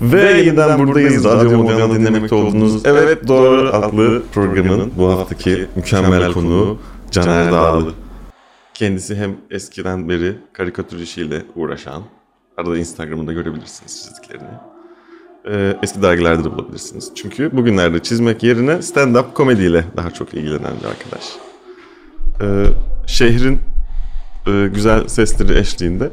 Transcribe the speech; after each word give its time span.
Ve 0.00 0.32
yeniden 0.32 0.78
buradayız. 0.78 1.24
Radyo 1.24 1.62
Modern'ı 1.62 1.94
dinlemekte 1.94 2.34
olduğunuz 2.34 2.86
Evet 2.86 3.28
Doğru 3.28 3.68
adlı 3.68 4.22
programın 4.34 4.92
bu 4.96 5.08
haftaki 5.08 5.66
mükemmel 5.76 6.32
konuğu 6.32 6.78
Caner 7.10 7.52
Dağlı. 7.52 7.92
Kendisi 8.74 9.16
hem 9.16 9.36
eskiden 9.50 10.08
beri 10.08 10.36
karikatür 10.52 10.98
işiyle 10.98 11.42
uğraşan, 11.54 12.02
arada 12.56 12.78
Instagram'da 12.78 13.32
görebilirsiniz 13.32 14.02
çizdiklerini. 14.04 14.48
Ee, 15.50 15.76
eski 15.82 16.02
dergilerde 16.02 16.44
de 16.44 16.52
bulabilirsiniz. 16.52 17.12
Çünkü 17.14 17.56
bugünlerde 17.56 18.02
çizmek 18.02 18.42
yerine 18.42 18.72
stand-up 18.72 19.32
komediyle 19.34 19.84
daha 19.96 20.10
çok 20.10 20.34
ilgilenen 20.34 20.72
bir 20.80 20.88
arkadaş. 20.88 21.24
Ee, 22.40 22.66
şehrin 23.06 23.58
e, 24.46 24.68
güzel 24.74 25.08
sesleri 25.08 25.58
eşliğinde 25.58 26.10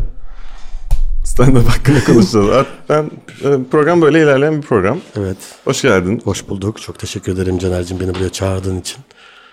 stand-up 1.34 1.66
hakkında 1.66 2.04
konuşacağız. 2.06 2.68
Ben, 2.90 3.12
e, 3.44 3.64
program 3.72 4.02
böyle 4.02 4.24
ilerleyen 4.24 4.58
bir 4.58 4.68
program. 4.68 5.00
Evet. 5.18 5.38
Hoş 5.66 5.82
geldin. 5.82 6.22
Hoş 6.24 6.50
bulduk. 6.50 6.82
Çok 6.82 7.00
teşekkür 7.00 7.32
ederim 7.34 7.58
Caner'cim 7.60 8.00
beni 8.00 8.16
buraya 8.16 8.30
çağırdığın 8.30 8.80
için. 8.80 8.98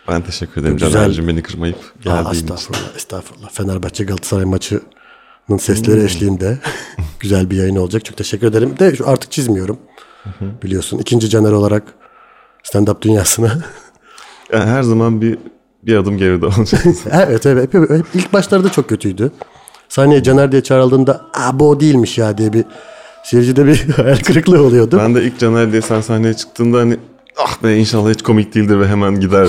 Ben 0.08 0.22
teşekkür 0.22 0.60
ederim 0.60 0.76
Güzel. 0.76 0.92
Caner'cim 0.92 1.28
beni 1.28 1.42
kırmayıp 1.42 1.76
geldiğin 2.02 2.24
için. 2.24 2.32
estağfurullah, 2.32 2.96
estağfurullah. 2.96 3.50
Fenerbahçe 3.50 4.04
Galatasaray 4.04 4.44
maçının 4.44 5.58
sesleri 5.58 6.04
eşliğinde 6.04 6.58
güzel 7.20 7.50
bir 7.50 7.56
yayın 7.56 7.76
olacak. 7.76 8.04
Çok 8.04 8.16
teşekkür 8.16 8.46
ederim. 8.46 8.78
De 8.78 8.96
şu 8.96 9.08
artık 9.08 9.32
çizmiyorum. 9.32 9.78
Biliyorsun. 10.62 10.98
ikinci 10.98 11.30
Caner 11.30 11.52
olarak 11.52 11.82
stand-up 12.64 13.02
dünyasına. 13.02 13.58
Yani 14.52 14.70
her 14.70 14.82
zaman 14.82 15.20
bir 15.20 15.38
bir 15.82 15.96
adım 15.96 16.18
geride 16.18 16.46
olacağız. 16.46 17.00
evet 17.10 17.46
evet. 17.46 17.74
Hep, 17.74 17.90
hep, 17.90 18.06
ilk 18.14 18.32
başlarda 18.32 18.72
çok 18.72 18.88
kötüydü. 18.88 19.32
Sahneye 19.90 20.22
Caner 20.22 20.52
diye 20.52 20.62
çağrıldığında 20.62 21.26
Aa, 21.34 21.60
bu 21.60 21.68
o 21.68 21.80
değilmiş 21.80 22.18
ya 22.18 22.38
diye 22.38 22.52
bir 22.52 22.64
seyircide 23.24 23.66
bir 23.66 23.88
hayal 23.96 24.16
kırıklığı 24.16 24.62
oluyordu. 24.62 24.98
ben 24.98 25.14
de 25.14 25.24
ilk 25.24 25.38
Caner 25.38 25.72
diye 25.72 25.82
sen 25.82 26.00
sahneye 26.00 26.34
çıktığında 26.34 26.78
hani 26.78 26.96
ah 27.38 27.62
be 27.62 27.76
inşallah 27.76 28.10
hiç 28.10 28.22
komik 28.22 28.54
değildir 28.54 28.80
ve 28.80 28.88
hemen 28.88 29.20
gider 29.20 29.48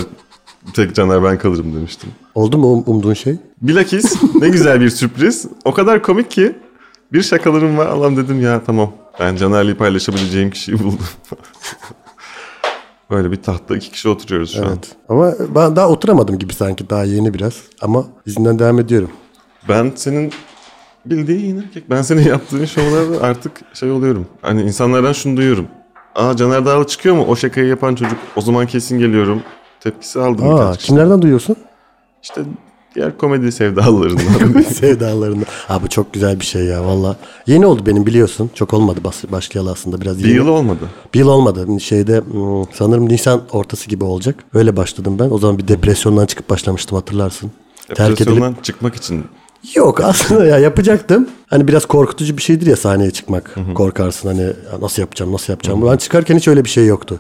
tek 0.74 0.96
Caner 0.96 1.24
ben 1.24 1.38
kalırım 1.38 1.76
demiştim. 1.76 2.10
Oldu 2.36 2.58
mu 2.58 2.68
um- 2.68 2.84
umduğun 2.90 3.14
şey? 3.14 3.36
Bilakis 3.62 4.16
ne 4.42 4.50
güzel 4.50 4.82
bir 4.82 4.90
sürpriz. 4.90 5.46
O 5.66 5.74
kadar 5.74 6.04
komik 6.04 6.32
ki 6.32 6.56
bir 7.14 7.22
şakalarım 7.22 7.78
var. 7.78 7.88
Allah'ım 7.88 8.18
dedim 8.18 8.42
ya 8.42 8.62
tamam 8.66 8.92
ben 9.20 9.36
Caner'le 9.36 9.76
paylaşabileceğim 9.78 10.52
kişiyi 10.52 10.80
buldum. 10.80 11.00
Böyle 13.12 13.32
bir 13.32 13.36
tahtta 13.42 13.76
iki 13.76 13.92
kişi 13.92 14.10
oturuyoruz 14.10 14.54
şu 14.54 14.62
an. 14.62 14.68
Evet. 14.68 14.88
Ama 15.10 15.34
ben 15.56 15.76
daha 15.76 15.90
oturamadım 15.90 16.40
gibi 16.40 16.54
sanki. 16.54 16.90
Daha 16.90 17.04
yeni 17.04 17.34
biraz. 17.34 17.54
Ama 17.82 18.06
izinden 18.26 18.60
devam 18.60 18.80
ediyorum. 18.80 19.10
Ben 19.70 19.92
senin 19.96 20.32
bildiğin 21.06 21.58
erkek. 21.58 21.90
Ben 21.90 22.02
senin 22.02 22.22
yaptığın 22.28 22.66
şovlarda 22.66 23.22
artık 23.22 23.52
şey 23.74 23.92
oluyorum. 23.92 24.28
Hani 24.42 24.62
insanlardan 24.62 25.14
şunu 25.14 25.38
duyuyorum. 25.38 25.68
Aa 26.16 26.36
Caner 26.36 26.66
Dağlı 26.66 26.88
çıkıyor 26.88 27.16
mu? 27.16 27.26
O 27.28 27.36
şakayı 27.36 27.68
yapan 27.68 27.96
çocuk. 27.96 28.18
O 28.36 28.42
zaman 28.42 28.68
kesin 28.68 29.00
geliyorum. 29.00 29.42
Tepkisi 29.80 30.20
aldım 30.20 30.54
Aa, 30.56 30.74
kimlerden 30.74 31.22
duyuyorsun? 31.22 31.56
İşte 32.24 32.42
diğer 32.96 33.18
komedi 33.18 33.52
sevdalılarından. 33.52 34.62
Sevdalarında. 34.74 35.46
Abi 35.70 35.90
çok 35.90 36.14
güzel 36.14 36.40
bir 36.40 36.46
şey 36.46 36.66
ya 36.66 36.86
valla. 36.86 37.16
Yeni 37.48 37.66
oldu 37.66 37.86
benim 37.86 38.06
biliyorsun. 38.06 38.52
Çok 38.54 38.74
olmadı 38.74 39.00
bas 39.04 39.24
başlayalı 39.32 39.72
aslında 39.72 40.02
biraz 40.02 40.20
bir 40.20 40.24
yeni. 40.26 40.36
yıl 40.36 40.48
olmadı. 40.48 40.90
Bir 41.14 41.20
yıl 41.20 41.28
olmadı. 41.28 41.80
Şeyde 41.80 42.22
hmm, 42.22 42.64
sanırım 42.74 43.10
Nisan 43.10 43.42
ortası 43.52 43.90
gibi 43.90 44.04
olacak. 44.04 44.36
Öyle 44.54 44.78
başladım 44.78 45.20
ben. 45.20 45.30
O 45.30 45.38
zaman 45.38 45.58
bir 45.58 45.68
depresyondan 45.68 46.26
çıkıp 46.26 46.50
başlamıştım 46.50 46.96
hatırlarsın. 46.98 47.52
Terk 47.88 48.00
edilip 48.00 48.20
Depresyondan 48.20 48.56
çıkmak 48.64 48.96
için 48.96 49.26
Yok 49.76 50.02
aslında 50.04 50.46
ya 50.46 50.60
yapacaktım. 50.60 51.28
Hani 51.48 51.68
biraz 51.68 51.86
korkutucu 51.86 52.38
bir 52.38 52.42
şeydir 52.42 52.66
ya 52.68 52.76
sahneye 52.76 53.12
çıkmak. 53.12 53.56
Korkarsın 53.76 54.28
hani 54.28 54.48
nasıl 54.82 55.02
yapacağım 55.02 55.34
nasıl 55.34 55.54
yapacağım. 55.54 55.88
Ben 55.92 55.98
çıkarken 55.98 56.38
hiç 56.38 56.48
öyle 56.48 56.66
bir 56.66 56.70
şey 56.70 56.86
yoktu. 56.86 57.20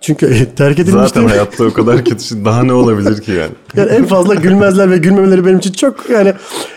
Çünkü 0.00 0.48
terk 0.56 0.78
edilmiştim. 0.78 1.08
zaten 1.08 1.28
hayatta 1.28 1.64
o 1.64 1.72
kadar 1.72 2.04
kötü 2.04 2.24
şey 2.24 2.44
daha 2.44 2.62
ne 2.62 2.72
olabilir 2.72 3.22
ki 3.22 3.32
yani? 3.32 3.50
Yani 3.76 3.90
en 3.90 4.04
fazla 4.04 4.34
gülmezler 4.34 4.90
ve 4.90 4.98
gülmemeleri 4.98 5.46
benim 5.46 5.58
için 5.58 5.72
çok 5.72 6.10
yani 6.10 6.34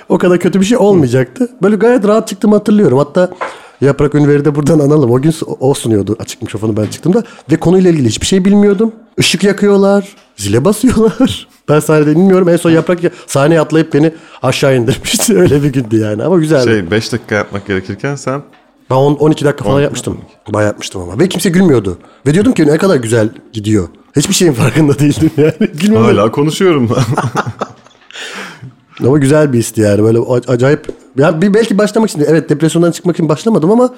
o 0.09 0.17
kadar 0.17 0.39
kötü 0.39 0.59
bir 0.59 0.66
şey 0.66 0.78
olmayacaktı. 0.78 1.50
Böyle 1.61 1.75
gayet 1.75 2.07
rahat 2.07 2.28
çıktığımı 2.28 2.55
hatırlıyorum. 2.55 2.97
Hatta 2.97 3.29
Yaprak 3.81 4.16
Ünver'i 4.16 4.45
de 4.45 4.55
buradan 4.55 4.79
analım. 4.79 5.11
O 5.11 5.22
gün 5.22 5.34
o 5.59 5.73
sunuyordu 5.73 6.16
açık 6.19 6.41
mikrofonu 6.41 6.78
ben 6.78 6.85
çıktığımda. 6.85 7.23
Ve 7.51 7.55
konuyla 7.55 7.91
ilgili 7.91 8.07
hiçbir 8.07 8.25
şey 8.25 8.45
bilmiyordum. 8.45 8.91
Işık 9.17 9.44
yakıyorlar. 9.44 10.16
Zile 10.35 10.66
basıyorlar. 10.66 11.47
Ben 11.69 11.79
sahnede 11.79 12.11
bilmiyorum. 12.11 12.49
En 12.49 12.57
son 12.57 12.71
Yaprak 12.71 12.99
sahneye 13.27 13.61
atlayıp 13.61 13.94
beni 13.94 14.13
aşağı 14.41 14.75
indirmişti. 14.77 15.38
Öyle 15.39 15.63
bir 15.63 15.73
gündü 15.73 15.99
yani 15.99 16.23
ama 16.23 16.38
güzeldi. 16.39 16.63
Şey 16.63 16.91
5 16.91 17.11
dakika 17.13 17.35
yapmak 17.35 17.67
gerekirken 17.67 18.16
sen 18.16 18.41
Ben 18.89 18.95
on- 18.95 19.16
12 19.16 19.45
dakika 19.45 19.63
falan 19.66 19.81
yapmıştım. 19.81 20.17
Bayağı 20.53 20.67
yapmıştım 20.69 21.01
ama. 21.01 21.19
Ve 21.19 21.29
kimse 21.29 21.49
gülmüyordu. 21.49 21.97
Ve 22.27 22.33
diyordum 22.33 22.53
ki 22.53 22.67
ne 22.67 22.77
kadar 22.77 22.95
güzel 22.95 23.29
gidiyor. 23.53 23.88
Hiçbir 24.16 24.33
şeyin 24.33 24.53
farkında 24.53 24.99
değildim 24.99 25.31
yani. 25.38 25.53
Gülmem 25.73 26.03
hala 26.03 26.31
konuşuyorum. 26.31 26.89
Ama 29.07 29.17
güzel 29.17 29.53
bir 29.53 29.57
histi 29.59 29.81
yani 29.81 30.03
böyle 30.03 30.19
acayip. 30.47 30.88
Ya 31.17 31.41
bir 31.41 31.53
belki 31.53 31.77
başlamak 31.77 32.09
için 32.09 32.25
evet 32.27 32.49
depresyondan 32.49 32.91
çıkmak 32.91 33.16
için 33.16 33.29
başlamadım 33.29 33.72
ama 33.72 33.93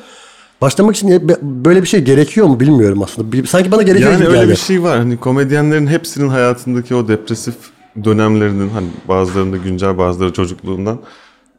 başlamak 0.65 0.95
için 0.95 1.27
böyle 1.41 1.81
bir 1.81 1.87
şey 1.87 2.01
gerekiyor 2.01 2.47
mu 2.47 2.59
bilmiyorum 2.59 3.01
aslında. 3.03 3.47
Sanki 3.47 3.71
bana 3.71 3.81
gerekiyor 3.81 4.11
yani 4.11 4.19
gibi 4.19 4.29
öyle 4.29 4.39
geldi. 4.39 4.51
bir 4.51 4.55
şey 4.55 4.83
var. 4.83 4.97
Hani 4.97 5.17
komedyenlerin 5.17 5.87
hepsinin 5.87 6.29
hayatındaki 6.29 6.95
o 6.95 7.07
depresif 7.07 7.55
dönemlerinin 8.03 8.69
hani 8.69 8.87
bazılarında 9.07 9.57
güncel 9.57 9.97
bazıları 9.97 10.33
çocukluğundan 10.33 10.99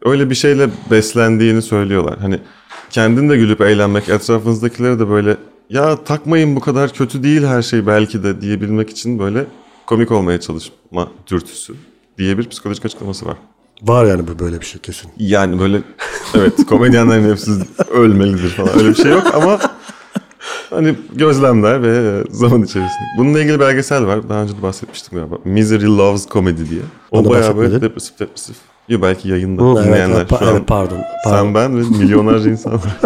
öyle 0.05 0.31
bir 0.31 0.35
şeyle 0.35 0.69
beslendiğini 0.91 1.63
söylüyorlar. 1.63 2.19
Hani 2.19 2.39
kendin 2.91 3.29
de 3.29 3.37
gülüp 3.37 3.61
eğlenmek 3.61 4.09
etrafınızdakilere 4.09 4.99
de 4.99 5.09
böyle 5.09 5.37
ya 5.71 6.05
takmayın 6.05 6.57
bu 6.57 6.61
kadar 6.61 6.93
kötü 6.93 7.23
değil 7.23 7.45
her 7.45 7.63
şey 7.63 7.87
belki 7.87 8.23
de 8.23 8.41
diyebilmek 8.41 8.91
için 8.91 9.19
böyle 9.19 9.45
komik 9.87 10.11
olmaya 10.11 10.41
çalışma 10.41 11.09
dürtüsü 11.31 11.75
diye 12.19 12.39
bir 12.39 12.49
psikolojik 12.49 12.85
açıklaması 12.85 13.27
var. 13.27 13.37
Var 13.83 14.05
yani 14.05 14.29
bu 14.29 14.39
böyle 14.39 14.61
bir 14.61 14.67
şey 14.67 14.81
kesin. 14.81 15.11
Yani 15.19 15.61
böyle 15.61 15.83
evet 16.35 16.67
komedyenlerin 16.69 17.31
hepsi 17.31 17.51
ölmelidir 17.91 18.49
falan 18.49 18.79
öyle 18.79 18.89
bir 18.89 18.95
şey 18.95 19.11
yok 19.11 19.35
ama 19.35 19.59
hani 20.71 20.95
gözlemler 21.15 21.83
ve 21.83 22.25
zaman 22.31 22.63
içerisinde. 22.63 23.05
Bununla 23.19 23.41
ilgili 23.41 23.61
belgesel 23.61 24.07
var. 24.07 24.29
Daha 24.29 24.43
önce 24.43 24.57
de 24.57 24.63
bahsetmiştim 24.63 25.19
galiba. 25.19 25.37
Misery 25.45 25.87
Loves 25.87 26.29
Comedy 26.29 26.71
diye. 26.71 26.83
O 27.11 27.25
Bana 27.25 27.35
bayağı 27.35 27.57
böyle 27.57 27.81
depresif 27.81 28.19
depresif. 28.19 28.57
Yo, 28.89 29.03
belki 29.03 29.29
yayında 29.29 29.63
Hı, 29.63 29.85
dinleyenler 29.85 30.17
evet, 30.17 30.31
pa- 30.31 30.39
şu 30.39 30.47
an. 30.47 30.53
evet, 30.53 30.67
pardon, 30.67 30.99
pardon. 31.25 31.39
Sen 31.39 31.55
ben 31.55 31.77
ve 31.77 31.99
milyonlarca 31.99 32.51
insan 32.51 32.73
var. 32.73 32.83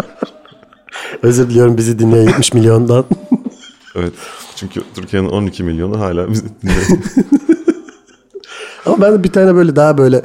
Özür 1.23 1.49
diliyorum 1.49 1.77
bizi 1.77 1.99
dinleyen 1.99 2.27
70 2.27 2.53
milyondan. 2.53 3.05
evet. 3.95 4.13
Çünkü 4.55 4.81
Türkiye'nin 4.95 5.29
12 5.29 5.63
milyonu 5.63 5.99
hala 5.99 6.31
bizi 6.31 6.45
dinliyor. 6.61 6.81
ama 8.85 9.01
ben 9.01 9.23
bir 9.23 9.31
tane 9.31 9.55
böyle 9.55 9.75
daha 9.75 9.97
böyle 9.97 10.21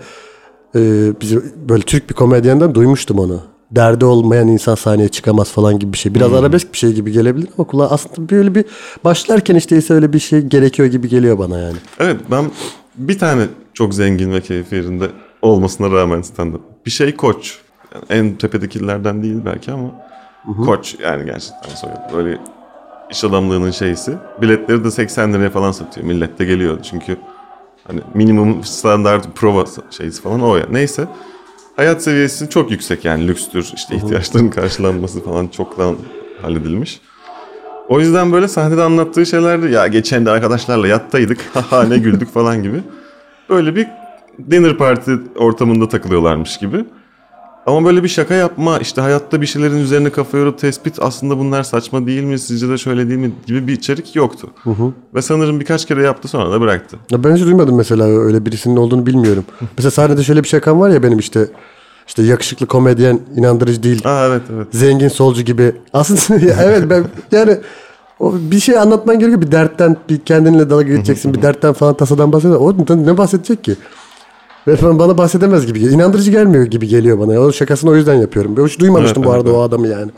e, 0.77 1.13
bizim 1.21 1.53
böyle 1.69 1.83
Türk 1.83 2.11
bir 2.11 2.15
komedyenden 2.15 2.75
duymuştum 2.75 3.19
onu. 3.19 3.41
Derdi 3.71 4.05
olmayan 4.05 4.49
insan 4.49 4.75
sahneye 4.75 5.09
çıkamaz 5.09 5.53
falan 5.53 5.79
gibi 5.79 5.93
bir 5.93 5.99
şey. 5.99 6.15
Biraz 6.15 6.33
arabesk 6.33 6.73
bir 6.73 6.79
şey 6.79 6.93
gibi 6.93 7.13
gelebilir 7.13 7.49
ama 7.59 7.67
kulağa 7.67 7.91
aslında 7.91 8.31
böyle 8.31 8.55
bir 8.55 8.65
başlarken 9.05 9.55
işte 9.55 9.77
ise 9.77 9.95
öyle 9.95 10.13
bir 10.13 10.19
şey 10.19 10.41
gerekiyor 10.41 10.89
gibi 10.89 11.09
geliyor 11.09 11.39
bana 11.39 11.59
yani. 11.59 11.77
Evet 12.01 12.17
ben 12.31 12.45
bir 12.97 13.19
tane 13.19 13.47
çok 13.75 13.95
zengin 13.95 14.33
ve 14.33 14.41
keyfi 14.41 14.75
yerinde 14.75 15.09
olmasına 15.43 15.91
rağmen 15.91 16.21
stand-up. 16.21 16.61
Bir 16.87 16.91
şey 16.91 17.17
koç. 17.17 17.59
Yani 17.95 18.05
en 18.09 18.35
tepedekilerden 18.35 19.23
değil 19.23 19.37
belki 19.45 19.73
ama 19.73 19.91
koç 20.65 20.97
yani 21.03 21.25
gerçekten 21.25 21.75
soyadı. 21.75 22.01
Böyle 22.13 22.39
iş 23.11 23.25
adamlığının 23.25 23.71
şeysi. 23.71 24.15
Biletleri 24.43 24.85
de 24.85 24.91
80 24.91 25.33
liraya 25.33 25.51
falan 25.51 25.73
satıyor. 25.73 26.07
Millet 26.07 26.39
de 26.39 26.45
geliyor 26.45 26.79
çünkü 26.83 27.17
hani 27.87 28.01
minimum 28.15 28.65
standart 28.65 29.37
prova 29.37 29.65
şeysi 29.91 30.23
falan 30.23 30.43
o 30.43 30.57
ya. 30.57 30.67
Neyse. 30.71 31.09
Hayat 31.77 32.03
seviyesi 32.03 32.51
çok 32.51 32.71
yüksek 32.71 33.05
yani 33.05 33.29
lükstür. 33.29 33.73
işte 33.75 33.97
ihtiyaçların 33.97 34.49
karşılanması 34.51 35.25
falan 35.25 35.49
çoktan 35.49 35.97
halledilmiş. 36.43 37.01
O 37.89 38.01
yüzden 38.01 38.33
böyle 38.33 38.49
sahnede 38.49 38.83
anlattığı 38.83 39.27
şeylerde 39.27 39.69
ya 39.69 39.87
geçen 39.87 40.27
de 40.27 40.31
arkadaşlarla 40.31 40.89
yattaydık 40.89 41.39
haha 41.55 41.85
ne 41.85 41.99
güldük 41.99 42.33
falan 42.33 42.63
gibi. 42.63 42.81
Böyle 43.51 43.77
bir 43.77 43.87
dinner 44.51 44.77
party 44.77 45.13
ortamında 45.37 45.89
takılıyorlarmış 45.89 46.59
gibi. 46.59 46.85
Ama 47.67 47.85
böyle 47.85 48.03
bir 48.03 48.09
şaka 48.09 48.35
yapma 48.35 48.79
işte 48.79 49.01
hayatta 49.01 49.41
bir 49.41 49.47
şeylerin 49.47 49.77
üzerine 49.77 50.11
kafa 50.11 50.39
yorup 50.39 50.59
tespit 50.59 51.03
aslında 51.03 51.39
bunlar 51.39 51.63
saçma 51.63 52.07
değil 52.07 52.23
mi 52.23 52.39
sizce 52.39 52.69
de 52.69 52.79
şöyle 52.79 53.09
değil 53.09 53.21
mi 53.21 53.33
gibi 53.47 53.67
bir 53.67 53.73
içerik 53.73 54.17
yoktu. 54.17 54.51
Ve 55.15 55.23
sanırım 55.23 55.61
birkaç 55.61 55.85
kere 55.87 56.03
yaptı 56.03 56.29
sonra 56.29 56.53
da 56.53 56.61
bıraktı. 56.61 56.97
Ya 57.11 57.25
ben 57.25 57.37
hiç 57.37 57.43
duymadım 57.43 57.77
mesela 57.77 58.05
öyle 58.05 58.47
birisinin 58.47 58.77
olduğunu 58.77 59.07
bilmiyorum. 59.07 59.45
mesela 59.77 59.91
sahnede 59.91 60.25
şöyle 60.25 60.43
bir 60.43 60.49
şakam 60.49 60.81
var 60.81 60.91
ya 60.91 61.03
benim 61.03 61.19
işte 61.19 61.49
işte 62.07 62.23
yakışıklı 62.23 62.67
komedyen 62.67 63.21
inandırıcı 63.37 63.83
değil. 63.83 64.03
Aa 64.05 64.27
evet 64.27 64.43
evet. 64.55 64.67
Zengin 64.71 65.09
solcu 65.09 65.43
gibi. 65.43 65.73
Aslında 65.93 66.41
evet 66.65 66.91
ben 66.91 67.05
yani 67.33 67.59
o 68.21 68.35
bir 68.51 68.61
şey 68.61 68.79
anlatman 68.79 69.19
gerekiyor. 69.19 69.43
Bir 69.43 69.53
dertten 69.53 69.97
bir 70.09 70.19
kendinle 70.19 70.71
dalga 70.71 70.83
geçeceksin. 70.83 71.35
bir 71.35 71.43
dertten 71.43 71.73
falan 71.73 71.95
tasadan 71.95 72.33
bahseder. 72.33 72.55
O 72.57 72.75
ne 73.07 73.19
bahsedecek 73.19 73.65
ki? 73.65 73.77
Ve 74.67 74.77
ben- 74.83 74.99
bana 74.99 75.19
bahsedemez 75.19 75.67
gibi. 75.67 75.81
İnandırıcı 75.81 76.31
gelmiyor 76.31 76.65
gibi 76.65 76.89
geliyor 76.89 77.19
bana. 77.19 77.41
O 77.41 77.53
şakasını 77.53 77.91
o 77.91 77.97
yüzden 77.97 78.15
yapıyorum. 78.15 78.57
Ben 78.57 78.67
hiç 78.67 78.79
duymamıştım 78.81 79.23
Evet, 79.23 79.33
bu 79.33 79.37
evet, 79.37 79.47
arada 79.47 79.59
o 79.59 79.63
adamı 79.63 79.89
yani. 79.89 80.11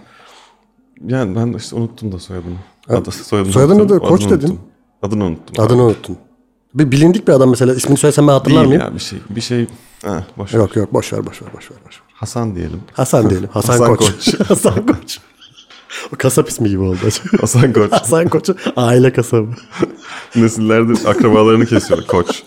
Yani 1.06 1.36
ben 1.36 1.52
işte 1.52 1.76
unuttum 1.76 2.12
da 2.12 2.18
soyadını. 2.18 2.54
Adı, 2.88 3.10
soyadını, 3.10 3.52
Soyadını 3.52 3.74
unuttum, 3.82 4.00
da 4.00 4.08
Koç 4.08 4.22
adını 4.26 4.36
dedin. 4.40 4.48
unuttum. 4.48 4.64
Adını 5.02 5.24
unuttum. 5.24 5.64
Adını 5.64 5.82
unuttun. 5.82 6.16
Bir 6.74 6.90
bilindik 6.90 7.28
bir 7.28 7.32
adam 7.32 7.50
mesela 7.50 7.74
ismini 7.74 7.96
söylesem 7.98 8.28
ben 8.28 8.32
hatırlar 8.32 8.58
Değil 8.60 8.68
mıyım? 8.68 8.82
ya 8.82 8.94
bir 8.94 9.00
şey. 9.00 9.18
Bir 9.30 9.40
şey. 9.40 9.66
Ha, 10.04 10.24
boş 10.38 10.54
ver. 10.54 10.58
Yok 10.58 10.76
yok 10.76 10.92
boş 10.94 11.12
ver 11.12 11.26
boş 11.26 11.42
ver 11.42 11.48
boş 11.56 11.70
ver. 11.70 11.78
Boş 11.86 11.94
ver. 11.96 12.02
Hasan 12.14 12.54
diyelim. 12.54 12.80
Hasan 12.92 13.30
diyelim. 13.30 13.48
Hasan, 13.52 13.72
Hasan 13.72 13.96
Koç. 13.96 14.06
Koç. 14.06 14.40
Hasan 14.48 14.86
Koç. 14.86 15.18
O 16.14 16.16
kasap 16.18 16.48
ismi 16.48 16.68
gibi 16.68 16.82
oldu. 16.82 16.98
Hasan 17.40 17.72
Koç. 17.72 17.92
Hasan 17.92 18.28
Koç'un 18.28 18.56
aile 18.76 19.12
kasabı. 19.12 19.48
Nesillerdir 20.36 20.98
akrabalarını 21.06 21.66
kesiyor 21.66 22.06
Koç. 22.06 22.42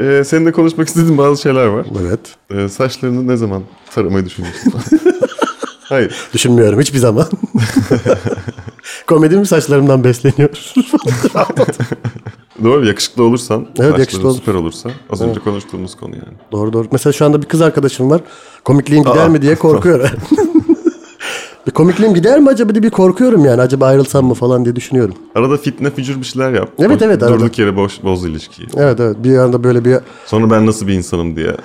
Ee, 0.00 0.22
seninle 0.26 0.52
konuşmak 0.52 0.88
istediğim 0.88 1.18
bazı 1.18 1.42
şeyler 1.42 1.66
var. 1.66 1.86
Evet. 2.00 2.20
Ee, 2.50 2.68
saçlarını 2.68 3.26
ne 3.26 3.36
zaman 3.36 3.62
taramayı 3.94 4.24
düşünüyorsun? 4.26 4.72
Hayır. 5.84 6.16
Düşünmüyorum 6.34 6.80
hiçbir 6.80 6.98
zaman. 6.98 7.26
Komedi 9.06 9.36
mi 9.36 9.46
saçlarımdan 9.46 10.04
besleniyor? 10.04 10.50
Doğru 12.64 12.86
yakışıklı 12.86 13.22
olursan, 13.24 13.66
saçların 13.76 13.98
yakışıklı 13.98 14.28
olur. 14.28 14.36
süper 14.38 14.54
olursa 14.54 14.90
az 15.10 15.22
önce 15.22 15.40
konuştuğumuz 15.40 15.96
konu 15.96 16.14
yani. 16.14 16.36
doğru 16.52 16.72
doğru. 16.72 16.88
Mesela 16.92 17.12
şu 17.12 17.24
anda 17.24 17.42
bir 17.42 17.46
kız 17.46 17.60
arkadaşım 17.62 18.10
var. 18.10 18.20
Komikliğim 18.64 19.04
gider 19.04 19.28
mi 19.28 19.42
diye 19.42 19.54
korkuyorum. 19.54 20.08
Bir 21.66 21.70
komikliğim 21.70 22.14
gider 22.14 22.40
mi 22.40 22.48
acaba 22.48 22.74
diye 22.74 22.82
bir 22.82 22.90
korkuyorum 22.90 23.44
yani. 23.44 23.60
Acaba 23.60 23.86
ayrılsam 23.86 24.26
mı 24.26 24.34
falan 24.34 24.64
diye 24.64 24.76
düşünüyorum. 24.76 25.14
Arada 25.34 25.56
fitne 25.56 25.90
fücür 25.90 26.20
bir 26.20 26.24
şeyler 26.24 26.52
yap. 26.52 26.68
Evet, 26.78 27.02
evet, 27.02 27.22
arada. 27.22 27.40
Durduk 27.40 27.58
yere 27.58 27.76
boş, 27.76 28.02
boz 28.02 28.24
ilişkiyi. 28.24 28.66
Evet 28.76 29.00
evet 29.00 29.16
bir 29.24 29.38
anda 29.38 29.64
böyle 29.64 29.84
bir 29.84 29.96
Sonra 30.26 30.50
ben 30.50 30.66
nasıl 30.66 30.86
bir 30.86 30.92
insanım 30.92 31.36
diye. 31.36 31.56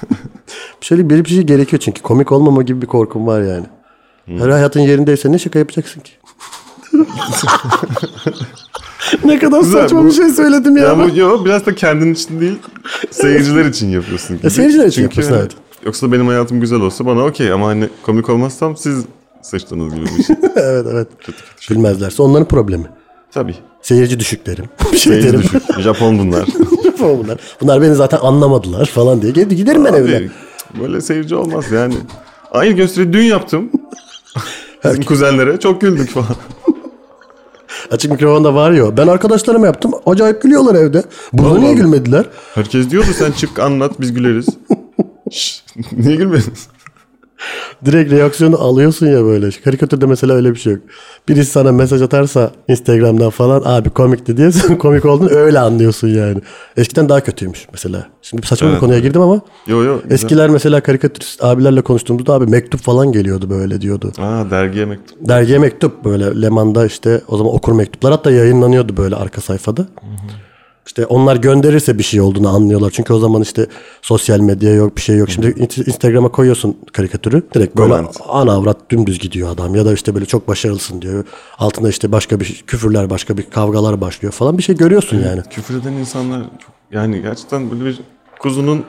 şöyle 0.80 1.10
bir 1.10 1.24
bir 1.24 1.30
şey 1.30 1.42
gerekiyor 1.42 1.80
çünkü 1.80 2.02
komik 2.02 2.32
olmama 2.32 2.62
gibi 2.62 2.82
bir 2.82 2.86
korkum 2.86 3.26
var 3.26 3.42
yani. 3.42 3.66
Her 4.26 4.48
hayatın 4.48 4.80
yerindeyse 4.80 5.32
ne 5.32 5.38
şaka 5.38 5.58
yapacaksın 5.58 6.00
ki? 6.00 6.12
ne 9.24 9.38
kadar 9.38 9.60
Güzel, 9.60 9.80
saçma 9.82 10.02
bu- 10.02 10.06
bir 10.06 10.12
şey 10.12 10.28
söyledim 10.28 10.76
ya. 10.76 10.84
Ya 10.84 10.98
bu 10.98 11.16
yo, 11.18 11.44
biraz 11.44 11.66
da 11.66 11.74
kendin 11.74 12.14
için 12.14 12.40
değil, 12.40 12.58
seyirciler 13.10 13.64
için 13.64 13.88
yapıyorsun. 13.88 14.36
gibi. 14.36 14.46
E, 14.46 14.50
seyirciler 14.50 14.86
için 14.86 15.02
Çünkü 15.02 15.02
yapıyorsun, 15.02 15.32
hani, 15.32 15.40
evet. 15.40 15.52
Yoksa 15.86 16.12
benim 16.12 16.26
hayatım 16.26 16.60
güzel 16.60 16.80
olsa 16.80 17.06
bana 17.06 17.24
okey 17.24 17.52
ama 17.52 17.66
hani 17.66 17.88
komik 18.02 18.30
olmazsam 18.30 18.76
siz 18.76 19.04
seçtiniz 19.44 19.94
gibi 19.94 20.06
bir 20.18 20.22
şey. 20.24 20.36
evet 20.56 20.86
evet. 20.92 21.08
Bilmezlerse 21.70 22.22
onların 22.22 22.48
problemi. 22.48 22.84
Tabii. 23.32 23.54
Seyirci 23.82 24.20
düşük 24.20 24.46
derim. 24.46 24.64
Bir 24.92 24.98
şey 24.98 25.12
Seyirci 25.12 25.28
derim. 25.28 25.40
düşük. 25.42 25.62
Japon 25.80 26.18
bunlar. 26.18 26.48
bunlar. 27.00 27.38
Bunlar 27.60 27.82
beni 27.82 27.94
zaten 27.94 28.18
anlamadılar 28.22 28.86
falan 28.86 29.22
diye. 29.22 29.32
Gid- 29.32 29.54
Giderim 29.54 29.84
ben 29.84 29.92
evine. 29.92 30.16
Abi, 30.16 30.30
böyle 30.80 31.00
seyirci 31.00 31.34
olmaz 31.34 31.64
yani. 31.72 31.94
Aynı 32.52 32.72
gösteri 32.72 33.12
dün 33.12 33.22
yaptım. 33.22 33.70
Bizim 34.84 35.02
kuzenlere 35.04 35.60
çok 35.60 35.80
güldük 35.80 36.10
falan. 36.10 36.36
Açık 37.90 38.10
mikrofonda 38.10 38.54
var 38.54 38.70
ya. 38.70 38.96
Ben 38.96 39.06
arkadaşlarıma 39.06 39.66
yaptım. 39.66 39.92
Acayip 40.06 40.42
gülüyorlar 40.42 40.74
evde. 40.74 41.02
Burada 41.32 41.50
Allah 41.50 41.58
niye 41.58 41.70
Allah. 41.70 41.76
gülmediler? 41.80 42.24
Herkes 42.54 42.90
diyordu 42.90 43.08
sen 43.18 43.32
çık 43.32 43.58
anlat 43.58 44.00
biz 44.00 44.12
güleriz. 44.14 44.46
Şşş, 45.30 45.64
niye 45.92 46.16
gülmediniz? 46.16 46.68
Direkt 47.84 48.12
reaksiyonu 48.12 48.58
alıyorsun 48.60 49.06
ya 49.06 49.24
böyle. 49.24 49.50
Karikatürde 49.50 50.06
mesela 50.06 50.34
öyle 50.34 50.50
bir 50.50 50.58
şey 50.58 50.72
yok. 50.72 50.82
Birisi 51.28 51.50
sana 51.50 51.72
mesaj 51.72 52.02
atarsa 52.02 52.50
Instagram'dan 52.68 53.30
falan 53.30 53.62
abi 53.64 53.90
komikti 53.90 54.36
diye 54.36 54.52
sen 54.52 54.78
komik 54.78 55.04
olduğunu 55.04 55.30
öyle 55.30 55.58
anlıyorsun 55.58 56.08
yani. 56.08 56.38
Eskiden 56.76 57.08
daha 57.08 57.20
kötüymüş 57.20 57.66
mesela. 57.72 58.06
Şimdi 58.22 58.42
bir 58.42 58.46
saçma 58.46 58.66
bir 58.66 58.72
Evet. 58.72 58.80
konuya 58.80 58.98
girdim 58.98 59.20
ama 59.22 59.40
Yo 59.66 59.82
yo. 59.82 59.96
güzel. 60.02 60.14
eskiler 60.14 60.50
mesela 60.50 60.80
karikatürist 60.80 61.44
abilerle 61.44 61.80
konuştuğumuzda 61.82 62.32
abi 62.34 62.46
mektup 62.46 62.80
falan 62.80 63.12
geliyordu 63.12 63.50
böyle 63.50 63.80
diyordu. 63.80 64.12
Aa 64.18 64.50
dergiye 64.50 64.84
mektup. 64.84 65.28
Dergiye 65.28 65.58
mektup 65.58 66.04
böyle 66.04 66.42
Leman'da 66.42 66.86
işte 66.86 67.20
o 67.28 67.36
zaman 67.36 67.54
okur 67.54 67.72
mektuplar 67.72 68.12
hatta 68.12 68.30
yayınlanıyordu 68.30 68.96
böyle 68.96 69.16
arka 69.16 69.40
sayfada. 69.40 69.86
İşte 70.86 71.06
onlar 71.06 71.36
gönderirse 71.36 71.98
bir 71.98 72.02
şey 72.02 72.20
olduğunu 72.20 72.48
anlıyorlar. 72.48 72.90
Çünkü 72.90 73.12
o 73.12 73.18
zaman 73.18 73.42
işte 73.42 73.66
sosyal 74.02 74.40
medya 74.40 74.74
yok 74.74 74.96
bir 74.96 75.02
şey 75.02 75.16
yok. 75.16 75.30
Şimdi 75.30 75.66
Instagram'a 75.86 76.28
koyuyorsun 76.28 76.76
karikatürü. 76.92 77.42
Direkt 77.54 77.76
böyle 77.76 77.94
Comment. 77.94 78.16
ana 78.28 78.52
avrat 78.52 78.90
dümdüz 78.90 79.18
gidiyor 79.18 79.50
adam. 79.50 79.74
Ya 79.74 79.84
da 79.86 79.92
işte 79.92 80.14
böyle 80.14 80.26
çok 80.26 80.48
başarılısın 80.48 81.02
diyor. 81.02 81.24
Altında 81.58 81.88
işte 81.88 82.12
başka 82.12 82.40
bir 82.40 82.64
küfürler 82.66 83.10
başka 83.10 83.36
bir 83.36 83.50
kavgalar 83.50 84.00
başlıyor 84.00 84.32
falan 84.32 84.58
bir 84.58 84.62
şey 84.62 84.76
görüyorsun 84.76 85.16
yani. 85.18 85.42
Küfür 85.50 85.80
eden 85.80 85.92
insanlar 85.92 86.40
çok, 86.40 86.74
yani 86.92 87.22
gerçekten 87.22 87.70
böyle 87.70 87.84
bir 87.84 88.00
kuzunun 88.38 88.84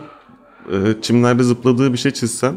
e, 0.72 0.76
çimlerde 1.02 1.44
zıpladığı 1.44 1.94
bir 1.94 1.98
şey 1.98 2.12
çizsen 2.12 2.56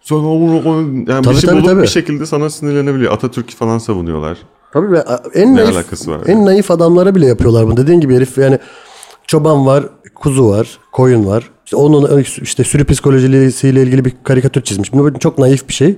sonra 0.00 0.26
yani 0.26 1.04
Tabii, 1.06 1.28
bir 1.28 1.40
şey 1.40 1.50
tabii, 1.50 1.56
bulup 1.56 1.66
tabii. 1.66 1.82
bir 1.82 1.86
şekilde 1.88 2.26
sana 2.26 2.50
sinirlenebiliyor. 2.50 3.12
Atatürk 3.12 3.50
falan 3.50 3.78
savunuyorlar. 3.78 4.38
Tabii 4.72 4.96
en 5.34 5.56
Ne 5.56 5.64
naif, 5.64 6.08
var 6.08 6.20
en 6.26 6.46
naif 6.46 6.70
adamlara 6.70 7.14
bile 7.14 7.26
yapıyorlar 7.26 7.66
bunu. 7.66 7.76
Dediğin 7.76 8.00
gibi 8.00 8.16
herif 8.16 8.38
yani 8.38 8.58
çoban 9.26 9.66
var, 9.66 9.84
kuzu 10.14 10.48
var, 10.48 10.78
koyun 10.92 11.26
var. 11.26 11.50
İşte 11.64 11.76
onun 11.76 12.20
işte 12.20 12.64
sürü 12.64 12.84
psikolojisiyle 12.84 13.82
ilgili 13.82 14.04
bir 14.04 14.12
karikatür 14.24 14.62
çizmiş. 14.62 14.92
Bu 14.92 15.18
çok 15.18 15.38
naif 15.38 15.68
bir 15.68 15.74
şey. 15.74 15.96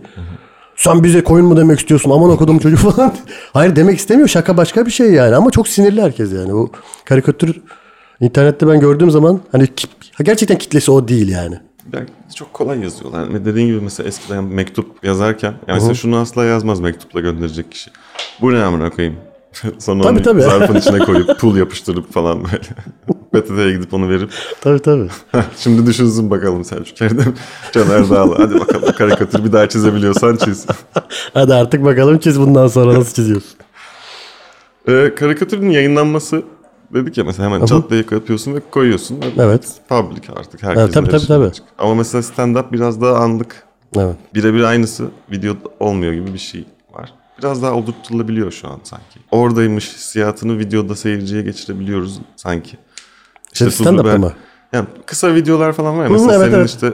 Sen 0.77 1.05
bize 1.05 1.25
koyun 1.25 1.47
mu 1.47 1.57
demek 1.57 1.79
istiyorsun? 1.79 2.11
Aman 2.11 2.31
okudum 2.31 2.59
çocuk 2.59 2.79
falan. 2.91 3.15
Hayır 3.53 3.77
demek 3.77 3.99
istemiyor. 3.99 4.29
Şaka 4.29 4.57
başka 4.57 4.87
bir 4.87 4.91
şey 4.91 5.13
yani. 5.13 5.37
Ama 5.37 5.51
çok 5.51 5.69
sinirli 5.69 6.03
herkes 6.03 6.33
yani. 6.33 6.53
Bu 6.53 6.71
karikatür 7.05 7.61
internette 8.21 8.69
ben 8.69 8.81
gördüğüm 8.81 9.11
zaman 9.11 9.41
hani 9.53 9.69
gerçekten 10.23 10.59
kitlesi 10.59 10.91
o 10.91 11.09
değil 11.09 11.29
yani. 11.29 11.61
Belki 11.93 12.13
çok 12.35 12.53
kolay 12.55 12.81
yazıyorlar. 12.81 13.21
Yani 13.21 13.45
dediğin 13.45 13.67
gibi 13.67 13.81
mesela 13.81 14.09
eskiden 14.09 14.45
mektup 14.45 15.05
yazarken 15.05 15.55
yani 15.69 15.77
mesela 15.77 15.95
şunu 15.95 16.17
asla 16.17 16.45
yazmaz 16.45 16.81
mektupla 16.81 17.21
gönderecek 17.21 17.73
kişi. 17.73 17.91
Bu 18.41 18.53
ne 18.55 18.63
amına 18.63 18.91
koyayım? 18.91 19.17
Sonra 19.79 20.03
Tabii, 20.03 20.13
onu 20.17 20.23
tabii. 20.23 20.43
zarfın 20.43 20.75
içine 20.75 20.99
koyup 20.99 21.39
pul 21.41 21.57
yapıştırıp 21.57 22.13
falan 22.13 22.45
böyle. 22.45 22.59
PTT'ye 23.43 23.73
gidip 23.73 23.95
onu 23.95 24.09
verip 24.09 24.31
Tabii 24.61 24.79
tabii. 24.83 25.09
Şimdi 25.59 25.87
düşünsün 25.87 26.31
bakalım 26.31 26.65
Selçuk 26.65 27.03
Erdem, 27.03 27.35
Caner 27.73 28.11
Dağlı. 28.11 28.35
Hadi 28.39 28.61
bakalım 28.61 28.93
karikatür 28.93 29.45
bir 29.45 29.53
daha 29.53 29.69
çizebiliyorsan 29.69 30.37
çiz. 30.37 30.67
Hadi 31.35 31.55
artık 31.55 31.85
bakalım 31.85 32.19
çiz 32.19 32.41
bundan 32.41 32.67
sonra 32.67 32.95
nasıl 32.95 33.15
çiziyorsun. 33.15 33.59
Ee, 34.89 35.13
karikatürün 35.17 35.71
yayınlanması 35.71 36.43
dedik 36.95 37.19
ya 37.19 37.25
mesela 37.25 37.51
hemen 37.51 37.67
çat 37.67 37.91
diye 37.91 38.05
yapıyorsun 38.11 38.55
ve 38.55 38.61
koyuyorsun. 38.71 39.19
Evet. 39.39 39.73
Public 39.89 40.23
artık 40.37 40.63
herkesin 40.63 40.87
tabii, 40.87 40.93
tabii, 40.93 41.17
erişimine 41.17 41.39
tabii. 41.39 41.49
açık. 41.49 41.65
Ama 41.79 41.95
mesela 41.95 42.23
stand-up 42.23 42.73
biraz 42.73 43.01
daha 43.01 43.17
anlık. 43.17 43.63
Evet. 43.97 44.17
Birebir 44.35 44.63
aynısı 44.63 45.05
video 45.31 45.55
olmuyor 45.81 46.13
gibi 46.13 46.33
bir 46.33 46.39
şey 46.39 46.65
var. 46.95 47.15
Biraz 47.39 47.63
daha 47.63 47.73
oldurtulabiliyor 47.73 48.51
şu 48.51 48.69
an 48.69 48.81
sanki. 48.85 49.21
Oradaymış 49.31 49.95
hissiyatını 49.95 50.59
videoda 50.59 50.97
seyirciye 50.97 51.43
geçirebiliyoruz 51.43 52.21
sanki. 52.37 52.77
İşte 53.53 53.65
Tuzlu 53.65 53.85
stand-up'ta 53.85 54.19
mı? 54.19 54.33
Yani 54.73 54.87
kısa 55.07 55.35
videolar 55.35 55.73
falan 55.73 55.99
var 55.99 56.05
ya. 56.05 56.11
Mesela 56.11 56.35
evet, 56.35 56.45
senin 56.45 56.55
evet. 56.55 56.69
işte 56.69 56.93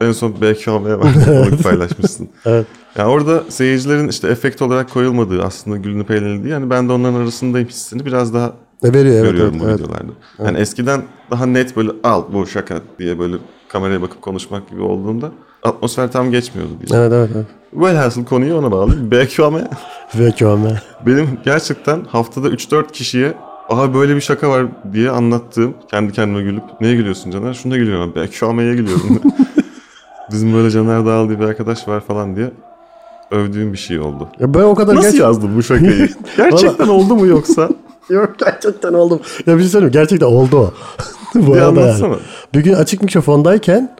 en 0.00 0.12
son 0.12 0.34
BKM 0.40 0.84
var. 0.84 1.14
Onu 1.48 1.58
paylaşmışsın. 1.62 2.28
Evet. 2.44 2.66
Yani 2.96 3.08
orada 3.08 3.44
seyircilerin 3.48 4.08
işte 4.08 4.28
efekt 4.28 4.62
olarak 4.62 4.90
koyulmadığı 4.90 5.42
aslında 5.42 5.76
gülünüp 5.76 6.10
eğlenildiği 6.10 6.52
yani 6.52 6.70
ben 6.70 6.88
de 6.88 6.92
onların 6.92 7.14
arasındayım 7.20 7.68
hissini 7.68 8.06
biraz 8.06 8.34
daha 8.34 8.52
veriyor 8.88 9.14
evet. 9.14 9.30
görüyorum 9.30 9.54
evet, 9.54 9.64
bu 9.64 9.68
evet. 9.68 9.80
videolarda. 9.80 10.12
Yani 10.44 10.58
eskiden 10.58 11.02
daha 11.30 11.46
net 11.46 11.76
böyle 11.76 11.90
al 12.04 12.22
bu 12.32 12.46
şaka 12.46 12.80
diye 12.98 13.18
böyle 13.18 13.36
kameraya 13.68 14.02
bakıp 14.02 14.22
konuşmak 14.22 14.70
gibi 14.70 14.82
olduğunda 14.82 15.30
atmosfer 15.62 16.12
tam 16.12 16.30
geçmiyordu 16.30 16.72
diye. 16.80 17.00
Evet 17.00 17.12
evet. 17.12 17.30
evet. 17.34 17.46
Velhasıl 17.72 18.24
konuyu 18.24 18.56
ona 18.56 18.72
Peki 20.12 20.46
o 20.46 20.50
ama. 20.50 20.68
benim 21.06 21.28
gerçekten 21.44 22.04
haftada 22.04 22.48
3-4 22.48 22.92
kişiye 22.92 23.34
aha 23.68 23.94
böyle 23.94 24.16
bir 24.16 24.20
şaka 24.20 24.50
var 24.50 24.66
diye 24.92 25.10
anlattığım 25.10 25.74
kendi 25.90 26.12
kendime 26.12 26.42
gülüp 26.42 26.62
neye 26.80 26.94
gülüyorsun 26.94 27.30
Caner? 27.30 27.54
Şuna 27.54 27.76
gülüyorum. 27.76 28.14
BKM'ye 28.14 28.74
gülüyorum. 28.74 29.20
Bizim 30.32 30.54
böyle 30.54 30.70
Caner 30.70 31.06
Dağlı 31.06 31.28
diye 31.28 31.40
bir 31.40 31.44
arkadaş 31.44 31.88
var 31.88 32.00
falan 32.00 32.36
diye 32.36 32.50
övdüğüm 33.30 33.72
bir 33.72 33.78
şey 33.78 33.98
oldu. 33.98 34.28
Ya 34.40 34.54
ben 34.54 34.62
o 34.62 34.74
kadar 34.74 34.96
Nasıl 34.96 35.10
geç... 35.10 35.20
yazdın 35.20 35.56
bu 35.56 35.62
şakayı? 35.62 36.08
Gerçekten 36.36 36.88
oldu 36.88 37.14
mu 37.14 37.26
yoksa? 37.26 37.68
Yok 38.10 38.38
gerçekten 38.38 38.92
oldum. 38.92 39.20
Ya 39.46 39.56
bir 39.56 39.60
şey 39.62 39.70
söyleyeyim 39.70 39.92
gerçekten 39.92 40.26
oldu 40.26 40.56
o. 40.56 40.72
Bu 41.34 41.52
arada 41.52 41.66
anlatsana. 41.68 42.08
yani. 42.08 42.20
Bir 42.54 42.60
gün 42.60 42.72
açık 42.72 43.02
mikrofondayken 43.02 43.96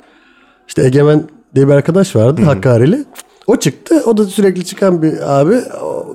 işte 0.69 0.83
Egemen 0.85 1.25
diye 1.55 1.69
bir 1.69 1.73
arkadaş 1.73 2.17
vardı 2.17 2.43
Hakkari'li. 2.43 3.05
O 3.47 3.57
çıktı. 3.57 4.03
O 4.07 4.17
da 4.17 4.25
sürekli 4.25 4.65
çıkan 4.65 5.03
bir 5.03 5.41
abi. 5.41 5.57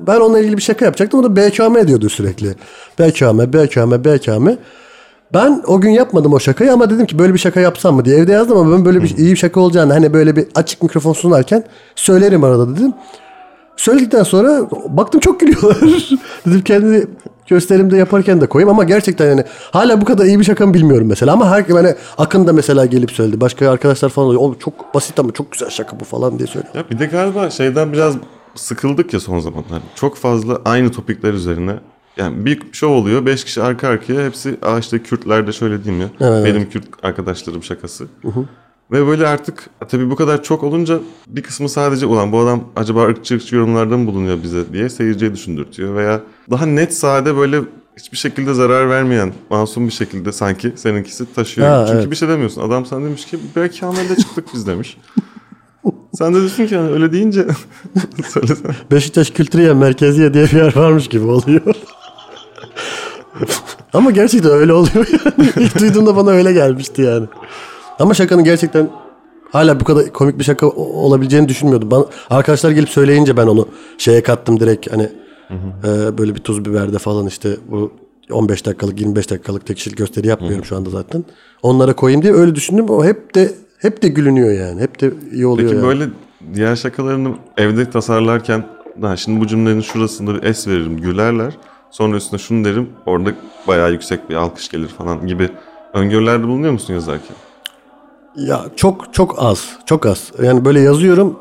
Ben 0.07 0.19
onunla 0.19 0.39
ilgili 0.39 0.57
bir 0.57 0.61
şaka 0.61 0.85
yapacaktım. 0.85 1.19
O 1.19 1.23
da 1.23 1.35
BKM 1.35 1.87
diyordu 1.87 2.09
sürekli. 2.09 2.55
BKM, 2.99 3.39
BKM, 3.53 3.91
BKM. 4.05 4.47
Ben 5.33 5.63
o 5.67 5.81
gün 5.81 5.89
yapmadım 5.89 6.33
o 6.33 6.39
şakayı 6.39 6.73
ama 6.73 6.89
dedim 6.89 7.05
ki 7.05 7.19
böyle 7.19 7.33
bir 7.33 7.39
şaka 7.39 7.59
yapsam 7.59 7.95
mı 7.95 8.05
diye 8.05 8.17
evde 8.17 8.31
yazdım 8.31 8.57
ama 8.57 8.77
ben 8.77 8.85
böyle 8.85 9.03
bir 9.03 9.17
iyi 9.17 9.31
bir 9.31 9.35
şaka 9.37 9.59
olacağını 9.59 9.93
hani 9.93 10.13
böyle 10.13 10.35
bir 10.35 10.47
açık 10.55 10.83
mikrofon 10.83 11.13
sunarken 11.13 11.63
söylerim 11.95 12.43
arada 12.43 12.75
dedim. 12.75 12.93
Söyledikten 13.77 14.23
sonra 14.23 14.69
baktım 14.89 15.19
çok 15.19 15.39
gülüyorlar. 15.39 16.09
Dedim 16.45 16.61
kendi 16.61 17.07
gösterimde 17.47 17.97
yaparken 17.97 18.41
de 18.41 18.47
koyayım 18.47 18.69
ama 18.69 18.83
gerçekten 18.83 19.29
yani 19.29 19.43
hala 19.71 20.01
bu 20.01 20.05
kadar 20.05 20.25
iyi 20.25 20.39
bir 20.39 20.43
şaka 20.43 20.65
mı 20.65 20.73
bilmiyorum 20.73 21.07
mesela. 21.07 21.33
Ama 21.33 21.49
her 21.51 21.63
hani 21.63 21.95
Akın 22.17 22.47
da 22.47 22.53
mesela 22.53 22.85
gelip 22.85 23.11
söyledi. 23.11 23.41
Başka 23.41 23.69
arkadaşlar 23.71 24.09
falan 24.09 24.27
oluyor. 24.27 24.41
"Oğlum 24.41 24.55
çok 24.59 24.93
basit 24.93 25.19
ama 25.19 25.31
çok 25.33 25.51
güzel 25.51 25.69
şaka 25.69 25.99
bu 25.99 26.03
falan 26.05 26.39
diye 26.39 26.47
söylüyor. 26.47 26.75
Ya 26.75 26.83
bir 26.91 26.99
de 26.99 27.05
galiba 27.05 27.49
şeyden 27.49 27.93
biraz 27.93 28.15
sıkıldık 28.55 29.13
ya 29.13 29.19
son 29.19 29.39
zamanlar. 29.39 29.81
Çok 29.95 30.17
fazla 30.17 30.61
aynı 30.65 30.91
topikler 30.91 31.33
üzerine. 31.33 31.73
Yani 32.17 32.45
bir 32.45 32.61
şov 32.71 32.91
oluyor. 32.91 33.25
Beş 33.25 33.43
kişi 33.43 33.61
arka 33.63 33.87
arkaya 33.87 34.25
hepsi 34.25 34.57
Aa 34.61 34.79
işte 34.79 35.03
Kürtler 35.03 35.47
de 35.47 35.51
şöyle 35.51 35.85
değil 35.85 35.97
mi? 35.97 36.07
Evet, 36.21 36.45
Benim 36.45 36.69
Kürt 36.69 36.83
arkadaşlarım 37.03 37.63
şakası. 37.63 38.05
Ve 38.91 39.07
böyle 39.07 39.27
artık 39.27 39.69
tabii 39.89 40.09
bu 40.09 40.15
kadar 40.15 40.43
çok 40.43 40.63
olunca 40.63 40.99
bir 41.27 41.43
kısmı 41.43 41.69
sadece 41.69 42.05
ulan 42.05 42.31
bu 42.31 42.39
adam 42.39 42.63
acaba 42.75 43.03
ırkçı 43.03 43.35
ırkçı 43.35 43.55
yorumlarda 43.55 43.97
mı 43.97 44.07
bulunuyor 44.07 44.37
bize 44.43 44.73
diye 44.73 44.89
seyirciye 44.89 45.33
düşündürtüyor. 45.33 45.95
Veya 45.95 46.21
daha 46.51 46.65
net 46.65 46.93
sade 46.93 47.37
böyle 47.37 47.61
hiçbir 47.97 48.17
şekilde 48.17 48.53
zarar 48.53 48.89
vermeyen 48.89 49.33
masum 49.49 49.87
bir 49.87 49.93
şekilde 49.93 50.31
sanki 50.31 50.73
seninkisi 50.75 51.33
taşıyor. 51.33 51.67
Ha, 51.67 51.85
Çünkü 51.87 51.99
evet. 51.99 52.11
bir 52.11 52.15
şey 52.15 52.29
demiyorsun. 52.29 52.61
Adam 52.61 52.85
sana 52.85 53.05
demiş 53.05 53.25
ki 53.25 53.39
belki 53.55 53.85
Ahmet'le 53.85 54.17
çıktık 54.19 54.45
biz 54.53 54.67
demiş. 54.67 54.97
Sen 56.13 56.33
de 56.33 56.39
diyorsun 56.39 56.67
ki 56.67 56.73
yani 56.73 56.91
öyle 56.91 57.11
deyince 57.11 57.45
söylesene. 58.33 58.71
Beşiktaş 58.91 59.31
Kültürüye 59.31 59.73
Merkeziye 59.73 60.33
diye 60.33 60.45
bir 60.45 60.51
yer 60.51 60.75
varmış 60.75 61.07
gibi 61.07 61.25
oluyor. 61.25 61.75
Ama 63.93 64.11
gerçekten 64.11 64.51
öyle 64.51 64.73
oluyor 64.73 65.07
yani. 65.11 65.49
İlk 65.65 65.79
duyduğumda 65.79 66.15
bana 66.15 66.29
öyle 66.29 66.53
gelmişti 66.53 67.01
yani. 67.01 67.27
Ama 67.99 68.13
şakanın 68.13 68.43
gerçekten 68.43 68.89
hala 69.51 69.79
bu 69.79 69.83
kadar 69.83 70.13
komik 70.13 70.39
bir 70.39 70.43
şaka 70.43 70.67
olabileceğini 70.67 71.49
düşünmüyordum. 71.49 71.91
Bana, 71.91 72.05
arkadaşlar 72.29 72.71
gelip 72.71 72.89
söyleyince 72.89 73.37
ben 73.37 73.47
onu 73.47 73.67
şeye 73.97 74.23
kattım 74.23 74.59
direkt 74.59 74.91
hani 74.91 75.09
e, 75.83 76.17
böyle 76.17 76.35
bir 76.35 76.39
tuz 76.39 76.65
biberde 76.65 76.97
falan 76.99 77.27
işte 77.27 77.57
bu 77.71 77.91
15 78.31 78.65
dakikalık 78.65 78.99
25 78.99 79.31
dakikalık 79.31 79.65
tek 79.65 79.77
kişilik 79.77 79.97
gösteri 79.97 80.27
yapmıyorum 80.27 80.65
şu 80.65 80.75
anda 80.75 80.89
zaten. 80.89 81.25
Onlara 81.63 81.93
koyayım 81.95 82.21
diye 82.21 82.33
öyle 82.33 82.55
düşündüm. 82.55 82.89
O 82.89 83.05
hep 83.05 83.35
de 83.35 83.51
hep 83.79 84.01
de 84.01 84.07
gülünüyor 84.07 84.51
yani. 84.51 84.81
Hep 84.81 85.01
de 85.01 85.11
iyi 85.31 85.47
oluyor 85.47 85.69
Peki 85.69 85.77
yani. 85.79 85.87
böyle 85.87 86.09
diğer 86.53 86.75
şakalarını 86.75 87.35
evde 87.57 87.89
tasarlarken 87.89 88.65
daha 89.01 89.17
şimdi 89.17 89.39
bu 89.41 89.47
cümlenin 89.47 89.81
şurasında 89.81 90.35
bir 90.35 90.43
es 90.43 90.67
veririm 90.67 90.97
gülerler. 90.97 91.57
Sonra 91.91 92.17
üstüne 92.17 92.39
şunu 92.39 92.65
derim 92.65 92.89
orada 93.05 93.29
bayağı 93.67 93.91
yüksek 93.91 94.29
bir 94.29 94.35
alkış 94.35 94.69
gelir 94.69 94.87
falan 94.87 95.27
gibi 95.27 95.49
öngörülerde 95.93 96.43
bulunuyor 96.43 96.73
musun 96.73 96.93
yazarken? 96.93 97.35
Ya 98.35 98.65
çok 98.75 99.13
çok 99.13 99.35
az. 99.37 99.69
Çok 99.85 100.05
az. 100.05 100.31
Yani 100.43 100.65
böyle 100.65 100.79
yazıyorum. 100.79 101.39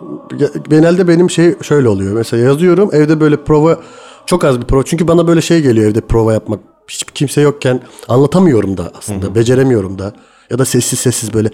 Genelde 0.69 1.09
benim 1.09 1.31
şey 1.31 1.55
şöyle 1.63 1.89
oluyor. 1.89 2.15
Mesela 2.15 2.43
yazıyorum 2.43 2.91
evde 2.93 3.21
böyle 3.21 3.37
prova 3.45 3.81
çok 4.27 4.45
az 4.45 4.61
bir 4.61 4.67
prova. 4.67 4.83
Çünkü 4.83 5.09
bana 5.09 5.27
böyle 5.29 5.41
şey 5.41 5.63
geliyor 5.63 5.91
evde 5.91 6.01
prova 6.01 6.33
yapmak. 6.33 6.61
Hiçbir 6.89 7.13
kimse 7.13 7.41
yokken 7.41 7.81
anlatamıyorum 8.09 8.77
da 8.77 8.93
aslında. 8.99 9.35
Beceremiyorum 9.35 9.99
da. 9.99 10.13
Ya 10.51 10.59
da 10.59 10.65
sessiz 10.65 10.99
sessiz 10.99 11.35
böyle 11.35 11.51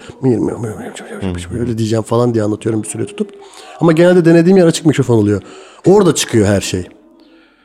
öyle 1.59 1.77
diyeceğim 1.77 2.03
falan 2.03 2.33
diye 2.33 2.43
anlatıyorum 2.43 2.83
bir 2.83 2.87
süre 2.87 3.05
tutup. 3.05 3.29
Ama 3.81 3.91
genelde 3.91 4.25
denediğim 4.25 4.57
yer 4.57 4.67
açık 4.67 4.85
mikrofon 4.85 5.17
oluyor. 5.17 5.41
Orada 5.85 6.15
çıkıyor 6.15 6.47
her 6.47 6.61
şey. 6.61 6.87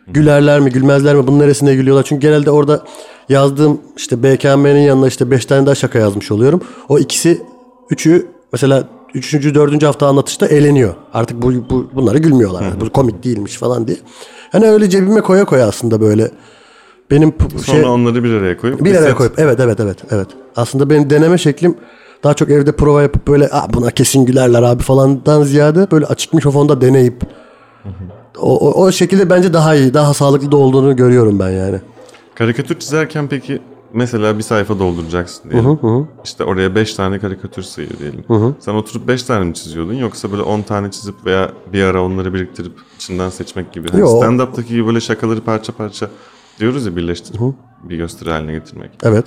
Gülerler 0.07 0.61
mi 0.61 0.71
gülmezler 0.71 1.17
mi 1.17 1.27
bunun 1.27 1.39
neresine 1.39 1.75
gülüyorlar. 1.75 2.05
Çünkü 2.05 2.21
genelde 2.21 2.51
orada 2.51 2.85
yazdığım 3.29 3.81
işte 3.97 4.23
BKM'nin 4.23 4.81
yanına 4.81 5.09
işte 5.09 5.31
5 5.31 5.47
tane 5.47 5.67
daha 5.67 5.75
şaka 5.75 5.99
yazmış 5.99 6.31
oluyorum. 6.31 6.61
O 6.89 6.99
ikisi 6.99 7.43
üçü 7.91 8.27
mesela 8.53 8.89
üçüncü 9.15 9.55
dördüncü 9.55 9.87
hafta 9.87 10.07
anlatışta 10.07 10.47
eğleniyor. 10.47 10.95
Artık 11.15 11.43
bu, 11.43 11.53
bu 11.71 11.91
bunlara 11.95 12.19
gülmüyorlar. 12.19 12.63
Yani 12.63 12.81
bu 12.81 12.91
komik 12.91 13.25
değilmiş 13.25 13.57
falan 13.57 13.87
diye. 13.89 13.97
Hani 14.53 14.67
öyle 14.67 14.91
cebime 14.91 15.21
koya 15.21 15.45
koya 15.45 15.69
aslında 15.69 16.01
böyle 16.01 16.31
benim 17.11 17.35
Sonra 17.51 17.63
şey 17.63 17.85
onları 17.85 18.25
bir 18.25 18.33
araya 18.35 18.57
koyup 18.57 18.85
bir 18.85 18.95
araya 18.95 19.15
koyup 19.15 19.39
evet 19.39 19.61
evet 19.61 19.81
evet 19.81 19.99
evet. 20.11 20.29
Aslında 20.57 20.91
benim 20.91 21.11
deneme 21.11 21.39
şeklim 21.39 21.77
daha 22.25 22.35
çok 22.35 22.51
evde 22.51 22.73
prova 22.73 23.03
yapıp 23.03 23.29
böyle 23.29 23.49
Aa, 23.53 23.73
buna 23.75 23.91
kesin 23.91 24.27
gülerler 24.27 24.63
abi 24.63 24.83
falandan 24.83 25.43
ziyade 25.43 25.91
böyle 25.91 26.07
açık 26.07 26.35
mikrofonda 26.35 26.81
deneyip 26.81 27.23
o, 28.39 28.71
o, 28.71 28.85
o 28.85 28.93
şekilde 28.93 29.31
bence 29.31 29.53
daha 29.53 29.75
iyi, 29.75 29.95
daha 29.95 30.15
sağlıklı 30.15 30.53
da 30.53 30.57
olduğunu 30.57 30.97
görüyorum 30.97 31.39
ben 31.39 31.51
yani. 31.51 31.81
Karikatür 32.35 32.79
çizerken 32.79 33.29
peki 33.29 33.61
mesela 33.93 34.39
bir 34.39 34.43
sayfa 34.43 34.79
dolduracaksın 34.79 35.51
diyelim. 35.51 35.79
İşte 36.25 36.45
oraya 36.45 36.75
5 36.75 36.95
tane 36.95 37.19
karikatür 37.19 37.63
sığıyor 37.63 37.91
diyelim. 37.99 38.25
Sen 38.61 38.75
oturup 38.75 39.09
5 39.09 39.23
tane 39.23 39.45
mi 39.45 39.55
çiziyordun 39.55 39.95
yoksa 39.95 40.33
böyle 40.33 40.43
10 40.43 40.63
tane 40.63 40.91
çizip 40.91 41.15
veya 41.27 41.53
bir 41.73 41.83
ara 41.83 42.03
onları 42.03 42.35
biriktirip 42.35 42.73
içinden 42.97 43.29
seçmek 43.31 43.73
gibi. 43.73 43.89
Hani 43.89 44.03
stand-up'taki 44.03 44.69
gibi 44.69 44.87
böyle 44.87 45.01
şakaları 45.01 45.41
parça 45.41 45.73
parça 45.73 46.11
diyoruz 46.61 46.87
ya 46.87 46.97
birleştirip 46.97 47.41
bir 47.83 47.97
gösteri 47.97 48.31
haline 48.31 48.53
getirmek. 48.53 48.91
Evet. 49.03 49.25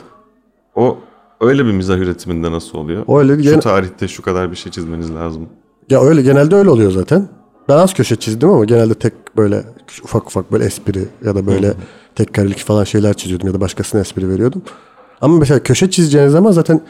O 0.75 0.97
öyle 1.41 1.65
bir 1.65 1.71
mizah 1.71 1.97
üretiminde 1.97 2.51
nasıl 2.51 2.77
oluyor? 2.77 3.03
O 3.07 3.19
öyle 3.19 3.35
Şu 3.35 3.41
gene- 3.41 3.59
tarihte 3.59 4.07
şu 4.07 4.21
kadar 4.23 4.51
bir 4.51 4.55
şey 4.55 4.71
çizmeniz 4.71 5.15
lazım. 5.15 5.49
Ya 5.89 6.01
öyle 6.01 6.21
genelde 6.21 6.55
öyle 6.55 6.69
oluyor 6.69 6.91
zaten. 6.91 7.29
Ben 7.69 7.77
az 7.77 7.93
köşe 7.93 8.15
çizdim 8.15 8.49
ama 8.49 8.65
genelde 8.65 8.93
tek 8.93 9.13
böyle 9.37 9.63
ufak 10.03 10.27
ufak 10.27 10.51
böyle 10.51 10.65
espri 10.65 11.05
ya 11.25 11.35
da 11.35 11.47
böyle 11.47 11.73
tek 12.15 12.33
karelik 12.33 12.57
falan 12.59 12.83
şeyler 12.83 13.13
çiziyordum 13.13 13.47
ya 13.47 13.53
da 13.53 13.61
başkasına 13.61 14.01
espri 14.01 14.29
veriyordum. 14.29 14.61
Ama 15.21 15.37
mesela 15.37 15.63
köşe 15.63 15.91
çizeceğiniz 15.91 16.31
zaman 16.31 16.51
zaten 16.51 16.81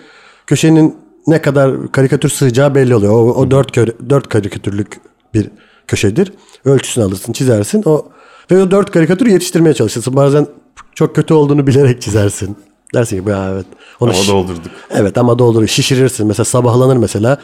köşenin 0.48 0.96
ne 1.28 1.42
kadar 1.42 1.92
karikatür 1.92 2.30
sığacağı 2.30 2.75
belli 2.75 2.96
oluyor. 2.96 3.13
O, 3.13 3.34
o 3.34 3.51
dört, 3.51 3.75
dört 4.10 4.30
karikatürlük 4.30 5.01
bir 5.34 5.50
köşedir. 5.88 6.34
Ölçüsünü 6.66 7.06
alırsın, 7.06 7.34
çizersin. 7.34 7.84
O 7.86 8.06
ve 8.51 8.62
o 8.62 8.72
dört 8.72 8.92
karikatürü 8.92 9.30
yetiştirmeye 9.30 9.74
çalışırsın. 9.74 10.16
Bazen 10.16 10.48
çok 10.96 11.16
kötü 11.16 11.34
olduğunu 11.34 11.68
bilerek 11.68 12.01
çizersin. 12.01 12.58
Dersin 12.94 13.18
ki 13.18 13.24
evet. 13.30 13.66
Onu 14.00 14.10
Ama 14.12 14.28
doldurduk. 14.28 14.72
Evet 14.90 15.18
ama 15.18 15.40
doldur 15.40 15.68
şişirirsin. 15.68 16.28
Mesela 16.28 16.46
sabahlanır 16.46 16.98
mesela. 16.98 17.38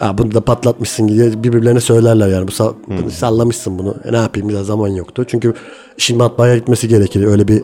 Aa, 0.00 0.18
bunu 0.18 0.34
da 0.34 0.40
patlatmışsın 0.40 1.08
diye 1.08 1.44
birbirlerine 1.44 1.80
söylerler 1.80 2.28
yani. 2.28 2.48
Bu 2.48 2.52
sa- 2.52 2.74
bunu 2.88 3.10
sallamışsın 3.10 3.78
bunu. 3.78 3.94
E, 4.04 4.12
ne 4.12 4.16
yapayım 4.16 4.48
biraz 4.48 4.66
zaman 4.66 4.88
yoktu. 4.88 5.24
Çünkü 5.28 5.54
işin 5.98 6.18
matbaaya 6.18 6.56
gitmesi 6.56 6.88
gerekir. 6.88 7.24
Öyle 7.26 7.48
bir 7.48 7.62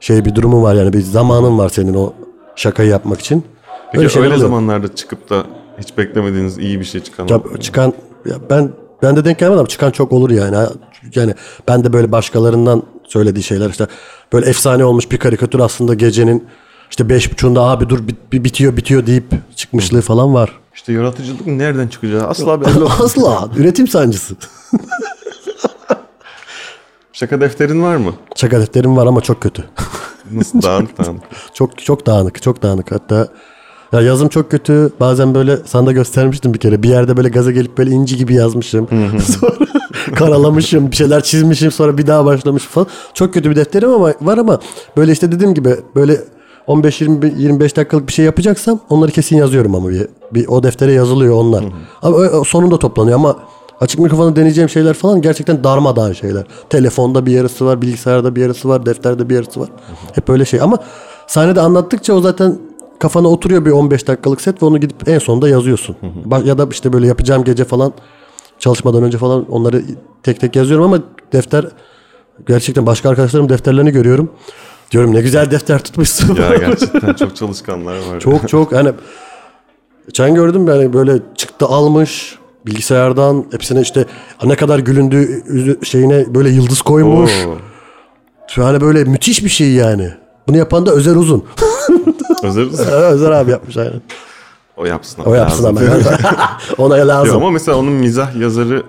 şey 0.00 0.24
bir 0.24 0.34
durumun 0.34 0.62
var 0.62 0.74
yani. 0.74 0.92
Bir 0.92 1.00
zamanın 1.00 1.58
var 1.58 1.68
senin 1.68 1.94
o 1.94 2.12
şakayı 2.56 2.88
yapmak 2.90 3.20
için. 3.20 3.44
Peki 3.92 4.04
öyle, 4.18 4.34
oluyor. 4.34 4.48
zamanlarda 4.48 4.94
çıkıp 4.94 5.30
da 5.30 5.44
hiç 5.78 5.98
beklemediğiniz 5.98 6.58
iyi 6.58 6.80
bir 6.80 6.84
şey 6.84 7.00
çıkan 7.00 7.26
Ya 7.28 7.36
oldu 7.38 7.58
çıkan 7.60 7.92
ya 8.26 8.36
ben 8.50 8.70
ben 9.02 9.16
de 9.16 9.24
denk 9.24 9.38
gelmedim 9.38 9.58
ama 9.58 9.68
çıkan 9.68 9.90
çok 9.90 10.12
olur 10.12 10.30
yani. 10.30 10.56
Yani 11.14 11.34
ben 11.68 11.84
de 11.84 11.92
böyle 11.92 12.12
başkalarından 12.12 12.82
söylediği 13.04 13.42
şeyler 13.42 13.70
işte 13.70 13.86
böyle 14.32 14.46
efsane 14.48 14.84
olmuş 14.84 15.10
bir 15.10 15.16
karikatür 15.18 15.60
aslında 15.60 15.94
gecenin 15.94 16.44
işte 16.90 17.08
beş 17.08 17.32
buçuğunda 17.32 17.62
abi 17.62 17.88
dur 17.88 17.98
bit- 18.08 18.32
bi- 18.32 18.44
bitiyor 18.44 18.76
bitiyor 18.76 19.06
deyip 19.06 19.24
çıkmışlığı 19.56 20.00
falan 20.00 20.34
var. 20.34 20.59
İşte 20.74 20.92
yaratıcılık 20.92 21.46
nereden 21.46 21.88
çıkacağı 21.88 22.26
asla 22.28 22.60
belli 22.60 22.78
olmaz. 22.84 23.00
Asla 23.00 23.48
üretim 23.56 23.88
sancısı. 23.88 24.34
Şaka 27.12 27.40
defterin 27.40 27.82
var 27.82 27.96
mı? 27.96 28.14
Şaka 28.36 28.60
defterim 28.60 28.96
var 28.96 29.06
ama 29.06 29.20
çok 29.20 29.40
kötü. 29.40 29.64
Nasıl 30.32 30.62
dağınık 30.62 30.98
dağınık. 30.98 31.22
çok 31.54 31.78
çok 31.78 32.06
dağınık, 32.06 32.42
çok 32.42 32.62
dağınık. 32.62 32.92
Hatta 32.92 33.28
ya 33.92 34.00
yazım 34.00 34.28
çok 34.28 34.50
kötü. 34.50 34.90
Bazen 35.00 35.34
böyle 35.34 35.56
sana 35.66 35.86
da 35.86 35.92
göstermiştim 35.92 36.54
bir 36.54 36.58
kere. 36.58 36.82
Bir 36.82 36.88
yerde 36.88 37.16
böyle 37.16 37.28
gaza 37.28 37.50
gelip 37.50 37.78
böyle 37.78 37.90
inci 37.90 38.16
gibi 38.16 38.34
yazmışım. 38.34 38.88
sonra 39.40 39.66
karalamışım, 40.14 40.90
bir 40.90 40.96
şeyler 40.96 41.22
çizmişim, 41.22 41.70
sonra 41.70 41.98
bir 41.98 42.06
daha 42.06 42.24
başlamışım 42.24 42.70
falan. 42.70 42.86
Çok 43.14 43.34
kötü 43.34 43.50
bir 43.50 43.56
defterim 43.56 43.90
ama 43.90 44.12
var 44.20 44.38
ama 44.38 44.60
böyle 44.96 45.12
işte 45.12 45.32
dediğim 45.32 45.54
gibi 45.54 45.76
böyle 45.94 46.20
15 46.66 47.00
20 47.00 47.34
25 47.38 47.76
dakikalık 47.76 48.08
bir 48.08 48.12
şey 48.12 48.24
yapacaksam 48.24 48.80
onları 48.88 49.10
kesin 49.10 49.36
yazıyorum 49.36 49.74
ama 49.74 49.88
bir, 49.88 50.06
bir 50.32 50.48
o 50.48 50.62
deftere 50.62 50.92
yazılıyor 50.92 51.34
onlar. 51.34 51.64
Ama 52.02 52.16
o- 52.16 52.38
o 52.40 52.44
sonunda 52.44 52.78
toplanıyor 52.78 53.16
ama 53.18 53.36
Açık 53.80 54.00
mikrofonu 54.00 54.36
deneyeceğim 54.36 54.68
şeyler 54.68 54.94
falan 54.94 55.22
gerçekten 55.22 55.64
darmadağın 55.64 56.12
şeyler. 56.12 56.44
Telefonda 56.70 57.26
bir 57.26 57.32
yarısı 57.32 57.66
var, 57.66 57.82
bilgisayarda 57.82 58.36
bir 58.36 58.40
yarısı 58.42 58.68
var, 58.68 58.86
defterde 58.86 59.28
bir 59.30 59.34
yarısı 59.34 59.60
var. 59.60 59.68
Hep 60.14 60.28
öyle 60.30 60.44
şey 60.44 60.60
ama 60.60 60.78
sahnede 61.26 61.60
anlattıkça 61.60 62.12
o 62.14 62.20
zaten 62.20 62.58
kafana 62.98 63.28
oturuyor 63.28 63.64
bir 63.64 63.70
15 63.70 64.08
dakikalık 64.08 64.40
set 64.40 64.62
ve 64.62 64.66
onu 64.66 64.78
gidip 64.80 65.08
en 65.08 65.18
sonunda 65.18 65.48
yazıyorsun. 65.48 65.96
Ba- 66.28 66.46
ya 66.46 66.58
da 66.58 66.66
işte 66.70 66.92
böyle 66.92 67.06
yapacağım 67.06 67.44
gece 67.44 67.64
falan 67.64 67.92
çalışmadan 68.58 69.02
önce 69.02 69.18
falan 69.18 69.50
onları 69.50 69.82
tek 70.22 70.40
tek 70.40 70.56
yazıyorum 70.56 70.84
ama 70.84 70.98
defter 71.32 71.66
gerçekten 72.48 72.86
başka 72.86 73.08
arkadaşlarım 73.10 73.48
defterlerini 73.48 73.90
görüyorum. 73.90 74.30
Diyorum 74.90 75.14
ne 75.14 75.20
güzel 75.20 75.50
defter 75.50 75.84
tutmuşsun. 75.84 76.34
Ya 76.34 76.56
gerçekten 76.56 77.14
çok 77.14 77.36
çalışkanlar 77.36 77.94
var. 77.96 78.20
Çok 78.20 78.48
çok 78.48 78.72
yani 78.72 78.92
geçen 80.06 80.34
gördüm 80.34 80.68
yani 80.68 80.92
böyle 80.92 81.18
çıktı 81.36 81.66
almış 81.66 82.38
bilgisayardan 82.66 83.44
hepsine 83.50 83.80
işte 83.80 84.04
ne 84.44 84.56
kadar 84.56 84.78
gülündüğü 84.78 85.78
şeyine 85.84 86.34
böyle 86.34 86.50
yıldız 86.50 86.82
koymuş. 86.82 87.30
Oo. 87.46 87.56
Yani 88.62 88.80
böyle 88.80 89.04
müthiş 89.04 89.44
bir 89.44 89.48
şey 89.48 89.72
yani. 89.72 90.10
Bunu 90.48 90.56
yapan 90.56 90.86
da 90.86 90.90
Özer 90.90 91.16
Uzun. 91.16 91.44
Özel 92.42 92.64
misin? 92.64 92.84
Özer 92.90 93.30
abi 93.30 93.50
yapmış 93.50 93.76
aynen. 93.76 94.02
O 94.76 94.84
yapsın. 94.84 95.22
O 95.24 95.34
yapsın 95.34 95.64
ama. 95.64 95.80
Ona 96.78 96.96
Yo, 96.96 97.08
lazım. 97.08 97.36
ama 97.36 97.50
mesela 97.50 97.78
onun 97.78 97.92
mizah 97.92 98.36
yazarı 98.36 98.82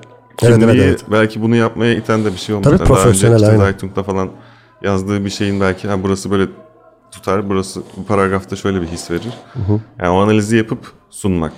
Evet, 0.44 0.56
kimliği 0.60 0.70
evet, 0.70 0.86
evet. 0.86 1.02
belki 1.12 1.42
bunu 1.42 1.56
yapmaya 1.56 1.94
iten 1.96 2.26
de 2.26 2.34
bir 2.34 2.38
şey 2.38 2.56
olmuş. 2.56 2.66
Tabii 2.66 2.80
Yani 2.80 2.90
Daha 2.90 2.94
önce 2.94 3.04
profesyonel, 3.04 3.36
işte 3.36 3.52
aynen. 3.52 4.04
Falan 4.04 4.30
yazdığı 4.84 5.26
bir 5.26 5.30
şeyin 5.30 5.62
belki 5.62 5.88
ha, 5.88 6.04
burası 6.04 6.32
böyle 6.32 6.48
tutar, 7.12 7.50
burası 7.50 7.82
bu 7.98 8.06
paragrafta 8.06 8.56
şöyle 8.56 8.82
bir 8.82 8.88
his 8.88 9.12
verir. 9.12 9.34
Yani 10.00 10.10
o 10.10 10.16
analizi 10.16 10.58
yapıp 10.58 10.80
sunmak. 11.10 11.54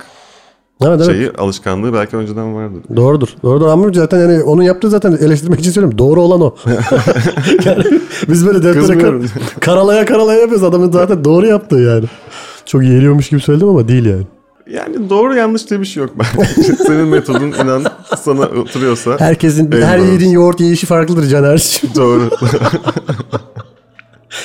Evet, 0.81 1.01
evet. 1.05 1.15
şeyi 1.15 1.31
alışkanlığı 1.31 1.93
belki 1.93 2.17
önceden 2.17 2.55
vardı. 2.55 2.77
Doğrudur. 2.95 3.27
Doğrudur 3.43 3.67
ama 3.67 3.93
zaten 3.93 4.19
yani 4.19 4.43
onun 4.43 4.61
yaptığı 4.63 4.89
zaten 4.89 5.11
eleştirmek 5.11 5.59
için 5.59 5.71
söylüyorum. 5.71 5.97
Doğru 5.97 6.21
olan 6.21 6.41
o. 6.41 6.55
yani 7.65 7.83
biz 8.29 8.47
böyle 8.47 8.63
deftere 8.63 8.97
kar- 8.97 9.21
karalaya 9.59 10.05
karalaya 10.05 10.39
yapıyoruz. 10.39 10.63
Adamın 10.63 10.91
zaten 10.91 11.25
doğru 11.25 11.47
yaptığı 11.47 11.75
yani. 11.75 12.05
Çok 12.65 12.83
yeğliyormuş 12.83 13.29
gibi 13.29 13.41
söyledim 13.41 13.67
ama 13.67 13.87
değil 13.87 14.05
yani. 14.05 14.23
Yani 14.69 15.09
doğru 15.09 15.35
yanlış 15.35 15.69
diye 15.69 15.79
bir 15.79 15.85
şey 15.85 16.03
yok 16.03 16.13
bence. 16.17 16.61
Senin 16.75 17.07
metodun 17.07 17.47
inan 17.51 17.83
sana 18.17 18.41
oturuyorsa 18.41 19.19
Herkesin 19.19 19.71
en 19.71 19.81
her 19.81 19.99
yiğidin 19.99 20.29
yoğurt 20.29 20.59
yiyişi 20.59 20.85
farklıdır 20.85 21.27
Caner'ciğim. 21.27 21.95
Doğru. 21.95 22.29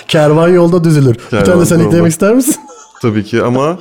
Kervan 0.08 0.48
yolda 0.48 0.84
düzülür. 0.84 1.14
bir 1.14 1.30
tane 1.30 1.44
Kervan 1.44 1.60
de 1.60 1.66
sen 1.66 1.76
yolda. 1.76 1.88
eklemek 1.88 2.12
ister 2.12 2.34
misin? 2.34 2.56
Tabii 3.02 3.24
ki 3.24 3.42
ama 3.42 3.78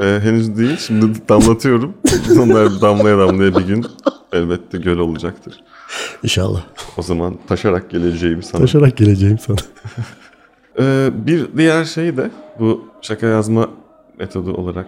e, 0.00 0.04
henüz 0.22 0.56
değil. 0.58 0.76
Şimdi 0.76 1.06
damlatıyorum. 1.28 1.94
Onlar 2.42 2.80
damlaya 2.80 3.18
damlaya 3.18 3.54
bir 3.56 3.64
gün 3.66 3.86
elbette 4.32 4.78
göl 4.78 4.98
olacaktır. 4.98 5.54
İnşallah. 6.22 6.62
O 6.96 7.02
zaman 7.02 7.34
taşarak 7.48 7.90
geleceğim 7.90 8.42
sana. 8.42 8.60
Taşarak 8.60 8.96
geleceğim 8.96 9.38
sana. 9.38 9.56
Ee, 10.80 11.10
bir 11.26 11.46
diğer 11.56 11.84
şey 11.84 12.16
de 12.16 12.30
bu 12.60 12.84
şaka 13.02 13.26
yazma 13.26 13.68
metodu 14.18 14.52
olarak 14.54 14.86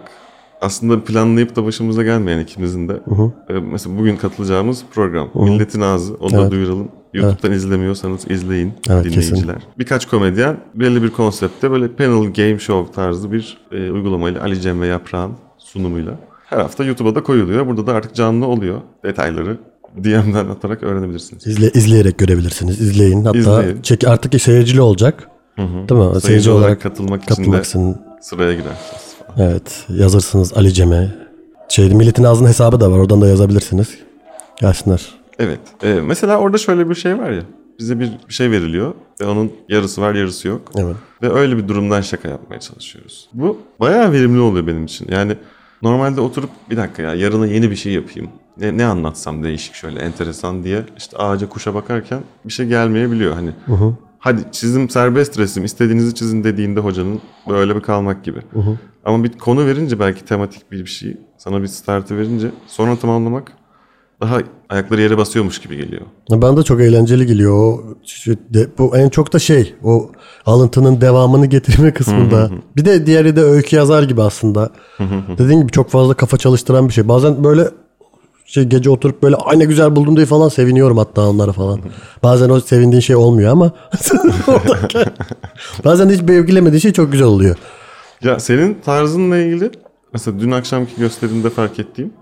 aslında 0.61 1.03
planlayıp 1.03 1.55
da 1.55 1.65
başımıza 1.65 2.03
gelmeyen 2.03 2.39
ikimizin 2.39 2.89
de. 2.89 2.93
Ee, 3.49 3.53
mesela 3.53 3.97
bugün 3.97 4.15
katılacağımız 4.17 4.83
program. 4.93 5.29
Milletin 5.35 5.81
Ağzı. 5.81 6.13
Onu 6.15 6.31
da 6.31 6.41
Evet. 6.41 6.51
duyuralım. 6.51 6.87
YouTube'dan 7.13 7.51
izlemiyorsanız 7.51 8.31
izleyin 8.31 8.73
Evet, 8.89 9.05
dinleyiciler. 9.05 9.55
Birkaç 9.79 10.05
komedyen 10.05 10.57
belli 10.75 11.03
bir 11.03 11.09
konseptte 11.09 11.71
böyle 11.71 11.87
panel 11.87 12.33
game 12.33 12.59
show 12.59 12.93
tarzı 12.93 13.31
bir 13.31 13.57
e, 13.71 13.91
uygulamayla 13.91 14.41
Ali 14.41 14.61
Cem 14.61 14.81
ve 14.81 14.87
Yaprağın 14.87 15.31
sunumuyla 15.57 16.19
her 16.45 16.57
hafta 16.57 16.83
YouTube'a 16.83 17.15
da 17.15 17.23
koyuluyor. 17.23 17.67
Burada 17.67 17.87
da 17.87 17.93
artık 17.93 18.15
canlı 18.15 18.45
oluyor. 18.45 18.81
Detayları 19.03 19.57
DM'den 20.03 20.45
atarak 20.49 20.83
öğrenebilirsiniz. 20.83 21.47
İzle, 21.47 21.69
izleyerek 21.69 22.17
görebilirsiniz. 22.17 22.81
İzleyin. 22.81 23.25
Hatta 23.25 23.37
İzleyin. 23.37 23.81
çek, 23.81 24.07
artık 24.07 24.41
seyircili 24.41 24.81
olacak. 24.81 25.27
Değil 25.57 26.01
mi? 26.13 26.21
Seyirci 26.21 26.51
olarak 26.51 26.81
katılmak, 26.81 27.23
için 27.23 27.35
katılmak 27.35 27.63
de 27.63 27.67
için. 27.67 27.95
sıraya 28.21 28.53
girersiniz. 28.53 29.10
Evet. 29.37 29.85
Yazırsınız 29.89 30.53
Ali 30.53 30.73
Cem'e. 30.73 31.15
Şey, 31.69 31.89
Milletin 31.89 32.23
Ağzı'nın 32.23 32.47
hesabı 32.47 32.79
da 32.79 32.91
var. 32.91 32.97
Oradan 32.97 33.21
da 33.21 33.27
yazabilirsiniz. 33.27 33.97
Gelsinler. 34.61 35.09
Evet. 35.39 35.59
Ee, 35.83 35.93
mesela 35.93 36.37
orada 36.37 36.57
şöyle 36.57 36.89
bir 36.89 36.95
şey 36.95 37.17
var 37.17 37.29
ya. 37.31 37.41
Bize 37.79 37.99
bir 37.99 38.11
şey 38.29 38.51
veriliyor 38.51 38.93
ve 39.21 39.25
onun 39.25 39.51
yarısı 39.69 40.01
var 40.01 40.15
yarısı 40.15 40.47
yok. 40.47 40.61
Evet. 40.77 40.95
Ve 41.21 41.33
öyle 41.33 41.57
bir 41.57 41.67
durumdan 41.67 42.01
şaka 42.01 42.29
yapmaya 42.29 42.59
çalışıyoruz. 42.59 43.29
Bu 43.33 43.57
bayağı 43.79 44.11
verimli 44.11 44.39
oluyor 44.39 44.67
benim 44.67 44.85
için. 44.85 45.07
Yani 45.11 45.35
normalde 45.81 46.21
oturup 46.21 46.49
bir 46.69 46.77
dakika 46.77 47.01
ya 47.01 47.13
yarına 47.15 47.47
yeni 47.47 47.71
bir 47.71 47.75
şey 47.75 47.93
yapayım. 47.93 48.29
Ne, 48.57 48.77
ne 48.77 48.85
anlatsam 48.85 49.43
değişik 49.43 49.73
şöyle 49.73 49.99
enteresan 49.99 50.63
diye 50.63 50.83
işte 50.97 51.17
ağaca 51.17 51.49
kuşa 51.49 51.73
bakarken 51.73 52.19
bir 52.45 52.53
şey 52.53 52.65
gelmeyebiliyor. 52.65 53.33
Hani 53.33 53.49
hadi 54.21 54.41
çizim 54.51 54.89
serbest 54.89 55.39
resim 55.39 55.65
istediğinizi 55.65 56.15
çizin 56.15 56.43
dediğinde 56.43 56.79
hocanın 56.79 57.21
böyle 57.49 57.75
bir 57.75 57.81
kalmak 57.81 58.23
gibi. 58.23 58.39
Ama 59.05 59.23
bir 59.23 59.31
konu 59.37 59.65
verince 59.65 59.99
belki 59.99 60.25
tematik 60.25 60.71
bir 60.71 60.79
bir 60.79 60.89
şey 60.89 61.17
sana 61.37 61.61
bir 61.61 61.67
startı 61.67 62.17
verince 62.17 62.51
sonra 62.67 62.95
tamamlamak 62.95 63.51
daha 64.21 64.37
ayakları 64.69 65.01
yere 65.01 65.17
basıyormuş 65.17 65.59
gibi 65.61 65.77
geliyor. 65.77 66.01
Bana 66.31 66.57
da 66.57 66.63
çok 66.63 66.81
eğlenceli 66.81 67.25
geliyor. 67.25 67.53
O, 67.53 67.83
de- 68.53 68.67
bu 68.77 68.97
en 68.97 69.09
çok 69.09 69.33
da 69.33 69.39
şey 69.39 69.75
o 69.83 70.11
alıntının 70.45 71.01
devamını 71.01 71.45
getirme 71.45 71.93
kısmında. 71.93 72.49
bir 72.75 72.85
de 72.85 73.05
diğeri 73.05 73.35
de 73.35 73.41
öykü 73.41 73.75
yazar 73.75 74.03
gibi 74.03 74.21
aslında. 74.21 74.69
Dediğim 75.37 75.61
gibi 75.61 75.71
çok 75.71 75.89
fazla 75.89 76.13
kafa 76.13 76.37
çalıştıran 76.37 76.87
bir 76.87 76.93
şey. 76.93 77.07
Bazen 77.07 77.43
böyle 77.43 77.67
şey 78.51 78.63
gece 78.63 78.89
oturup 78.89 79.23
böyle 79.23 79.35
ay 79.35 79.59
ne 79.59 79.65
güzel 79.65 79.95
buldum 79.95 80.15
diye 80.15 80.25
falan 80.25 80.49
seviniyorum 80.49 80.97
hatta 80.97 81.29
onlara 81.29 81.51
falan. 81.51 81.79
Bazen 82.23 82.49
o 82.49 82.59
sevindiğin 82.59 83.01
şey 83.01 83.15
olmuyor 83.15 83.51
ama 83.51 83.71
bazen 85.85 86.09
hiç 86.09 86.21
beğenilemediği 86.21 86.81
şey 86.81 86.93
çok 86.93 87.11
güzel 87.11 87.27
oluyor. 87.27 87.55
Ya 88.23 88.39
senin 88.39 88.77
tarzınla 88.85 89.37
ilgili 89.37 89.71
mesela 90.13 90.39
dün 90.39 90.51
akşamki 90.51 90.95
gösterimde 90.97 91.49
fark 91.49 91.79
ettiğim 91.79 92.13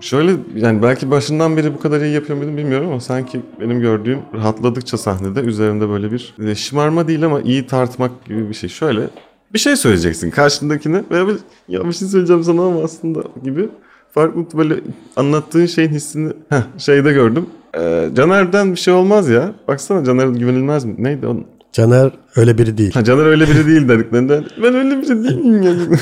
şöyle 0.00 0.32
yani 0.56 0.82
belki 0.82 1.10
başından 1.10 1.56
beri 1.56 1.74
bu 1.74 1.80
kadar 1.80 2.00
iyi 2.00 2.14
yapıyor 2.14 2.38
muydum 2.38 2.56
bilmiyorum 2.56 2.88
ama 2.88 3.00
sanki 3.00 3.40
benim 3.60 3.80
gördüğüm 3.80 4.18
rahatladıkça 4.34 4.98
sahnede 4.98 5.40
üzerinde 5.40 5.88
böyle 5.88 6.12
bir 6.12 6.34
e, 6.46 6.54
şımarma 6.54 7.08
değil 7.08 7.24
ama 7.24 7.40
iyi 7.40 7.66
tartmak 7.66 8.24
gibi 8.24 8.48
bir 8.48 8.54
şey. 8.54 8.68
Şöyle 8.68 9.08
bir 9.54 9.58
şey 9.58 9.76
söyleyeceksin 9.76 10.30
karşındakine 10.30 11.04
veya 11.10 11.28
bir, 11.28 11.36
ya 11.68 11.84
bir 11.84 11.92
şey 11.92 12.08
söyleyeceğim 12.08 12.44
sana 12.44 12.62
ama 12.62 12.82
aslında 12.82 13.22
gibi 13.44 13.68
farklı 14.14 14.58
böyle 14.58 14.74
anlattığın 15.16 15.66
şeyin 15.66 15.88
hissini 15.88 16.32
heh, 16.48 16.62
şeyde 16.78 17.12
gördüm. 17.12 17.46
Ee, 17.78 18.08
Caner'den 18.16 18.72
bir 18.72 18.76
şey 18.76 18.94
olmaz 18.94 19.28
ya. 19.28 19.52
Baksana 19.68 20.04
Caner 20.04 20.26
güvenilmez 20.26 20.84
mi? 20.84 20.94
Neydi 20.98 21.26
onun? 21.26 21.46
Caner 21.72 22.10
öyle 22.36 22.58
biri 22.58 22.78
değil. 22.78 22.92
Ha 22.94 23.04
Caner 23.04 23.26
öyle 23.26 23.44
biri 23.48 23.66
değil 23.66 23.88
dediklerinde 23.88 24.44
ben 24.62 24.74
öyle 24.74 25.02
biri 25.02 25.24
değil 25.24 25.36
miyim 25.36 25.62
yani? 25.62 25.80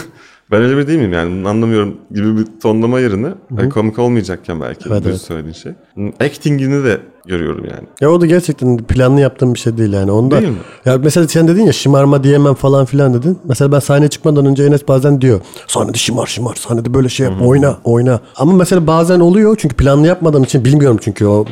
ben 0.52 0.62
öyle 0.62 0.76
biri 0.76 0.86
değil 0.86 0.98
miyim 0.98 1.12
yani 1.12 1.40
bunu 1.40 1.48
anlamıyorum 1.48 1.96
gibi 2.14 2.38
bir 2.38 2.46
tonlama 2.62 3.00
yerine 3.00 3.28
hani 3.56 3.68
komik 3.70 3.98
olmayacakken 3.98 4.60
belki 4.60 4.88
Evet, 4.88 5.04
düz 5.04 5.10
evet. 5.10 5.20
söylediğin 5.20 5.54
şey. 5.54 5.72
Acting'ini 6.20 6.84
de 6.84 7.00
görüyorum 7.26 7.64
yani. 7.64 7.88
Ya 8.00 8.10
o 8.10 8.20
da 8.20 8.26
gerçekten 8.26 8.76
planlı 8.76 9.20
yaptığım 9.20 9.54
bir 9.54 9.58
şey 9.58 9.78
değil 9.78 9.92
yani. 9.92 10.10
Onda 10.10 10.40
Değil 10.40 10.52
mi? 10.52 10.58
Ya 10.84 10.98
mesela 10.98 11.28
sen 11.28 11.48
dedin 11.48 11.66
ya 11.66 11.72
şımarma 11.72 12.24
diyemem 12.24 12.54
falan 12.54 12.84
filan 12.84 13.14
dedin. 13.14 13.38
Mesela 13.44 13.72
ben 13.72 13.78
sahneye 13.78 14.08
çıkmadan 14.08 14.46
önce 14.46 14.64
Enes 14.64 14.88
bazen 14.88 15.20
diyor. 15.20 15.40
Sahnede 15.66 15.98
şımar 15.98 16.26
şımar. 16.26 16.54
Sahnede 16.54 16.94
böyle 16.94 17.08
şey 17.08 17.26
yap. 17.26 17.34
Oyna 17.42 17.76
oyna. 17.84 18.20
Ama 18.36 18.52
mesela 18.52 18.86
bazen 18.86 19.20
oluyor. 19.20 19.56
Çünkü 19.60 19.76
planlı 19.76 20.06
yapmadığım 20.06 20.42
için 20.42 20.64
bilmiyorum 20.64 20.98
çünkü 21.00 21.26
o. 21.26 21.44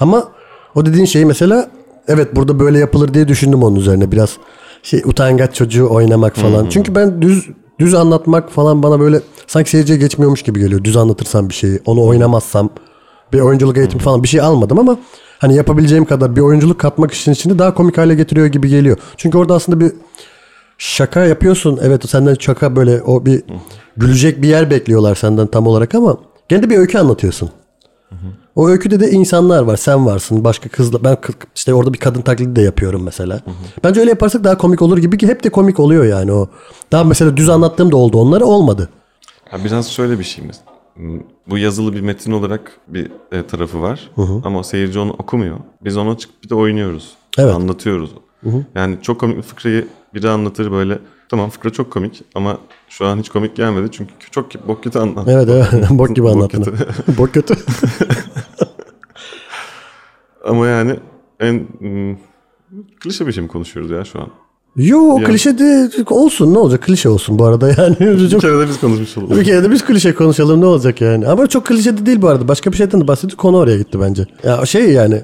Ama 0.00 0.24
o 0.74 0.86
dediğin 0.86 1.04
şeyi 1.04 1.26
mesela 1.26 1.70
evet 2.08 2.36
burada 2.36 2.60
böyle 2.60 2.78
yapılır 2.78 3.14
diye 3.14 3.28
düşündüm 3.28 3.62
onun 3.62 3.76
üzerine. 3.76 4.12
Biraz 4.12 4.36
şey 4.82 5.02
utangaç 5.04 5.54
çocuğu 5.54 5.88
oynamak 5.90 6.36
falan. 6.36 6.66
Çünkü 6.68 6.94
ben 6.94 7.22
düz 7.22 7.48
düz 7.84 7.94
anlatmak 7.94 8.50
falan 8.50 8.82
bana 8.82 9.00
böyle 9.00 9.20
sanki 9.46 9.70
seyirciye 9.70 9.98
geçmiyormuş 9.98 10.42
gibi 10.42 10.60
geliyor. 10.60 10.84
Düz 10.84 10.96
anlatırsam 10.96 11.48
bir 11.48 11.54
şeyi. 11.54 11.80
Onu 11.86 12.06
oynamazsam 12.06 12.70
bir 13.32 13.40
oyunculuk 13.40 13.78
eğitimi 13.78 14.02
falan 14.02 14.22
bir 14.22 14.28
şey 14.28 14.40
almadım 14.40 14.78
ama 14.78 14.98
hani 15.38 15.56
yapabileceğim 15.56 16.04
kadar 16.04 16.36
bir 16.36 16.40
oyunculuk 16.40 16.80
katmak 16.80 17.12
işin 17.12 17.32
içinde 17.32 17.58
daha 17.58 17.74
komik 17.74 17.98
hale 17.98 18.14
getiriyor 18.14 18.46
gibi 18.46 18.68
geliyor. 18.68 18.96
Çünkü 19.16 19.38
orada 19.38 19.54
aslında 19.54 19.80
bir 19.80 19.92
şaka 20.78 21.24
yapıyorsun. 21.24 21.78
Evet 21.82 22.08
senden 22.10 22.36
şaka 22.40 22.76
böyle 22.76 23.02
o 23.02 23.26
bir 23.26 23.42
gülecek 23.96 24.42
bir 24.42 24.48
yer 24.48 24.70
bekliyorlar 24.70 25.14
senden 25.14 25.46
tam 25.46 25.66
olarak 25.66 25.94
ama 25.94 26.16
gene 26.48 26.62
de 26.62 26.70
bir 26.70 26.78
öykü 26.78 26.98
anlatıyorsun. 26.98 27.50
O 28.54 28.68
öyküde 28.68 29.00
de 29.00 29.10
insanlar 29.10 29.62
var. 29.62 29.76
Sen 29.76 30.06
varsın. 30.06 30.44
Başka 30.44 30.68
kızla. 30.68 31.04
Ben 31.04 31.16
işte 31.56 31.74
orada 31.74 31.92
bir 31.92 31.98
kadın 31.98 32.22
taklidi 32.22 32.56
de 32.56 32.62
yapıyorum 32.62 33.02
mesela. 33.04 33.40
Bence 33.84 34.00
öyle 34.00 34.10
yaparsak 34.10 34.44
daha 34.44 34.58
komik 34.58 34.82
olur 34.82 34.98
gibi 34.98 35.18
ki 35.18 35.28
hep 35.28 35.44
de 35.44 35.48
komik 35.48 35.80
oluyor 35.80 36.04
yani 36.04 36.32
o. 36.32 36.48
Daha 36.92 37.04
mesela 37.04 37.36
düz 37.36 37.48
anlattığım 37.48 37.92
da 37.92 37.96
oldu. 37.96 38.18
Onları 38.18 38.44
olmadı. 38.44 38.88
Ha, 39.50 39.58
biraz 39.64 39.90
şöyle 39.90 40.18
bir 40.18 40.24
şey 40.24 40.44
Bu 41.46 41.58
yazılı 41.58 41.92
bir 41.92 42.00
metin 42.00 42.32
olarak 42.32 42.72
bir 42.88 43.10
e, 43.32 43.46
tarafı 43.46 43.82
var 43.82 44.10
ama 44.44 44.64
seyirci 44.64 44.98
onu 44.98 45.12
okumuyor. 45.12 45.56
Biz 45.84 45.96
ona 45.96 46.18
çıkıp 46.18 46.44
bir 46.44 46.48
de 46.48 46.54
oynuyoruz. 46.54 47.10
Evet. 47.38 47.54
Anlatıyoruz. 47.54 48.10
Yani 48.74 48.98
çok 49.02 49.20
komik 49.20 49.36
bir 49.36 49.42
fıkrayı 49.42 49.88
biri 50.14 50.28
anlatır 50.28 50.70
böyle. 50.72 50.98
Tamam 51.28 51.50
fıkra 51.50 51.70
çok 51.70 51.92
komik 51.92 52.22
ama 52.34 52.58
şu 52.88 53.06
an 53.06 53.18
hiç 53.18 53.28
komik 53.28 53.56
gelmedi 53.56 53.88
çünkü 53.92 54.12
çok 54.30 54.68
bok 54.68 54.84
kötü 54.84 54.98
anlattı. 54.98 55.30
Evet 55.30 55.48
evet. 55.48 55.90
Bok 55.90 56.16
gibi 56.16 56.28
anlattın. 56.28 56.66
Bok 57.18 57.34
kötü. 57.34 57.54
Ama 60.44 60.66
yani 60.66 60.96
en 61.40 61.66
hmm, 61.78 62.16
klişe 63.00 63.26
bir 63.26 63.32
şey 63.32 63.42
mi 63.42 63.48
konuşuyoruz 63.48 63.90
ya 63.90 64.04
şu 64.04 64.20
an? 64.20 64.28
Yo 64.76 65.16
Yani- 65.16 65.24
klişe 65.24 65.58
de 65.58 65.90
olsun 66.10 66.54
ne 66.54 66.58
olacak 66.58 66.82
klişe 66.82 67.08
olsun 67.08 67.38
bu 67.38 67.44
arada 67.44 67.68
yani. 67.68 67.96
Bir 68.00 68.28
çok, 68.30 68.40
kere 68.40 68.58
de 68.58 68.68
biz 68.68 68.80
konuşmuş 68.80 69.18
olalım. 69.18 69.38
bir 69.38 69.44
kere 69.44 69.64
de 69.64 69.70
biz 69.70 69.84
klişe 69.84 70.14
konuşalım 70.14 70.60
ne 70.60 70.66
olacak 70.66 71.00
yani. 71.00 71.28
Ama 71.28 71.46
çok 71.46 71.66
klişe 71.66 71.98
de 71.98 72.06
değil 72.06 72.22
bu 72.22 72.28
arada. 72.28 72.48
Başka 72.48 72.72
bir 72.72 72.76
şeyden 72.76 73.00
de 73.00 73.08
bahsediyor. 73.08 73.36
Konu 73.36 73.56
oraya 73.56 73.78
gitti 73.78 74.00
bence. 74.00 74.26
Ya 74.44 74.66
şey 74.66 74.92
yani 74.92 75.22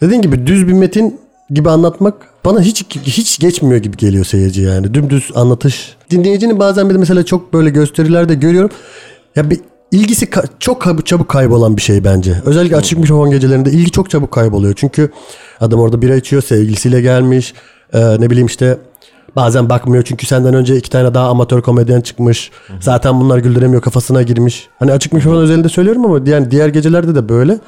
dediğin 0.00 0.22
gibi 0.22 0.46
düz 0.46 0.68
bir 0.68 0.72
metin 0.72 1.20
gibi 1.50 1.70
anlatmak 1.70 2.14
bana 2.44 2.60
hiç 2.60 2.84
hiç 3.02 3.38
geçmiyor 3.38 3.80
gibi 3.82 3.96
geliyor 3.96 4.24
seyirci 4.24 4.62
yani. 4.62 4.94
Dümdüz 4.94 5.30
anlatış. 5.34 5.96
Dinleyicinin 6.10 6.58
bazen 6.58 6.88
bir 6.88 6.94
de 6.94 6.98
mesela 6.98 7.24
çok 7.24 7.52
böyle 7.52 7.70
gösterilerde 7.70 8.34
görüyorum. 8.34 8.70
Ya 9.36 9.50
bir 9.50 9.60
ilgisi 9.92 10.26
ka- 10.26 10.46
çok 10.60 11.06
çabuk 11.06 11.28
kaybolan 11.28 11.76
bir 11.76 11.82
şey 11.82 12.04
bence. 12.04 12.34
Özellikle 12.44 12.76
açık 12.76 12.98
mikrofon 12.98 13.30
gecelerinde 13.30 13.70
ilgi 13.70 13.90
çok 13.90 14.10
çabuk 14.10 14.30
kayboluyor. 14.30 14.74
Çünkü 14.76 15.10
adam 15.60 15.80
orada 15.80 16.02
bira 16.02 16.16
içiyor, 16.16 16.42
sevgilisiyle 16.42 17.00
gelmiş. 17.00 17.54
Ee, 17.92 18.20
ne 18.20 18.30
bileyim 18.30 18.46
işte 18.46 18.78
bazen 19.36 19.68
bakmıyor 19.68 20.02
çünkü 20.02 20.26
senden 20.26 20.54
önce 20.54 20.76
iki 20.76 20.90
tane 20.90 21.14
daha 21.14 21.28
amatör 21.28 21.62
komedyen 21.62 22.00
çıkmış. 22.00 22.50
Zaten 22.80 23.20
bunlar 23.20 23.38
güldüremiyor 23.38 23.82
kafasına 23.82 24.22
girmiş. 24.22 24.68
Hani 24.78 24.92
açık 24.92 25.12
mikrofon 25.12 25.36
özelinde 25.42 25.68
söylüyorum 25.68 26.04
ama 26.04 26.20
yani 26.30 26.50
diğer 26.50 26.68
gecelerde 26.68 27.14
de 27.14 27.28
böyle. 27.28 27.58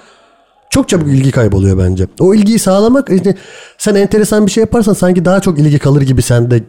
Çok 0.73 0.89
çabuk 0.89 1.09
ilgi 1.09 1.31
kayboluyor 1.31 1.79
bence. 1.79 2.07
O 2.21 2.35
ilgiyi 2.35 2.59
sağlamak 2.59 3.11
işte 3.11 3.37
sen 3.79 3.95
enteresan 3.95 4.47
bir 4.47 4.51
şey 4.51 4.61
yaparsan 4.61 4.93
sanki 4.93 5.25
daha 5.25 5.41
çok 5.41 5.59
ilgi 5.59 5.79
kalır 5.79 6.03
gibi 6.03 6.23
sende. 6.23 6.63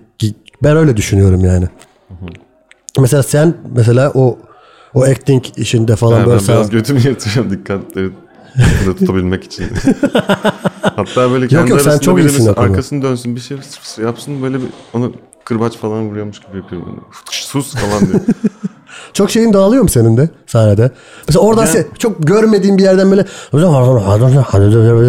Ben 0.64 0.78
öyle 0.78 0.98
düşünüyorum 0.98 1.46
yani. 1.46 1.66
Mesela 3.00 3.24
sen 3.24 3.54
mesela 3.76 4.12
o 4.16 4.38
O 4.94 5.04
acting 5.04 5.44
işinde 5.58 5.96
falan 5.96 6.18
Yani 6.18 6.26
böyle 6.26 6.40
ben 6.40 6.48
biraz 6.48 6.68
sağ... 6.68 6.72
götümü 6.72 7.00
yırtıyorum 7.04 7.52
dikkatleri 7.52 8.10
tutabilmek 8.86 9.44
için. 9.44 9.66
Hatta 10.82 11.32
böyle 11.32 11.48
kendi 11.48 11.72
yok, 11.72 11.82
sen 11.82 11.90
arasında 11.90 12.00
çok 12.00 12.20
iyisin 12.20 12.54
arkasını 12.56 13.02
dönsün 13.02 13.36
bir 13.36 13.42
şey 13.42 13.58
yapsın 14.04 14.42
böyle 14.42 14.58
bir 14.58 14.68
onu 14.94 15.14
kırbaç 15.46 15.78
falan 15.78 16.10
vuruyormuş 16.10 16.40
gibi 16.40 16.58
yapıyorum. 16.58 16.88
Böyle. 16.88 17.00
Sus 17.32 17.76
falan 17.76 18.08
diyor. 18.08 18.22
Çok 19.14 19.32
şeyin 19.32 19.54
dağılıyor 19.54 19.84
mu 19.84 19.90
senin 19.90 20.18
de 20.18 20.30
sahnede? 20.48 20.92
Mesela 21.28 21.46
oradan 21.46 21.66
se- 21.66 21.98
çok 22.00 22.28
görmediğin 22.28 22.78
bir 22.78 22.84
yerden 22.84 23.12
böyle 23.12 23.26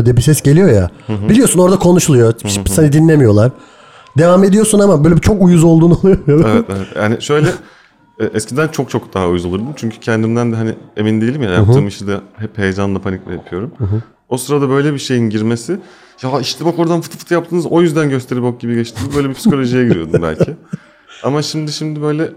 diye 0.06 0.16
bir 0.16 0.22
ses 0.22 0.42
geliyor 0.42 0.68
ya. 0.68 0.90
Biliyorsun 1.28 1.60
orada 1.60 1.78
konuşuluyor. 1.78 2.34
Seni 2.74 2.92
dinlemiyorlar. 2.92 3.50
Devam 4.18 4.44
ediyorsun 4.44 4.78
ama 4.78 5.04
böyle 5.04 5.18
çok 5.18 5.42
uyuz 5.42 5.64
olduğunu 5.64 5.94
oluyor. 5.94 6.18
evet, 6.28 6.64
evet. 6.68 6.86
Yani 6.96 7.22
şöyle 7.22 7.48
e, 8.20 8.24
eskiden 8.24 8.68
çok 8.68 8.90
çok 8.90 9.14
daha 9.14 9.28
uyuz 9.28 9.44
olurdum. 9.44 9.66
Çünkü 9.76 10.00
kendimden 10.00 10.52
de 10.52 10.56
hani 10.56 10.74
emin 10.96 11.20
değilim 11.20 11.42
ya. 11.42 11.50
Yaptığım 11.50 11.88
işi 11.88 12.06
de 12.06 12.16
hep 12.36 12.58
heyecanla 12.58 12.98
panikle 12.98 13.32
yapıyorum. 13.32 13.72
O 14.28 14.36
sırada 14.36 14.68
böyle 14.68 14.92
bir 14.92 14.98
şeyin 14.98 15.30
girmesi 15.30 15.78
ya 16.22 16.40
işte 16.40 16.64
bak 16.64 16.78
oradan 16.78 17.00
fıtı 17.00 17.18
fıtı 17.18 17.34
yaptınız 17.34 17.66
o 17.66 17.82
yüzden 17.82 18.10
gösteri 18.10 18.42
bok 18.42 18.60
gibi 18.60 18.74
geçti. 18.74 19.00
Böyle 19.16 19.28
bir 19.28 19.34
psikolojiye 19.34 19.88
giriyordum 19.88 20.22
belki. 20.22 20.56
Ama 21.22 21.42
şimdi 21.42 21.72
şimdi 21.72 22.02
böyle 22.02 22.30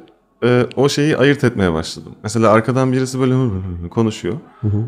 e, 0.43 0.65
o 0.75 0.89
şeyi 0.89 1.17
ayırt 1.17 1.43
etmeye 1.43 1.73
başladım. 1.73 2.11
Mesela 2.23 2.51
arkadan 2.51 2.91
birisi 2.91 3.19
böyle 3.19 3.33
konuşuyor. 3.89 4.35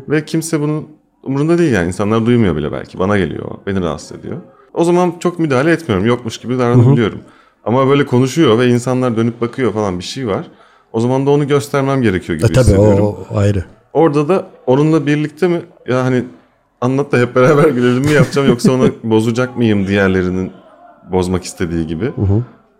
Ve 0.08 0.24
kimse 0.24 0.60
bunun 0.60 0.86
umurunda 1.22 1.58
değil 1.58 1.72
yani. 1.72 1.86
insanlar 1.86 2.26
duymuyor 2.26 2.56
bile 2.56 2.72
belki. 2.72 2.98
Bana 2.98 3.18
geliyor. 3.18 3.44
Beni 3.66 3.80
rahatsız 3.80 4.18
ediyor. 4.18 4.36
O 4.74 4.84
zaman 4.84 5.12
çok 5.20 5.38
müdahale 5.38 5.72
etmiyorum. 5.72 6.06
Yokmuş 6.06 6.38
gibi 6.38 6.58
davranabiliyorum. 6.58 7.18
Ama 7.64 7.88
böyle 7.88 8.06
konuşuyor 8.06 8.58
ve 8.58 8.68
insanlar 8.68 9.16
dönüp 9.16 9.40
bakıyor 9.40 9.72
falan 9.72 9.98
bir 9.98 10.04
şey 10.04 10.26
var. 10.28 10.46
O 10.92 11.00
zaman 11.00 11.26
da 11.26 11.30
onu 11.30 11.48
göstermem 11.48 12.02
gerekiyor 12.02 12.38
gibi 12.38 12.46
E, 12.50 12.52
tabii 12.52 12.64
hissediyorum. 12.64 13.04
o, 13.04 13.18
o 13.34 13.36
ayrı. 13.38 13.64
Orada 13.92 14.28
da 14.28 14.46
onunla 14.66 15.06
birlikte 15.06 15.48
mi 15.48 15.60
ya 15.88 16.04
hani 16.04 16.24
anlat 16.80 17.12
da 17.12 17.18
hep 17.18 17.36
beraber 17.36 17.64
gülelim 17.68 18.02
mi 18.04 18.12
yapacağım 18.12 18.48
yoksa 18.48 18.72
onu 18.72 18.88
bozacak 19.04 19.56
mıyım 19.56 19.86
diğerlerinin 19.86 20.52
bozmak 21.12 21.44
istediği 21.44 21.86
gibi. 21.86 22.12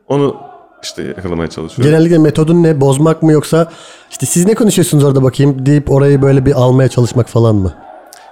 Onu 0.09 0.37
işte 0.82 1.02
yakalamaya 1.02 1.50
çalışıyorum. 1.50 1.92
Genellikle 1.92 2.18
metodun 2.18 2.62
ne? 2.62 2.80
Bozmak 2.80 3.22
mı 3.22 3.32
yoksa 3.32 3.70
işte 4.10 4.26
siz 4.26 4.46
ne 4.46 4.54
konuşuyorsunuz 4.54 5.04
orada 5.04 5.22
bakayım 5.22 5.66
deyip 5.66 5.90
orayı 5.90 6.22
böyle 6.22 6.46
bir 6.46 6.52
almaya 6.52 6.88
çalışmak 6.88 7.28
falan 7.28 7.54
mı? 7.54 7.74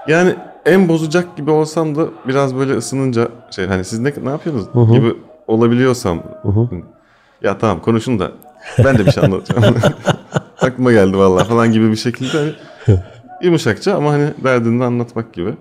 Yani 0.09 0.35
en 0.67 0.89
bozacak 0.89 1.37
gibi 1.37 1.51
olsam 1.51 1.97
da 1.97 2.07
biraz 2.29 2.57
böyle 2.57 2.77
ısınınca 2.77 3.29
şey 3.51 3.67
hani 3.67 3.85
siz 3.85 3.99
ne, 3.99 4.13
ne 4.23 4.31
yapıyorsunuz 4.31 4.67
gibi 4.93 5.15
olabiliyorsam 5.47 6.23
ya 7.43 7.59
tamam 7.59 7.81
konuşun 7.81 8.19
da 8.19 8.31
ben 8.85 8.99
de 8.99 9.07
bir 9.07 9.11
şey 9.13 9.25
anlatacağım. 9.25 9.75
Aklıma 10.61 10.93
geldi 10.93 11.19
vallahi 11.19 11.49
falan 11.49 11.73
gibi 11.73 11.91
bir 11.91 11.97
şekilde 11.97 12.39
hani 12.39 12.53
yumuşakça 13.43 13.95
ama 13.97 14.13
hani 14.13 14.29
derdini 14.45 14.81
de 14.81 14.85
anlatmak 14.85 15.33
gibi. 15.33 15.55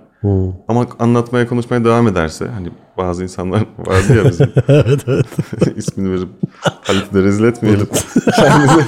Ama 0.68 0.88
anlatmaya 1.00 1.48
konuşmaya 1.48 1.86
devam 1.86 2.08
ederse 2.08 2.48
hani 2.48 2.70
bazı 2.98 3.24
insanlar 3.24 3.60
vardı 3.78 4.18
ya 4.18 4.26
bizim 4.32 4.48
ismini 5.76 6.12
verip 6.12 6.30
Halit'i 6.62 7.14
de 7.14 7.24
rezil 7.24 7.44
etmeyelim. 7.44 7.88
Kendini, 8.36 8.84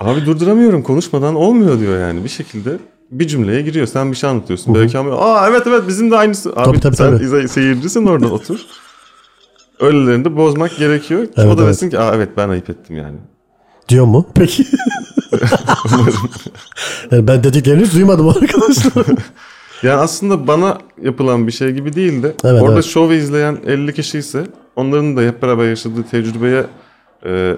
Abi 0.00 0.26
durduramıyorum 0.26 0.82
konuşmadan 0.82 1.34
olmuyor 1.34 1.78
diyor 1.78 2.00
yani 2.00 2.24
bir 2.24 2.28
şekilde 2.28 2.78
bir 3.10 3.26
cümleye 3.26 3.62
giriyor. 3.62 3.86
Sen 3.86 4.10
bir 4.12 4.16
şey 4.16 4.30
anlatıyorsun. 4.30 4.74
Belki 4.74 4.98
ama 4.98 5.16
aa 5.16 5.48
evet 5.48 5.62
evet 5.66 5.82
bizim 5.88 6.10
de 6.10 6.16
aynısı. 6.16 6.50
Abi 6.56 6.64
Tabii, 6.64 6.80
tabii, 6.80 6.96
sen 6.96 7.18
tabii. 7.18 7.48
seyircisin 7.48 8.06
orada 8.06 8.26
otur. 8.26 8.60
Öylelerini 9.80 10.24
de 10.24 10.36
bozmak 10.36 10.76
gerekiyor. 10.76 11.20
o 11.22 11.24
Evet, 11.42 11.58
da 11.58 11.62
evet. 11.62 11.68
desin 11.72 11.90
ki 11.90 11.98
aa 11.98 12.14
evet 12.14 12.28
ben 12.36 12.48
ayıp 12.48 12.70
ettim 12.70 12.96
yani. 12.96 13.16
Diyor 13.88 14.04
mu? 14.06 14.26
Peki. 14.34 14.66
yani 17.10 17.26
ben 17.26 17.44
dediklerini 17.44 17.92
duymadım 17.92 18.28
arkadaşlar. 18.28 19.06
Yani 19.84 20.00
aslında 20.00 20.46
bana 20.46 20.78
yapılan 21.02 21.46
bir 21.46 21.52
şey 21.52 21.70
gibi 21.72 21.92
değil 21.94 22.22
de 22.22 22.34
Evet, 22.44 22.62
orada 22.62 22.74
evet. 22.74 22.84
şovu 22.84 23.12
izleyen 23.12 23.58
50 23.66 23.94
kişi 23.94 24.18
ise 24.18 24.46
onların 24.76 25.16
da 25.16 25.20
hep 25.20 25.42
beraber 25.42 25.68
yaşadığı 25.68 26.02
tecrübeye 26.10 26.64
e, 27.26 27.56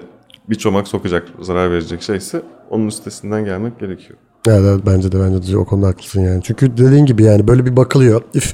bir 0.49 0.55
çomak 0.55 0.87
sokacak, 0.87 1.27
zarar 1.41 1.71
verecek 1.71 2.01
şeyse 2.01 2.41
onun 2.69 2.87
üstesinden 2.87 3.45
gelmek 3.45 3.79
gerekiyor. 3.79 4.19
evet, 4.47 4.61
evet 4.65 4.81
bence 4.85 5.11
de 5.11 5.19
bence 5.19 5.53
de 5.53 5.57
o 5.57 5.65
konuda 5.65 5.87
haklısın 5.87 6.21
yani. 6.21 6.41
Çünkü 6.43 6.77
dediğin 6.77 7.05
gibi 7.05 7.23
yani 7.23 7.47
böyle 7.47 7.65
bir 7.65 7.77
bakılıyor. 7.77 8.21
Üf. 8.35 8.53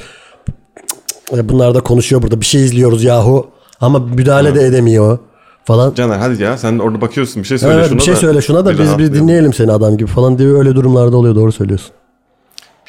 Ya 1.35 1.49
Bunlar 1.49 1.75
da 1.75 1.81
konuşuyor 1.81 2.21
burada. 2.21 2.41
Bir 2.41 2.45
şey 2.45 2.63
izliyoruz 2.63 3.03
yahu. 3.03 3.47
Ama 3.81 3.99
müdahale 3.99 4.55
de 4.55 4.61
edemiyor 4.65 5.17
falan. 5.65 5.93
Caner 5.93 6.17
hadi 6.17 6.43
ya 6.43 6.57
sen 6.57 6.79
orada 6.79 7.01
bakıyorsun 7.01 7.43
bir 7.43 7.47
şey 7.47 7.57
söyle 7.57 7.73
Evet 7.75 7.87
şuna 7.87 7.97
bir 7.97 8.03
şey 8.03 8.13
da 8.13 8.17
söyle 8.17 8.41
şuna 8.41 8.65
da 8.65 8.79
biz 8.79 8.97
bir 8.97 9.13
dinleyelim 9.13 9.53
seni 9.53 9.71
adam 9.71 9.97
gibi 9.97 10.09
falan 10.09 10.37
diye 10.37 10.49
öyle 10.49 10.75
durumlarda 10.75 11.17
oluyor 11.17 11.35
doğru 11.35 11.51
söylüyorsun. 11.51 11.91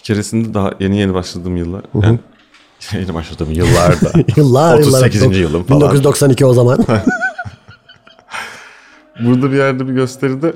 Keresinde 0.05 0.55
daha 0.55 0.71
yeni 0.81 0.99
yeni 0.99 1.15
başladığım 1.15 1.57
yıllar. 1.57 1.83
Yani 2.03 2.19
yeni 2.93 3.15
başladığım 3.15 3.53
yıllarda. 3.53 4.13
Yıllar 4.37 4.79
38. 4.79 5.23
yıllar. 5.23 5.35
yılım 5.35 5.65
falan. 5.65 5.81
1992 5.81 6.47
o 6.47 6.53
zaman. 6.53 6.79
Burada 9.21 9.53
bir 9.53 9.57
yerde 9.57 9.89
bir 9.89 9.93
gösteride 9.93 10.53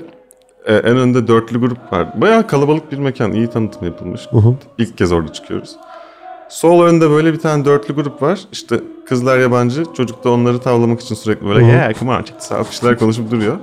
e, 0.65 0.75
en 0.75 0.97
önde 0.97 1.27
dörtlü 1.27 1.59
grup 1.59 1.93
var. 1.93 2.21
Bayağı 2.21 2.47
kalabalık 2.47 2.91
bir 2.91 2.97
mekan. 2.97 3.31
iyi 3.31 3.47
tanıtım 3.47 3.87
yapılmış. 3.87 4.21
İlk 4.77 4.97
kez 4.97 5.11
orada 5.11 5.33
çıkıyoruz. 5.33 5.75
Sol 6.49 6.83
önde 6.83 7.09
böyle 7.09 7.33
bir 7.33 7.39
tane 7.39 7.65
dörtlü 7.65 7.95
grup 7.95 8.21
var. 8.21 8.39
İşte 8.51 8.79
kızlar 9.05 9.39
yabancı. 9.39 9.83
Çocuk 9.97 10.23
da 10.23 10.29
onları 10.29 10.59
tavlamak 10.59 11.01
için 11.01 11.15
sürekli 11.15 11.45
böyle 11.45 11.65
yeah 11.65 11.93
come 11.99 12.11
on 12.11 12.23
check 12.23 12.39
this 12.39 12.51
out" 12.51 12.71
bir 12.71 12.75
şeyler 12.75 12.99
konuşup 12.99 13.31
duruyor. 13.31 13.57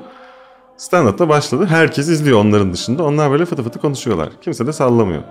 Stand-up 0.79 1.19
da 1.19 1.29
başladı. 1.29 1.67
Herkes 1.67 2.09
izliyor 2.09 2.41
onların 2.41 2.73
dışında. 2.73 3.05
Onlar 3.05 3.31
böyle 3.31 3.45
fıtı 3.45 3.63
fıtı 3.63 3.79
konuşuyorlar. 3.79 4.29
Kimse 4.43 4.67
de 4.67 4.73
sallamıyor. 4.73 5.23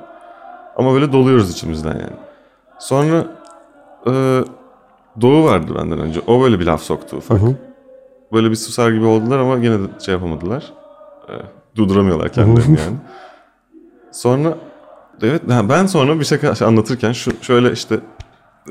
Ama 0.75 0.93
böyle 0.93 1.11
doluyoruz 1.11 1.51
içimizden 1.51 1.93
yani. 1.93 2.15
Sonra 2.79 3.25
e, 4.07 4.43
Doğu 5.21 5.43
vardı 5.43 5.71
benden 5.75 5.99
önce. 5.99 6.21
O 6.27 6.41
böyle 6.41 6.59
bir 6.59 6.65
laf 6.65 6.81
soktu 6.81 7.17
ufak. 7.17 7.39
Böyle 8.33 8.51
bir 8.51 8.55
susar 8.55 8.91
gibi 8.91 9.05
oldular 9.05 9.39
ama 9.39 9.55
yine 9.55 9.79
de 9.79 9.83
şey 10.05 10.13
yapamadılar. 10.13 10.73
E, 11.29 11.33
durduramıyorlar 11.75 12.29
kendilerini 12.29 12.79
yani. 12.85 12.95
Sonra 14.11 14.57
evet 15.21 15.41
ha, 15.51 15.69
ben 15.69 15.85
sonra 15.85 16.19
bir 16.19 16.25
şey 16.25 16.39
anlatırken 16.67 17.11
şu 17.11 17.31
şöyle 17.41 17.71
işte 17.71 17.99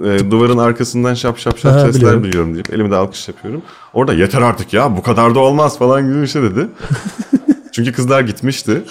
e, 0.05 0.31
duvarın 0.31 0.59
arkasından 0.59 1.14
şap 1.14 1.38
şap 1.38 1.59
şap 1.59 1.73
Aha, 1.73 1.81
sesler 1.81 1.95
biliyorum. 1.95 2.23
duyuyorum 2.23 2.55
deyip 2.55 2.73
elimde 2.75 2.97
alkış 2.97 3.29
yapıyorum. 3.29 3.62
Orada 3.95 4.14
yeter 4.14 4.43
artık 4.43 4.73
ya 4.73 4.97
bu 4.97 5.03
kadar 5.03 5.35
da 5.35 5.40
olmaz 5.40 5.79
falan 5.79 6.09
gibi 6.09 6.23
bir 6.23 6.27
şey 6.27 6.43
dedi. 6.43 6.69
Çünkü 7.73 7.93
kızlar 7.93 8.21
gitmişti. 8.21 8.83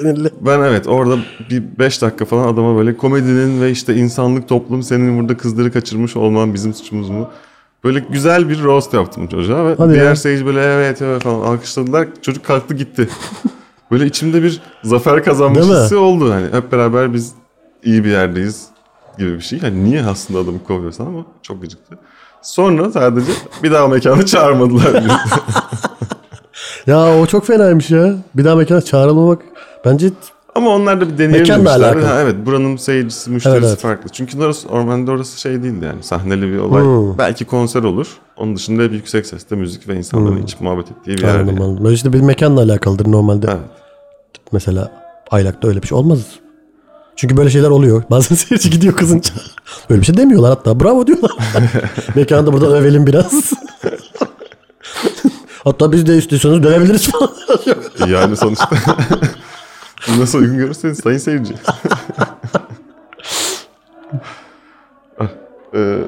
Sinirli. 0.00 0.30
Ben 0.40 0.58
evet 0.60 0.86
orada 0.88 1.16
bir 1.50 1.62
5 1.78 2.02
dakika 2.02 2.24
falan 2.24 2.48
adama 2.52 2.76
böyle 2.76 2.96
komedinin 2.96 3.60
ve 3.62 3.70
işte 3.70 3.94
insanlık 3.94 4.48
toplum 4.48 4.82
senin 4.82 5.20
burada 5.20 5.36
kızları 5.36 5.72
kaçırmış 5.72 6.16
olman 6.16 6.54
bizim 6.54 6.74
suçumuz 6.74 7.10
mu? 7.10 7.28
Böyle 7.84 7.98
güzel 8.10 8.48
bir 8.48 8.62
roast 8.62 8.94
yaptım 8.94 9.26
çocuğa 9.26 9.66
ve 9.66 9.74
Hadi 9.78 9.92
diğer 9.94 10.04
ya. 10.04 10.16
seyirci 10.16 10.46
böyle 10.46 10.62
evet 10.62 11.02
evet 11.02 11.22
falan 11.22 11.40
alkışladılar. 11.46 12.08
Çocuk 12.22 12.44
kalktı 12.44 12.74
gitti. 12.74 13.08
böyle 13.90 14.06
içimde 14.06 14.42
bir 14.42 14.60
zafer 14.84 15.24
kazanmış 15.24 15.60
Değil 15.60 15.72
mi? 15.72 15.78
hissi 15.78 15.96
oldu. 15.96 16.32
Hani 16.32 16.46
hep 16.52 16.72
beraber 16.72 17.14
biz 17.14 17.32
iyi 17.84 18.04
bir 18.04 18.10
yerdeyiz 18.10 18.66
gibi 19.18 19.34
bir 19.34 19.40
şey. 19.40 19.60
Hani 19.60 19.84
niye 19.84 20.02
aslında 20.04 20.40
adamı 20.40 20.64
kovuyorsan 20.64 21.06
ama 21.06 21.24
çok 21.42 21.62
gıcıktı. 21.62 21.98
Sonra 22.42 22.90
sadece 22.90 23.32
bir 23.62 23.72
daha 23.72 23.88
mekana 23.88 24.26
çağırmadılar 24.26 24.94
bizi. 24.94 25.08
Ya 26.86 27.18
o 27.20 27.26
çok 27.26 27.46
fenaymış 27.46 27.90
ya. 27.90 28.14
Bir 28.34 28.44
daha 28.44 28.54
mekana 28.56 28.80
çağrılmamak 28.80 29.38
bence 29.84 30.10
Ama 30.54 30.70
onlar 30.70 31.00
da 31.00 31.08
bir 31.08 31.18
deneyelim 31.18 31.40
Mekanla 31.40 31.70
demişler. 31.70 31.86
alakalı. 31.88 32.04
Ha, 32.04 32.20
evet 32.22 32.34
buranın 32.46 32.76
seyircisi, 32.76 33.30
müşterisi 33.30 33.58
Evet, 33.58 33.68
evet. 33.68 33.78
farklı. 33.80 34.08
Çünkü 34.10 34.38
orası, 34.42 34.68
ormanda 34.68 35.10
orası 35.12 35.40
şey 35.40 35.62
değildi 35.62 35.84
yani 35.84 36.02
sahneli 36.02 36.52
bir 36.52 36.58
olay. 36.58 36.82
Hmm. 36.82 37.18
Belki 37.18 37.44
konser 37.44 37.82
olur. 37.82 38.06
Onun 38.36 38.56
dışında 38.56 38.82
hep 38.82 38.92
yüksek 38.92 39.26
sesle 39.26 39.56
müzik 39.56 39.88
ve 39.88 39.94
insanların 39.96 40.42
içip 40.42 40.60
muhabbet 40.60 40.90
ettiği 40.90 41.16
bir 41.16 41.22
yer. 41.22 41.28
anladım 41.28 41.54
Yani. 41.54 41.64
anladım. 41.64 41.84
Böyle 41.84 41.94
işte 41.94 42.12
bir 42.12 42.20
mekanla 42.20 42.60
alakalıdır 42.62 43.12
normalde. 43.12 43.46
Evet. 43.50 43.60
Mesela 44.52 44.92
Aylak'ta 45.30 45.68
öyle 45.68 45.82
bir 45.82 45.86
şey 45.86 45.98
olmaz. 45.98 46.18
Çünkü 47.16 47.36
böyle 47.36 47.50
şeyler 47.50 47.70
oluyor. 47.70 48.02
Bazen 48.10 48.36
seyirci 48.36 48.70
gidiyor 48.70 48.94
kızınca. 48.94 49.30
Öyle 49.90 50.00
bir 50.00 50.06
şey 50.06 50.16
demiyorlar 50.16 50.50
hatta. 50.50 50.80
Bravo 50.80 51.06
diyorlar. 51.06 51.30
Mekanda 52.14 52.52
buradan 52.52 52.72
övelim 52.74 53.06
biraz. 53.06 53.52
hatta 55.64 55.92
biz 55.92 56.06
de 56.06 56.16
istiyorsanız 56.16 56.62
dövebiliriz 56.62 57.10
falan. 57.12 57.30
Yani 58.08 58.36
sonuçta 58.36 58.68
nasıl 60.18 60.38
uygun 60.38 60.56
görürseniz 60.58 60.98
sayın 60.98 61.18
seyirci. 61.18 61.54
Ee, 65.74 65.98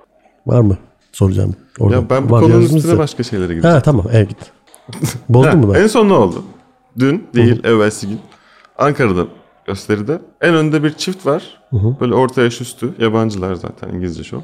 Var 0.46 0.60
mı? 0.60 0.76
Soracağım. 1.12 1.54
Orada 1.78 1.96
ya 1.96 2.10
ben 2.10 2.28
bu 2.28 2.32
var 2.34 2.40
konunun 2.40 2.62
üstüne 2.76 2.98
başka 2.98 3.22
şeylere 3.22 3.54
gideceğim. 3.54 3.74
Ha 3.76 3.82
tamam 3.82 4.06
evet 4.12 4.28
git. 4.28 4.38
Bozdun 5.28 5.58
mu 5.58 5.74
ben? 5.74 5.80
En 5.82 5.86
son 5.86 6.08
ne 6.08 6.12
oldu? 6.12 6.44
Dün 6.98 7.28
değil 7.34 7.64
evvelsi 7.64 8.08
gün 8.08 8.20
Ankara'da 8.78 9.26
gösteride 9.66 10.20
en 10.40 10.54
önde 10.54 10.82
bir 10.82 10.92
çift 10.92 11.26
var. 11.26 11.60
Böyle 12.00 12.14
orta 12.14 12.42
yaş 12.42 12.60
üstü 12.60 12.94
yabancılar 12.98 13.54
zaten 13.54 13.88
İngilizce 13.88 14.24
şov. 14.24 14.40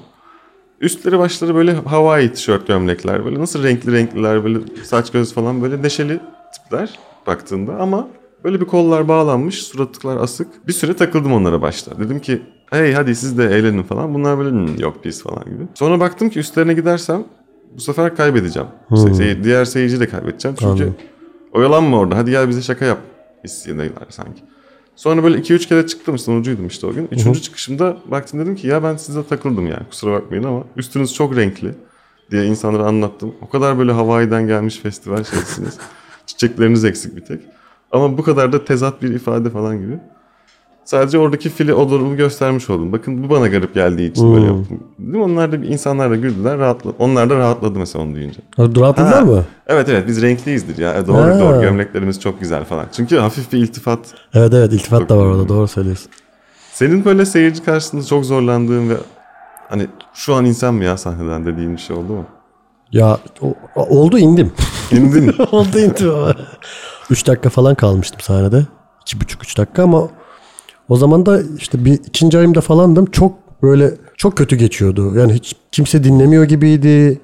Üstleri 0.80 1.18
başları 1.18 1.54
böyle 1.54 1.72
Hawaii 1.72 2.32
tişört 2.32 2.66
gömlekler 2.66 3.24
böyle 3.24 3.38
nasıl 3.40 3.62
renkli 3.62 3.92
renkliler 3.92 4.44
böyle 4.44 4.58
saç 4.84 5.10
göz 5.12 5.34
falan 5.34 5.62
böyle 5.62 5.82
neşeli 5.82 6.20
tipler. 6.54 6.98
baktığında 7.26 7.76
ama 7.76 8.08
böyle 8.44 8.60
bir 8.60 8.64
kollar 8.66 9.08
bağlanmış, 9.08 9.62
suratlıklar 9.62 10.16
asık. 10.16 10.66
Bir 10.68 10.72
süre 10.72 10.94
takıldım 10.94 11.32
onlara 11.32 11.62
başta. 11.62 11.98
Dedim 11.98 12.20
ki 12.20 12.42
hey 12.70 12.92
hadi 12.92 13.14
siz 13.14 13.38
de 13.38 13.44
eğlenin 13.44 13.82
falan. 13.82 14.14
Bunlar 14.14 14.38
böyle 14.38 14.50
"Hmm, 14.50 14.78
yok 14.78 14.96
biz 15.04 15.22
falan 15.22 15.44
gibi. 15.44 15.62
Sonra 15.74 16.00
baktım 16.00 16.30
ki 16.30 16.38
üstlerine 16.38 16.74
gidersem 16.74 17.24
bu 17.76 17.80
sefer 17.80 18.16
kaybedeceğim. 18.16 18.68
Se- 18.90 19.14
sey- 19.14 19.44
diğer 19.44 19.64
seyirciyi 19.64 20.00
de 20.00 20.08
kaybedeceğim. 20.08 20.56
Çünkü 20.60 20.70
Anladım. 20.72 20.96
oyalanma 21.52 21.98
orada. 21.98 22.16
Hadi 22.16 22.30
gel 22.30 22.48
bize 22.48 22.62
şaka 22.62 22.84
yap. 22.84 22.98
Hissiyedeyler 23.44 24.06
sanki. 24.08 24.42
Sonra 24.98 25.22
böyle 25.22 25.38
2-3 25.38 25.68
kere 25.68 25.86
çıktım 25.86 26.18
sonucuydum 26.18 26.66
işte 26.66 26.86
o 26.86 26.92
gün. 26.92 27.08
Üçüncü 27.12 27.42
çıkışımda 27.42 27.96
baktım 28.06 28.40
dedim 28.40 28.56
ki 28.56 28.66
ya 28.66 28.82
ben 28.82 28.96
size 28.96 29.26
takıldım 29.26 29.66
yani 29.66 29.88
kusura 29.90 30.12
bakmayın 30.12 30.44
ama 30.44 30.64
üstünüz 30.76 31.14
çok 31.14 31.36
renkli 31.36 31.74
diye 32.30 32.46
insanlara 32.46 32.86
anlattım. 32.86 33.34
O 33.40 33.48
kadar 33.48 33.78
böyle 33.78 33.92
Hawaii'den 33.92 34.46
gelmiş 34.46 34.76
festival 34.76 35.24
şeysiniz. 35.24 35.78
Çiçekleriniz 36.26 36.84
eksik 36.84 37.16
bir 37.16 37.24
tek. 37.24 37.40
Ama 37.92 38.18
bu 38.18 38.22
kadar 38.22 38.52
da 38.52 38.64
tezat 38.64 39.02
bir 39.02 39.14
ifade 39.14 39.50
falan 39.50 39.78
gibi. 39.78 39.98
Sadece 40.88 41.18
oradaki 41.18 41.48
fili 41.50 41.74
o 41.74 41.90
durumu 41.90 42.16
göstermiş 42.16 42.70
oldum. 42.70 42.92
Bakın 42.92 43.24
bu 43.24 43.30
bana 43.30 43.48
garip 43.48 43.74
geldiği 43.74 44.10
için 44.10 44.34
böyle 44.34 44.46
yaptım. 44.46 44.80
Dedim 44.98 45.22
onlar 45.22 45.52
da 45.52 45.56
insanlar 45.56 46.10
da 46.10 46.16
güldüler. 46.16 46.58
Rahatladı. 46.58 46.94
Onlar 46.98 47.30
da 47.30 47.36
rahatladı 47.36 47.78
mesela 47.78 48.04
onu 48.04 48.14
duyunca. 48.14 48.40
Rahatladılar 48.58 49.14
Ha, 49.18 49.24
mı? 49.24 49.44
Evet 49.66 49.88
evet 49.88 50.04
biz 50.08 50.22
renkliyizdir 50.22 50.78
ya. 50.78 50.94
E, 50.94 51.06
Doğru 51.06 51.16
Ha. 51.34 51.40
doğru 51.40 51.60
gömleklerimiz 51.60 52.20
çok 52.20 52.40
güzel 52.40 52.64
falan. 52.64 52.86
Çünkü 52.92 53.16
hafif 53.16 53.52
bir 53.52 53.58
iltifat. 53.58 53.98
Evet 54.34 54.54
evet 54.54 54.72
iltifat 54.72 55.08
da 55.08 55.16
var 55.18 55.26
orada 55.26 55.48
doğru 55.48 55.68
söylüyorsun. 55.68 56.10
Senin 56.72 57.04
böyle 57.04 57.24
seyirci 57.26 57.64
karşısında 57.64 58.02
çok 58.04 58.24
zorlandığın 58.24 58.90
ve 58.90 58.94
hani 59.68 59.86
şu 60.14 60.34
an 60.34 60.44
insan 60.44 60.74
mı 60.74 60.84
ya 60.84 60.96
sahneden 60.96 61.46
dediğin 61.46 61.72
bir 61.72 61.80
şey 61.80 61.96
oldu 61.96 62.12
mu? 62.12 62.24
Ya 62.92 63.18
o- 63.40 63.54
oldu 63.76 64.18
indim. 64.18 64.52
İndin 64.92 65.24
mi? 65.24 65.32
oldu 65.52 65.78
indim 65.78 66.10
ama. 66.14 66.34
3 67.10 67.26
dakika 67.26 67.48
falan 67.50 67.74
kalmıştım 67.74 68.20
sahnede. 68.20 68.66
2,5-3 69.06 69.58
dakika 69.58 69.82
ama 69.82 70.08
o 70.88 70.96
zaman 70.96 71.26
da 71.26 71.40
işte 71.58 71.84
bir 71.84 71.92
ikinci 71.92 72.38
ayımda 72.38 72.60
falandım. 72.60 73.06
Çok 73.06 73.62
böyle 73.62 73.94
çok 74.16 74.36
kötü 74.36 74.56
geçiyordu. 74.56 75.18
Yani 75.18 75.32
hiç 75.32 75.56
kimse 75.72 76.04
dinlemiyor 76.04 76.44
gibiydi. 76.44 77.20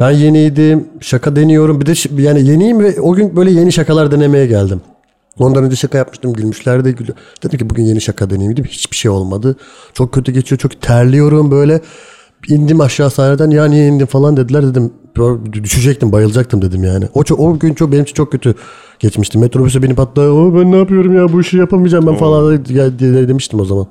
Ben 0.00 0.10
yeniydim. 0.10 0.88
Şaka 1.00 1.36
deniyorum. 1.36 1.80
Bir 1.80 1.86
de 1.86 2.22
yani 2.22 2.46
yeniyim 2.46 2.80
ve 2.80 3.00
o 3.00 3.14
gün 3.14 3.36
böyle 3.36 3.50
yeni 3.50 3.72
şakalar 3.72 4.10
denemeye 4.10 4.46
geldim. 4.46 4.80
Ondan 5.38 5.64
önce 5.64 5.76
şaka 5.76 5.98
yapmıştım. 5.98 6.32
Gülmüşler 6.32 6.84
de 6.84 6.92
gülüyor. 6.92 7.16
Dedim 7.42 7.58
ki 7.58 7.70
bugün 7.70 7.82
yeni 7.82 8.00
şaka 8.00 8.30
deneyeyim 8.30 8.52
dedim. 8.52 8.64
Hiçbir 8.64 8.96
şey 8.96 9.10
olmadı. 9.10 9.56
Çok 9.94 10.12
kötü 10.12 10.32
geçiyor. 10.32 10.58
Çok 10.58 10.82
terliyorum 10.82 11.50
böyle. 11.50 11.80
İndim 12.48 12.80
aşağı 12.80 13.10
sahneden 13.10 13.50
ya 13.50 13.64
niye 13.64 13.88
indin 13.88 14.06
falan 14.06 14.36
dediler 14.36 14.66
dedim. 14.66 14.92
Düşecektim 15.52 16.12
bayılacaktım 16.12 16.62
dedim 16.62 16.84
yani. 16.84 17.04
O, 17.14 17.22
o 17.38 17.58
gün 17.58 17.74
çok 17.74 17.92
benim 17.92 18.02
için 18.02 18.14
çok 18.14 18.32
kötü 18.32 18.54
geçmişti. 18.98 19.38
Metrobüse 19.38 19.82
binip 19.82 19.98
hatta 19.98 20.20
"O, 20.20 20.54
ben 20.54 20.72
ne 20.72 20.76
yapıyorum 20.76 21.16
ya 21.16 21.32
bu 21.32 21.40
işi 21.40 21.56
yapamayacağım 21.56 22.06
ben 22.06 22.16
falan 22.16 22.52
ya, 22.68 22.98
diye 22.98 23.28
demiştim 23.28 23.60
o 23.60 23.64
zaman. 23.64 23.86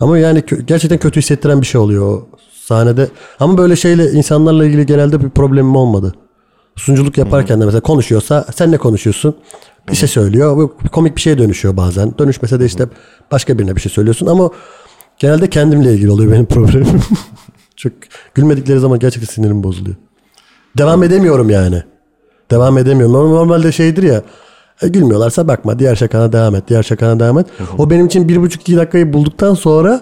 Ama 0.00 0.18
yani 0.18 0.42
gerçekten 0.66 0.98
kötü 0.98 1.20
hissettiren 1.20 1.60
bir 1.60 1.66
şey 1.66 1.80
oluyor 1.80 2.06
o 2.12 2.28
sahnede. 2.52 3.08
Ama 3.40 3.58
böyle 3.58 3.76
şeyle 3.76 4.10
insanlarla 4.10 4.64
ilgili 4.64 4.86
genelde 4.86 5.24
bir 5.24 5.30
problemim 5.30 5.76
olmadı. 5.76 6.14
Sunuculuk 6.76 7.18
yaparken 7.18 7.60
de 7.60 7.64
mesela 7.64 7.80
konuşuyorsa 7.80 8.46
sen 8.54 8.72
ne 8.72 8.78
konuşuyorsun? 8.78 9.34
Bir 9.90 9.96
şey 9.96 10.08
söylüyor. 10.08 10.56
Bu 10.56 10.72
komik 10.92 11.16
bir 11.16 11.20
şeye 11.20 11.38
dönüşüyor 11.38 11.76
bazen. 11.76 12.14
Dönüşmese 12.18 12.60
de 12.60 12.66
işte 12.66 12.86
başka 13.32 13.58
birine 13.58 13.76
bir 13.76 13.80
şey 13.80 13.92
söylüyorsun 13.92 14.26
ama 14.26 14.50
genelde 15.18 15.50
kendimle 15.50 15.94
ilgili 15.94 16.10
oluyor 16.10 16.32
benim 16.32 16.46
problemim. 16.46 17.00
Çok 17.76 17.92
gülmedikleri 18.34 18.78
zaman 18.78 18.98
gerçekten 18.98 19.34
sinirim 19.34 19.62
bozuluyor. 19.62 19.96
Devam 20.78 21.02
edemiyorum 21.02 21.50
yani. 21.50 21.82
Devam 22.50 22.78
edemiyorum. 22.78 23.14
Norm- 23.14 23.34
Normalde 23.34 23.72
şeydir 23.72 24.02
ya. 24.02 24.22
e, 24.82 24.88
gülmüyorlarsa 24.88 25.48
bakma. 25.48 25.78
Diğer 25.78 25.94
şakana 25.96 26.32
devam 26.32 26.54
et. 26.54 26.64
Diğer 26.68 26.82
şakana 26.82 27.20
devam 27.20 27.38
et. 27.38 27.46
O 27.78 27.90
benim 27.90 28.06
için 28.06 28.28
bir 28.28 28.36
buçuk 28.42 28.60
iki 28.62 28.76
dakikayı 28.76 29.12
bulduktan 29.12 29.54
sonra 29.54 30.00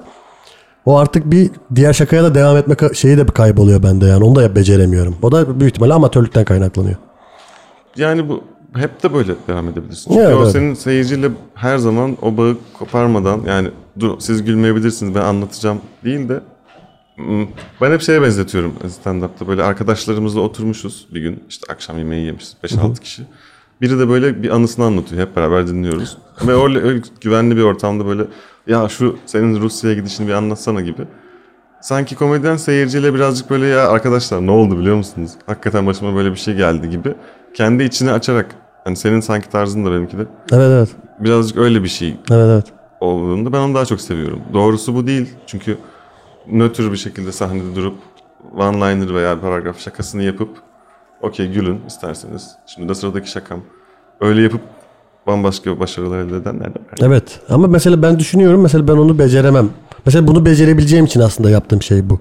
o 0.86 0.96
artık 0.98 1.30
bir 1.30 1.50
diğer 1.74 1.92
şakaya 1.92 2.24
da 2.24 2.34
devam 2.34 2.56
etme 2.56 2.76
şeyi 2.94 3.16
de 3.18 3.28
bir 3.28 3.32
kayboluyor 3.32 3.82
bende 3.82 4.06
yani. 4.06 4.24
Onu 4.24 4.34
da 4.36 4.56
beceremiyorum. 4.56 5.16
O 5.22 5.32
da 5.32 5.60
büyük 5.60 5.70
ihtimalle 5.72 5.94
amatörlükten 5.94 6.44
kaynaklanıyor. 6.44 6.96
Yani 7.96 8.28
bu 8.28 8.44
hep 8.74 9.02
de 9.02 9.14
böyle 9.14 9.32
devam 9.48 9.68
edebilirsin. 9.68 10.10
Çünkü 10.10 10.24
Evet, 10.26 10.36
o 10.36 10.50
senin 10.50 10.74
seyirciyle 10.74 11.28
her 11.54 11.78
zaman 11.78 12.16
o 12.22 12.36
bağı 12.36 12.56
koparmadan 12.78 13.40
yani 13.46 13.68
dur 14.00 14.10
siz 14.18 14.44
gülmeyebilirsiniz 14.44 15.14
ben 15.14 15.20
anlatacağım 15.20 15.78
değil 16.04 16.28
de 16.28 16.40
ben 17.80 17.92
hep 17.92 18.02
şeye 18.02 18.22
benzetiyorum 18.22 18.74
stand-up'ta 18.88 19.48
böyle 19.48 19.62
arkadaşlarımızla 19.62 20.40
oturmuşuz 20.40 21.06
bir 21.14 21.20
gün 21.20 21.44
işte 21.48 21.72
akşam 21.72 21.98
yemeği 21.98 22.26
yemişiz 22.26 22.56
5-6 22.64 23.00
kişi. 23.00 23.22
Biri 23.80 23.98
de 23.98 24.08
böyle 24.08 24.42
bir 24.42 24.50
anısını 24.50 24.84
anlatıyor 24.84 25.22
hep 25.22 25.36
beraber 25.36 25.66
dinliyoruz. 25.66 26.18
Ve 26.46 26.62
öyle, 26.62 26.82
öyle 26.82 27.02
güvenli 27.20 27.56
bir 27.56 27.62
ortamda 27.62 28.06
böyle 28.06 28.22
ya 28.66 28.88
şu 28.88 29.16
senin 29.26 29.60
Rusya'ya 29.60 29.96
gidişini 29.96 30.28
bir 30.28 30.32
anlatsana 30.32 30.80
gibi. 30.80 31.02
Sanki 31.80 32.14
komedyen 32.14 32.56
seyirciyle 32.56 33.14
birazcık 33.14 33.50
böyle 33.50 33.66
ya 33.66 33.88
arkadaşlar 33.88 34.46
ne 34.46 34.50
oldu 34.50 34.78
biliyor 34.78 34.96
musunuz? 34.96 35.30
Hakikaten 35.46 35.86
başıma 35.86 36.14
böyle 36.16 36.30
bir 36.30 36.36
şey 36.36 36.54
geldi 36.54 36.90
gibi. 36.90 37.14
Kendi 37.54 37.82
içini 37.82 38.12
açarak 38.12 38.46
hani 38.84 38.96
senin 38.96 39.20
sanki 39.20 39.50
tarzın 39.50 39.84
da 39.84 39.92
benimki 39.92 40.18
de 40.18 40.26
Evet 40.52 40.70
evet. 40.70 40.88
birazcık 41.20 41.58
öyle 41.58 41.82
bir 41.82 41.88
şey 41.88 42.08
Evet 42.30 42.46
evet. 42.46 42.66
olduğunda 43.00 43.52
ben 43.52 43.58
onu 43.58 43.74
daha 43.74 43.84
çok 43.84 44.00
seviyorum. 44.00 44.40
Doğrusu 44.52 44.94
bu 44.94 45.06
değil. 45.06 45.28
Çünkü 45.46 45.78
nötr 46.52 46.92
bir 46.92 46.96
şekilde 46.96 47.32
sahnede 47.32 47.76
durup 47.76 47.94
one-liner 48.56 49.14
veya 49.14 49.40
paragraf 49.40 49.80
şakasını 49.80 50.22
yapıp 50.22 50.48
okey 51.22 51.52
gülün 51.52 51.80
isterseniz. 51.86 52.50
Şimdi 52.66 52.88
de 52.88 52.94
sıradaki 52.94 53.30
şakam. 53.30 53.60
Öyle 54.20 54.42
yapıp 54.42 54.60
bambaşka 55.26 55.80
başarılar 55.80 56.18
elde 56.18 56.36
edenler 56.36 56.74
de 56.74 56.78
var. 56.78 56.98
Evet. 57.00 57.40
Ama 57.48 57.66
mesela 57.66 58.02
ben 58.02 58.18
düşünüyorum 58.18 58.60
mesela 58.62 58.88
ben 58.88 58.92
onu 58.92 59.18
beceremem. 59.18 59.70
Mesela 60.06 60.26
bunu 60.26 60.46
becerebileceğim 60.46 61.04
için 61.04 61.20
aslında 61.20 61.50
yaptığım 61.50 61.82
şey 61.82 62.10
bu. 62.10 62.18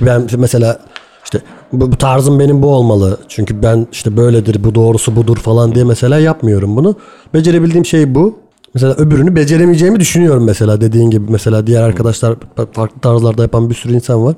Ben 0.00 0.26
mesela 0.38 0.80
işte 1.24 1.40
bu, 1.72 1.92
bu 1.92 1.96
tarzım 1.96 2.38
benim 2.38 2.62
bu 2.62 2.74
olmalı. 2.74 3.18
Çünkü 3.28 3.62
ben 3.62 3.86
işte 3.92 4.16
böyledir, 4.16 4.64
bu 4.64 4.74
doğrusu 4.74 5.16
budur 5.16 5.36
falan 5.36 5.74
diye 5.74 5.84
mesela 5.84 6.18
yapmıyorum 6.18 6.76
bunu. 6.76 6.96
Becerebildiğim 7.34 7.86
şey 7.86 8.14
bu. 8.14 8.38
Mesela 8.74 8.94
öbürünü 8.94 9.36
beceremeyeceğimi 9.36 10.00
düşünüyorum 10.00 10.44
mesela 10.44 10.80
dediğin 10.80 11.10
gibi 11.10 11.32
mesela 11.32 11.66
diğer 11.66 11.82
arkadaşlar 11.82 12.36
farklı 12.72 13.00
tarzlarda 13.00 13.42
yapan 13.42 13.70
bir 13.70 13.74
sürü 13.74 13.92
insan 13.94 14.24
var. 14.24 14.34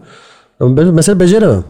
Ama 0.60 0.76
ben 0.76 0.86
mesela 0.86 1.20
beceremem. 1.20 1.64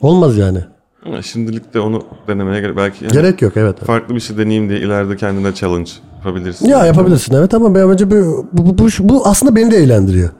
Olmaz 0.00 0.36
yani. 0.36 0.58
Ama 1.06 1.22
şimdilik 1.22 1.74
de 1.74 1.80
onu 1.80 2.02
denemeye 2.28 2.60
gerek 2.60 2.76
belki 2.76 3.04
yani 3.04 3.12
Gerek 3.12 3.42
yok 3.42 3.52
evet. 3.56 3.84
farklı 3.84 4.14
bir 4.14 4.20
şey 4.20 4.38
deneyeyim 4.38 4.68
diye 4.68 4.78
ileride 4.80 5.16
kendine 5.16 5.54
challenge 5.54 5.90
yapabilirsin. 6.16 6.68
Ya 6.68 6.86
yapabilirsin 6.86 7.34
evet 7.34 7.54
ama 7.54 7.74
ben 7.74 7.90
bence 7.90 8.10
bu, 8.10 8.46
bu, 8.52 8.78
bu, 8.78 8.86
bu 9.00 9.26
aslında 9.26 9.56
beni 9.56 9.70
de 9.70 9.76
eğlendiriyor. 9.76 10.30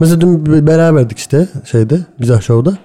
Mesela 0.00 0.20
dün 0.20 0.66
beraberdik 0.66 1.18
işte 1.18 1.48
şeyde 1.64 2.00
Mizah 2.18 2.40
Show'da. 2.40 2.78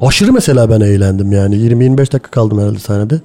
Aşırı 0.00 0.32
mesela 0.32 0.70
ben 0.70 0.80
eğlendim 0.80 1.32
yani. 1.32 1.56
20-25 1.56 1.98
dakika 1.98 2.30
kaldım 2.30 2.58
herhalde 2.58 2.78
sahnede. 2.78 3.20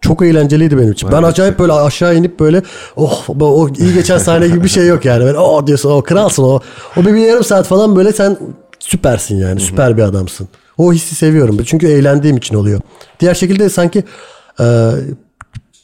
Çok 0.00 0.22
eğlenceliydi 0.22 0.78
benim 0.78 0.92
için. 0.92 1.08
Ben 1.12 1.16
Evet. 1.16 1.24
acayip 1.24 1.58
böyle 1.58 1.72
aşağı 1.72 2.16
inip 2.16 2.40
böyle 2.40 2.62
oh 2.96 3.24
o 3.40 3.68
iyi 3.68 3.94
geçen 3.94 4.18
sahne 4.18 4.48
gibi 4.48 4.64
bir 4.64 4.68
şey 4.68 4.86
yok 4.86 5.04
yani. 5.04 5.26
Ben 5.26 5.34
oh 5.34 5.66
diyorsun 5.66 5.90
o 5.90 6.02
kralsın 6.02 6.42
o. 6.42 6.60
O 6.96 7.00
bir, 7.00 7.14
bir 7.14 7.20
yarım 7.20 7.44
saat 7.44 7.66
falan 7.66 7.96
böyle 7.96 8.12
sen 8.12 8.36
süpersin 8.78 9.36
yani. 9.36 9.60
Süper 9.60 9.96
bir 9.96 10.02
adamsın. 10.02 10.48
O 10.78 10.92
hissi 10.92 11.14
seviyorum. 11.14 11.58
Çünkü 11.66 11.86
eğlendiğim 11.86 12.36
için 12.36 12.54
oluyor. 12.54 12.80
Diğer 13.20 13.34
şekilde 13.34 13.68
sanki 13.68 14.04
e, 14.60 14.90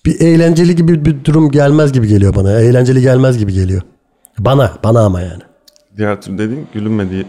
bir 0.06 0.20
eğlenceli 0.20 0.76
gibi 0.76 1.04
bir 1.04 1.24
durum 1.24 1.50
gelmez 1.50 1.92
gibi 1.92 2.08
geliyor 2.08 2.34
bana. 2.34 2.60
Eğlenceli 2.60 3.00
gelmez 3.02 3.38
gibi 3.38 3.52
geliyor. 3.52 3.82
Bana, 4.38 4.72
bana 4.84 5.00
ama 5.00 5.20
yani. 5.20 5.42
Diğer 5.96 6.22
türlü 6.22 6.38
dediğin 6.38 6.66
gülünmediği 6.74 7.26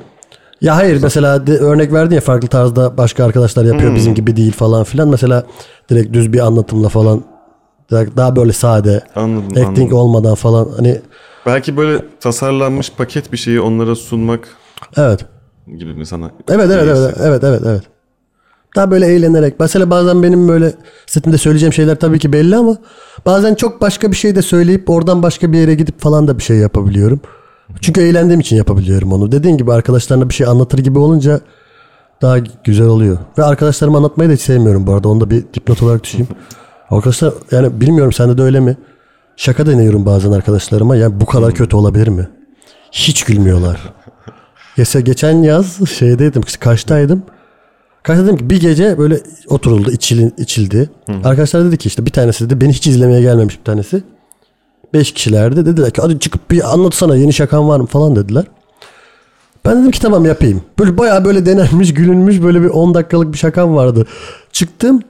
Ya 0.61 0.75
hayır 0.75 0.99
mesela 1.03 1.47
de, 1.47 1.57
örnek 1.57 1.93
verdin 1.93 2.15
ya 2.15 2.21
farklı 2.21 2.47
tarzda 2.47 2.97
başka 2.97 3.25
arkadaşlar 3.25 3.65
yapıyor 3.65 3.95
bizim 3.95 4.15
gibi 4.15 4.35
değil 4.35 4.51
falan 4.51 4.83
filan. 4.83 5.07
Mesela 5.07 5.43
direkt 5.89 6.13
düz 6.13 6.33
bir 6.33 6.39
anlatımla 6.39 6.89
falan 6.89 7.23
daha, 7.91 8.35
böyle 8.35 8.53
sade 8.53 9.01
anladım 9.15 9.47
acting 9.47 9.79
anladım. 9.79 9.97
olmadan 9.97 10.35
falan 10.35 10.69
hani 10.77 11.01
Belki 11.45 11.77
böyle 11.77 12.05
tasarlanmış 12.19 12.91
paket 12.97 13.31
bir 13.31 13.37
şeyi 13.37 13.61
onlara 13.61 13.95
sunmak 13.95 14.47
evet. 14.97 15.25
gibi 15.77 15.93
mi 15.93 16.05
sana? 16.05 16.31
Evet 16.49 16.69
evet 16.71 16.97
evet 16.97 17.17
evet 17.19 17.43
evet 17.43 17.61
evet. 17.65 17.81
Daha 18.75 18.91
böyle 18.91 19.05
eğlenerek. 19.07 19.59
Mesela 19.59 19.89
bazen 19.89 20.23
benim 20.23 20.47
böyle 20.47 20.73
setimde 21.05 21.37
söyleyeceğim 21.37 21.73
şeyler 21.73 21.95
tabii 21.95 22.19
ki 22.19 22.33
belli 22.33 22.55
ama 22.55 22.77
bazen 23.25 23.55
çok 23.55 23.81
başka 23.81 24.11
bir 24.11 24.15
şey 24.15 24.35
de 24.35 24.41
söyleyip 24.41 24.89
oradan 24.89 25.23
başka 25.23 25.51
bir 25.51 25.57
yere 25.57 25.75
gidip 25.75 25.99
falan 25.99 26.27
da 26.27 26.37
bir 26.37 26.43
şey 26.43 26.57
yapabiliyorum. 26.57 27.19
Çünkü 27.81 28.01
eğlendiğim 28.01 28.39
için 28.39 28.55
yapabiliyorum 28.55 29.13
onu. 29.13 29.31
Dediğin 29.31 29.57
gibi 29.57 29.73
arkadaşlarına 29.73 30.29
bir 30.29 30.33
şey 30.33 30.47
anlatır 30.47 30.79
gibi 30.79 30.99
olunca 30.99 31.39
daha 32.21 32.37
güzel 32.63 32.87
oluyor. 32.87 33.17
Ve 33.37 33.43
arkadaşlarıma 33.43 33.97
anlatmayı 33.97 34.29
da 34.29 34.33
hiç 34.33 34.41
sevmiyorum 34.41 34.87
bu 34.87 34.93
arada. 34.93 35.09
Onu 35.09 35.21
da 35.21 35.29
bir 35.29 35.43
dipnot 35.53 35.83
olarak 35.83 36.03
düşeyim. 36.03 36.27
Arkadaşlar 36.89 37.33
yani 37.51 37.81
bilmiyorum 37.81 38.13
sende 38.13 38.37
de 38.37 38.41
öyle 38.41 38.59
mi? 38.59 38.77
Şaka 39.35 39.65
deniyorum 39.65 40.05
bazen 40.05 40.31
arkadaşlarıma. 40.31 40.95
Yani 40.95 41.21
bu 41.21 41.25
kadar 41.25 41.53
kötü 41.53 41.75
olabilir 41.75 42.07
mi? 42.07 42.27
Hiç 42.91 43.23
gülmüyorlar. 43.23 43.93
Mesela 44.77 45.03
geçen 45.03 45.43
yaz 45.43 45.89
şeydeydim, 45.89 46.43
Kaş'taydım. 46.59 47.23
Karşıda 48.03 48.25
dedim 48.25 48.37
ki 48.37 48.49
bir 48.49 48.61
gece 48.61 48.97
böyle 48.97 49.19
oturuldu 49.47 49.91
içili, 49.91 50.31
içildi. 50.37 50.89
Arkadaşlar 51.23 51.65
dedi 51.65 51.77
ki 51.77 51.87
işte 51.87 52.05
bir 52.05 52.11
tanesi 52.11 52.45
dedi 52.45 52.61
beni 52.61 52.73
hiç 52.73 52.87
izlemeye 52.87 53.21
gelmemiş 53.21 53.59
bir 53.59 53.63
tanesi. 53.63 54.03
Beş 54.93 55.13
kişilerdi. 55.13 55.65
Dediler 55.65 55.91
ki 55.91 56.01
hadi 56.01 56.19
çıkıp 56.19 56.51
bir 56.51 56.73
anlatsana 56.73 57.15
yeni 57.15 57.33
şakan 57.33 57.69
var 57.69 57.79
mı 57.79 57.85
falan 57.85 58.15
dediler. 58.15 58.45
Ben 59.65 59.81
dedim 59.81 59.91
ki 59.91 60.01
tamam 60.01 60.25
yapayım. 60.25 60.61
Böyle 60.79 60.97
bayağı 60.97 61.25
böyle 61.25 61.45
denenmiş 61.45 61.93
gülünmüş 61.93 62.41
böyle 62.43 62.61
bir 62.61 62.69
10 62.69 62.93
dakikalık 62.93 63.33
bir 63.33 63.37
şakam 63.37 63.75
vardı. 63.75 64.07
Çıktım. 64.51 65.01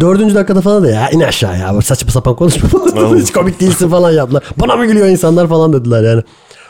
Dördüncü 0.00 0.34
dakikada 0.34 0.60
falan 0.60 0.84
da 0.84 0.90
ya 0.90 1.10
in 1.10 1.20
aşağı 1.20 1.58
ya 1.58 1.82
saçma 1.82 2.10
sapan 2.10 2.36
konuşma 2.36 2.68
falan. 2.68 3.16
Hiç 3.20 3.32
komik 3.32 3.60
değilsin 3.60 3.88
falan 3.88 4.10
yaptılar. 4.10 4.44
Bana 4.56 4.76
mı 4.76 4.86
gülüyor 4.86 5.06
insanlar 5.06 5.48
falan 5.48 5.72
dediler 5.72 6.02
yani. 6.02 6.22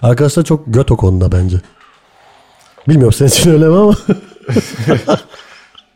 Arkadaşlar 0.03 0.45
çok 0.45 0.63
göt 0.67 0.91
o 0.91 0.97
konuda 0.97 1.33
bence. 1.33 1.57
Bilmiyorum 2.89 3.13
senin 3.13 3.29
için 3.29 3.51
öyle 3.51 3.69
mi 3.69 3.77
ama. 3.77 3.95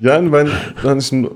Yani 0.00 0.32
ben 0.32 0.48
ben 0.84 0.98
şimdi 0.98 1.30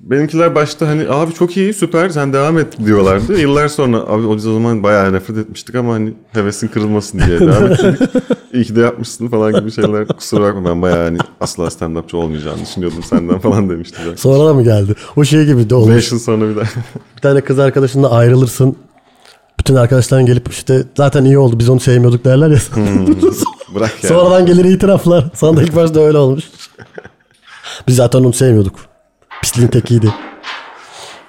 benimkiler 0.00 0.54
başta 0.54 0.88
hani 0.88 1.08
abi 1.08 1.34
çok 1.34 1.56
iyi 1.56 1.74
süper 1.74 2.08
sen 2.08 2.32
devam 2.32 2.58
et 2.58 2.78
diyorlardı. 2.84 3.38
Yıllar 3.40 3.68
sonra 3.68 3.96
abi 3.96 4.26
o 4.26 4.38
zaman 4.38 4.82
bayağı 4.82 5.12
nefret 5.12 5.38
etmiştik 5.38 5.74
ama 5.74 5.92
hani 5.92 6.12
hevesin 6.32 6.68
kırılmasın 6.68 7.20
diye 7.26 7.40
devam 7.40 7.72
ettik. 7.72 8.08
İyi 8.52 8.64
ki 8.64 8.76
de 8.76 8.80
yapmışsın 8.80 9.28
falan 9.28 9.52
gibi 9.60 9.72
şeyler. 9.72 10.06
Kusura 10.06 10.42
bakma 10.42 10.70
ben 10.70 10.82
bayağı 10.82 11.04
hani 11.04 11.18
asla 11.40 11.64
stand-upçı 11.64 12.16
olmayacağını 12.16 12.60
düşünüyordum 12.60 13.02
senden 13.02 13.38
falan 13.38 13.70
demiştim. 13.70 14.00
Sonra 14.16 14.48
da 14.48 14.54
mı 14.54 14.62
geldi? 14.62 14.94
O 15.16 15.24
şey 15.24 15.44
gibi 15.46 15.70
de 15.70 15.74
olmuş. 15.74 15.96
5 15.96 16.12
yıl 16.12 16.18
sonra 16.18 16.48
bir 16.48 16.56
daha. 16.56 16.64
Bir 17.16 17.20
tane 17.22 17.40
kız 17.40 17.58
arkadaşınla 17.58 18.10
ayrılırsın. 18.10 18.76
Bütün 19.58 19.74
arkadaşların 19.74 20.26
gelip 20.26 20.48
işte 20.48 20.84
zaten 20.96 21.24
iyi 21.24 21.38
oldu 21.38 21.58
biz 21.58 21.68
onu 21.68 21.80
sevmiyorduk 21.80 22.24
derler 22.24 22.50
ya. 22.50 22.58
Bırak 23.74 23.92
yani. 24.02 24.14
Sonradan 24.14 24.46
gelir 24.46 24.64
itiraflar. 24.64 25.30
Sana 25.34 25.56
da 25.56 25.62
ilk 25.62 25.76
başta 25.76 26.00
öyle 26.00 26.18
olmuş. 26.18 26.44
Biz 27.88 27.96
zaten 27.96 28.18
onu 28.18 28.32
sevmiyorduk. 28.32 28.89
Pisliğin 29.42 29.68
tekiydi. 29.68 30.14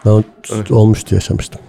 Ben 0.06 0.24
olmuştu 0.70 1.16
yaşamıştım. 1.16 1.62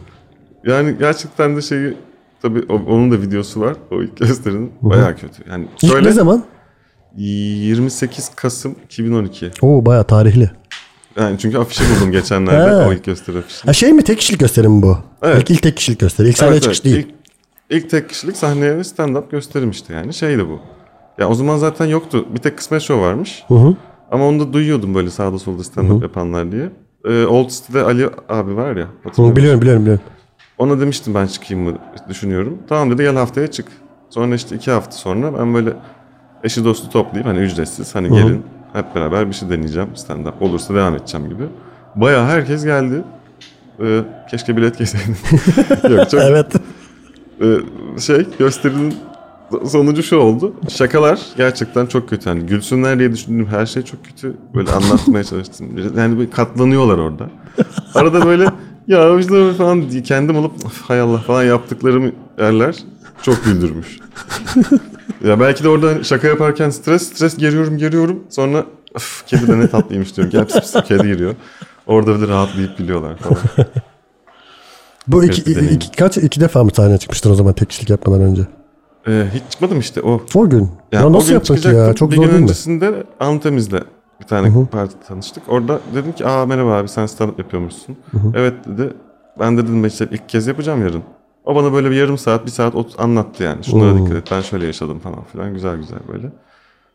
Yani 0.67 0.99
gerçekten 0.99 1.57
de 1.57 1.63
şeyi 1.63 1.95
tabii 2.43 2.63
onun 2.73 3.11
da 3.11 3.21
videosu 3.23 3.61
var. 3.61 3.77
O 3.91 4.03
ilk 4.03 4.17
gösterinin 4.17 4.73
bayağı 4.83 5.17
kötü. 5.17 5.51
Yani 5.51 5.67
İlk 5.83 5.93
şöyle 5.93 6.09
ne 6.09 6.13
zaman? 6.13 6.45
28 7.17 8.29
Kasım 8.37 8.77
2012. 8.85 9.51
Oo 9.63 9.87
bayağı 9.87 10.05
tarihli. 10.05 10.51
Yani 11.17 11.39
çünkü 11.39 11.59
afişi 11.59 11.85
buldum 11.91 12.13
geçenlerde 12.13 12.77
o 12.87 12.93
ilk 12.93 13.05
gösteri 13.05 13.39
afişini. 13.39 13.67
Ha 13.67 13.73
şey 13.73 13.93
mi 13.93 14.03
tek 14.05 14.19
kişilik 14.19 14.41
gösteri 14.41 14.69
mi 14.69 14.83
bu? 14.83 14.99
Evet. 15.23 15.39
İlk, 15.43 15.51
ilk 15.51 15.63
tek 15.63 15.77
kişilik 15.77 16.01
gösteri. 16.01 16.29
İlk 16.29 16.39
sahneye 16.39 16.53
Evet, 16.53 16.63
çıkış 16.63 16.81
evet. 16.85 16.95
değil. 16.95 17.07
İlk, 17.71 17.85
ilk 17.85 17.91
tek 17.91 18.09
kişilik 18.09 18.37
sahneye 18.37 18.73
stand-up 18.75 19.31
gösterim 19.31 19.71
işte 19.71 19.95
yani. 19.95 20.15
Şeydi 20.15 20.49
bu. 20.49 20.61
Ya 21.19 21.29
o 21.29 21.35
zaman 21.35 21.57
zaten 21.59 21.87
yoktu. 21.87 22.27
Bir 22.35 22.39
tek 22.39 22.57
kısmet 22.59 22.83
show 22.83 23.07
varmış. 23.07 23.45
Ama 24.13 24.29
onu 24.29 24.41
da 24.41 24.53
duyuyordum 24.53 24.95
böyle 24.95 25.11
sağda 25.11 25.39
solda 25.39 25.63
stand-up 25.63 26.03
yapanlar 26.03 26.53
diye. 26.53 26.71
Ee, 27.05 27.25
Old 27.27 27.49
City'de 27.51 27.83
Ali 27.83 28.09
abi 28.29 28.57
var 28.57 28.77
ya. 28.77 28.87
Hı, 29.17 29.37
biliyorum 29.37 29.61
biliyorum 29.61 29.83
biliyorum. 29.83 30.01
Ona 30.59 30.81
demiştim 30.81 31.15
ben 31.15 31.27
çıkayım 31.27 31.65
mı 31.65 31.79
düşünüyorum. 32.09 32.59
Tamam 32.69 32.91
dedi 32.91 33.03
gel 33.03 33.17
haftaya 33.17 33.47
çık. 33.51 33.67
Sonra 34.11 34.35
işte 34.35 34.57
iki 34.57 34.71
hafta 34.71 34.93
sonra 34.93 35.39
ben 35.39 35.55
böyle 35.55 35.73
eşi 36.45 36.65
dostu 36.65 36.91
toplayıp 36.91 37.27
hani 37.27 37.39
ücretsiz 37.39 37.95
hani 37.95 38.09
gelin 38.09 38.43
hep 38.73 38.95
beraber 38.95 39.29
bir 39.29 39.33
şey 39.35 39.51
deneyeceğim 39.51 39.89
stand-up. 39.95 40.33
Olursa 40.41 40.75
devam 40.75 40.95
edeceğim 40.95 41.29
gibi. 41.29 41.43
Bayağı 41.97 42.27
herkes 42.27 42.65
geldi. 42.65 43.03
Ee, 43.81 44.01
keşke 44.31 44.57
bilet 44.57 44.77
keseydim. 44.79 45.17
Yok 45.97 46.11
çok 46.11 46.21
Evet. 46.23 46.47
ee, 47.41 47.57
şey 48.01 48.27
gösterinin 48.39 48.95
sonucu 49.67 50.03
şu 50.03 50.17
oldu. 50.17 50.55
Şakalar 50.69 51.21
gerçekten 51.37 51.87
çok 51.87 52.09
kötü. 52.09 52.29
Yani 52.29 52.47
gülsünler 52.47 52.99
diye 52.99 53.13
düşündüğüm 53.13 53.47
her 53.47 53.67
şey 53.67 53.83
çok 53.83 54.05
kötü. 54.05 54.37
Böyle 54.55 54.71
anlatmaya 54.71 55.25
çalıştım. 55.25 55.67
Yani 55.97 56.19
böyle 56.19 56.31
katlanıyorlar 56.31 56.99
orada. 56.99 57.31
Arada 57.95 58.27
böyle 58.27 58.47
ya 58.89 59.19
işte 59.19 59.53
falan 59.53 59.89
kendim 60.05 60.37
olup 60.37 60.67
"Of, 60.67 60.83
hay 60.83 61.01
Allah 61.01 61.19
falan 61.19 61.45
yaptıklarım 61.45 62.13
yerler 62.39 62.77
çok 63.23 63.45
güldürmüş. 63.45 63.99
ya 65.25 65.41
belki 65.41 65.65
de 65.65 65.69
orada 65.69 66.05
şaka 66.05 66.29
yaparken 66.29 66.71
stres 66.71 67.03
stres 67.03 67.37
geriyorum 67.37 67.79
geriyorum. 67.79 68.21
Sonra 68.31 68.65
"Öf, 68.95 69.25
kedi 69.27 69.49
de 69.49 69.59
ne 69.59 69.69
tatlıymış 69.69 70.17
diyorum. 70.17 70.31
Gel 70.31 70.47
pis 70.47 70.61
pis 70.73 70.83
kedi 70.89 71.07
giriyor. 71.07 71.35
Orada 71.87 72.21
böyle 72.21 72.33
rahatlayıp 72.33 72.79
gülüyorlar 72.79 73.17
falan. 73.19 73.39
Bu 75.07 75.25
iki, 75.25 75.53
iki, 75.53 75.91
kaç 75.91 76.17
iki 76.17 76.41
defa 76.41 76.65
mı 76.65 76.71
sahneye 76.75 76.99
çıkmıştın 76.99 77.31
o 77.31 77.35
zaman 77.35 77.53
tek 77.55 77.71
kişilik 77.71 77.91
yapmadan 77.91 78.21
önce? 78.21 78.43
Ee, 79.09 79.27
hiç 79.35 79.43
çıkmadım 79.51 79.79
işte 79.81 80.03
o. 80.03 80.23
O 80.35 80.51
gün. 80.51 80.71
Yani 80.93 81.05
ya 81.05 81.13
nasıl 81.13 81.41
ki 81.41 81.69
ya? 81.69 81.95
Çok 81.95 82.11
bir 82.11 82.17
zor 82.17 82.23
gün 82.23 82.29
değil 82.31 82.41
mi? 82.41 82.45
öncesinde 82.45 83.05
Antemiz'le 83.21 83.73
bir 84.21 84.27
tane 84.27 84.49
parti 84.67 84.95
tanıştık. 85.09 85.43
Orada 85.49 85.81
dedim 85.95 86.13
ki 86.13 86.27
aa 86.27 86.47
merhaba 86.47 86.73
abi 86.79 86.89
sen 86.89 87.07
stand 87.07 87.39
yapıyormuşsun. 87.39 87.97
Evet 88.35 88.55
dedi. 88.67 88.93
Ben 89.39 89.57
de 89.59 89.63
dedim 89.63 89.87
işte 89.87 90.09
ilk 90.11 90.29
kez 90.29 90.47
yapacağım 90.47 90.83
yarın. 90.83 91.03
O 91.45 91.55
bana 91.55 91.73
böyle 91.73 91.91
bir 91.91 91.97
yarım 91.97 92.19
saat 92.19 92.47
bir 92.47 92.51
saat 92.51 92.75
ot- 92.75 93.01
anlattı 93.01 93.43
yani. 93.43 93.65
Şunlara 93.65 93.91
dikkat 93.99 94.17
et 94.17 94.29
ben 94.31 94.41
şöyle 94.41 94.67
yaşadım 94.67 94.99
falan 94.99 95.25
filan 95.33 95.55
güzel 95.55 95.77
güzel 95.77 95.99
böyle. 96.13 96.33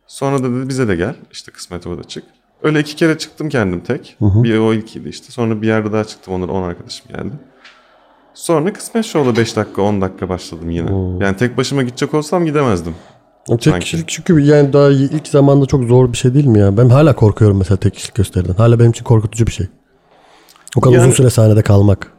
Sonra 0.08 0.40
da 0.44 0.44
dedi 0.56 0.70
bize 0.70 0.88
de 0.88 0.96
gel 0.96 1.16
işte 1.32 1.52
kısmet 1.52 1.88
orada 1.88 2.04
çık. 2.04 2.24
Öyle 2.64 2.80
iki 2.80 2.96
kere 2.96 3.18
çıktım 3.18 3.50
kendim 3.50 3.80
tek. 3.80 4.18
Bir 4.44 4.58
o 4.58 4.74
ilkiydi 4.74 5.10
işte. 5.10 5.32
Sonra 5.32 5.62
bir 5.62 5.68
yerde 5.68 5.92
daha 5.94 6.04
çıktım. 6.04 6.34
Onlar 6.34 6.48
10 6.50 6.64
arkadaşım 6.64 7.08
geldi. 7.08 7.32
Sonra 8.38 8.74
kısmet 8.74 9.06
şovla 9.06 9.36
5 9.38 9.56
dakika 9.56 9.82
10 9.82 10.02
dakika 10.02 10.30
başladım 10.30 10.70
yine. 10.70 10.92
Yani 11.26 11.38
tek 11.38 11.58
başıma 11.58 11.84
gidecek 11.84 12.14
olsam 12.14 12.46
gidemezdim. 12.46 12.96
Tek 13.48 13.64
Sanki. 13.64 13.80
kişilik 13.80 14.08
çünkü 14.08 14.40
yani 14.40 14.74
daha 14.74 14.90
ilk 14.90 15.28
zamanda 15.28 15.66
çok 15.66 15.84
zor 15.84 16.14
bir 16.14 16.18
şey 16.18 16.34
değil 16.34 16.46
mi 16.46 16.60
ya? 16.60 16.78
Ben 16.78 16.90
hala 16.90 17.16
korkuyorum 17.16 17.58
mesela 17.58 17.78
tek 17.78 17.94
kişilik 17.94 18.16
gösteriden. 18.16 18.54
Hala 18.54 18.80
benim 18.80 18.92
için 18.92 19.04
korkutucu 19.04 19.48
bir 19.48 19.52
şey. 19.52 19.68
O 20.78 20.82
kadar 20.82 20.96
Yani- 20.96 21.04
uzun 21.04 21.12
süre 21.12 21.30
sahnede 21.30 21.62
kalmak. 21.62 22.12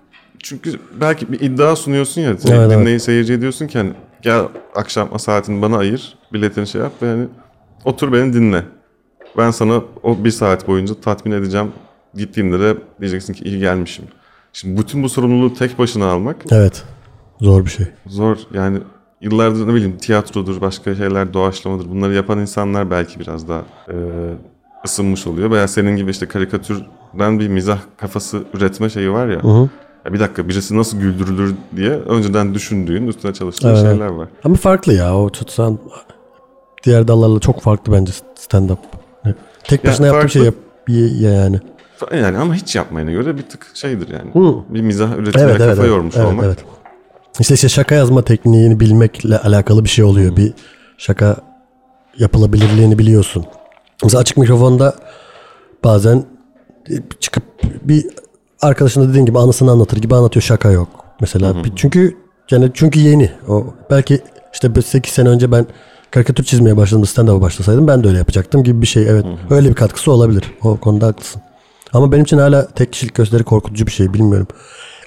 Çünkü 0.42 0.80
belki 1.00 1.32
bir 1.32 1.40
iddia 1.40 1.76
sunuyorsun 1.76 2.20
ya. 2.20 2.36
Evet, 2.48 2.70
dinleyi 2.70 3.00
seyirci 3.00 3.32
ediyorsun 3.32 3.66
ki 3.66 3.78
hani 3.78 3.92
gel 4.22 4.42
akşam 4.74 5.18
saatini 5.18 5.62
bana 5.62 5.78
ayır. 5.78 6.18
Biletini 6.32 6.66
şey 6.66 6.80
yap 6.80 6.92
ve 7.02 7.06
hani 7.08 7.26
otur 7.84 8.12
beni 8.12 8.32
dinle. 8.32 8.64
Ben 9.36 9.50
sana 9.50 9.82
o 10.02 10.24
bir 10.24 10.30
saat 10.30 10.68
boyunca 10.68 10.94
tatmin 10.94 11.32
edeceğim. 11.32 11.72
Gittiğimde 12.14 12.60
de 12.60 12.76
diyeceksin 13.00 13.32
ki 13.32 13.44
iyi 13.44 13.58
gelmişim. 13.58 14.04
Şimdi 14.52 14.80
bütün 14.80 15.02
bu 15.02 15.08
sorumluluğu 15.08 15.54
tek 15.54 15.78
başına 15.78 16.06
almak 16.06 16.36
Evet. 16.50 16.82
Zor 17.40 17.64
bir 17.64 17.70
şey. 17.70 17.86
zor. 18.06 18.36
Yani 18.54 18.78
yıllardır 19.20 19.68
ne 19.68 19.74
bileyim 19.74 19.98
tiyatrodur, 19.98 20.60
başka 20.60 20.94
şeyler, 20.94 21.34
doğaçlamadır. 21.34 21.90
Bunları 21.90 22.14
yapan 22.14 22.38
insanlar 22.38 22.90
belki 22.90 23.20
biraz 23.20 23.48
daha 23.48 23.62
e, 23.88 23.94
ısınmış 24.84 25.26
oluyor. 25.26 25.50
Veya 25.50 25.68
senin 25.68 25.96
gibi 25.96 26.10
işte 26.10 26.26
karikatürden 26.26 27.38
bir 27.40 27.48
mizah 27.48 27.78
kafası 27.96 28.42
üretme 28.54 28.90
şeyi 28.90 29.12
var 29.12 29.28
ya. 29.28 29.40
Ya 30.06 30.12
bir 30.12 30.20
dakika 30.20 30.48
birisi 30.48 30.76
nasıl 30.78 30.98
güldürülür 30.98 31.54
diye 31.76 31.90
önceden 31.90 32.54
düşündüğün, 32.54 33.06
üstüne 33.06 33.32
çalıştığın 33.34 33.68
Evet. 33.68 33.80
şeyler 33.80 34.06
var. 34.06 34.28
Ama 34.44 34.54
farklı 34.54 34.92
ya. 34.92 35.16
O 35.16 35.30
tutsan 35.30 35.78
diğer 36.84 37.08
dallarla 37.08 37.40
çok 37.40 37.60
farklı 37.60 37.92
bence 37.92 38.12
stand 38.34 38.70
up. 38.70 38.78
Tek 39.64 39.84
Ya 39.84 39.90
başına 39.90 40.06
yaptığın 40.06 40.26
şey 40.28 40.42
yap 40.42 40.54
farklı. 40.86 41.60
Ya 42.12 42.18
yani. 42.18 42.38
Ama 42.38 42.54
hiç 42.54 42.76
yapmayana 42.76 43.10
göre 43.10 43.36
bir 43.38 43.42
tık 43.42 43.66
şeydir 43.74 44.08
yani. 44.08 44.30
Hı. 44.48 44.54
Bir 44.74 44.80
mizah 44.80 45.16
üretimine 45.16 45.42
Evet 45.50 45.58
kafa 45.58 45.72
evet. 45.72 45.86
yormuş 45.88 46.16
evet, 46.16 46.26
olmak. 46.26 46.44
evet. 46.44 46.58
İşte, 47.40 47.54
işte 47.54 47.68
şaka 47.68 47.94
yazma 47.94 48.22
tekniğini 48.22 48.80
bilmekle 48.80 49.38
alakalı 49.38 49.84
bir 49.84 49.88
şey 49.88 50.04
oluyor. 50.04 50.36
Bir 50.36 50.52
şaka 50.98 51.36
yapılabilirliğini 52.18 52.98
biliyorsun. 52.98 53.44
Mesela 54.02 54.20
açık 54.20 54.36
mikrofonda 54.36 54.94
bazen 55.84 56.24
çıkıp 57.20 57.42
bir 57.82 58.06
arkadaşına 58.60 59.08
dediğin 59.08 59.26
gibi 59.26 59.38
anısını 59.38 59.70
anlatır 59.70 59.96
gibi 59.96 60.14
anlatıyor 60.14 60.42
şaka 60.42 60.70
yok. 60.70 60.88
Mesela 61.20 61.64
bir- 61.64 61.72
çünkü 61.76 62.16
yani 62.50 62.70
çünkü 62.74 62.98
yeni. 63.00 63.30
O 63.48 63.66
belki 63.90 64.20
işte 64.52 64.82
8 64.82 65.12
sene 65.12 65.28
önce 65.28 65.52
ben 65.52 65.66
karikatür 66.10 66.44
çizmeye 66.44 66.76
başladığımda 66.76 67.06
stand-up'a 67.06 67.40
başlasaydım 67.40 67.86
ben 67.88 68.04
de 68.04 68.08
öyle 68.08 68.18
yapacaktım 68.18 68.64
gibi 68.64 68.82
bir 68.82 68.86
şey. 68.86 69.08
Evet. 69.08 69.24
Öyle 69.50 69.68
bir 69.68 69.74
katkısı 69.74 70.12
olabilir. 70.12 70.44
O 70.62 70.76
konuda 70.76 71.06
haklısın. 71.06 71.42
Ama 71.92 72.12
benim 72.12 72.24
için 72.24 72.38
hala 72.38 72.66
tek 72.66 72.92
kişilik 72.92 73.14
gösteri 73.14 73.44
korkutucu 73.44 73.86
bir 73.86 73.92
şey 73.92 74.14
bilmiyorum. 74.14 74.46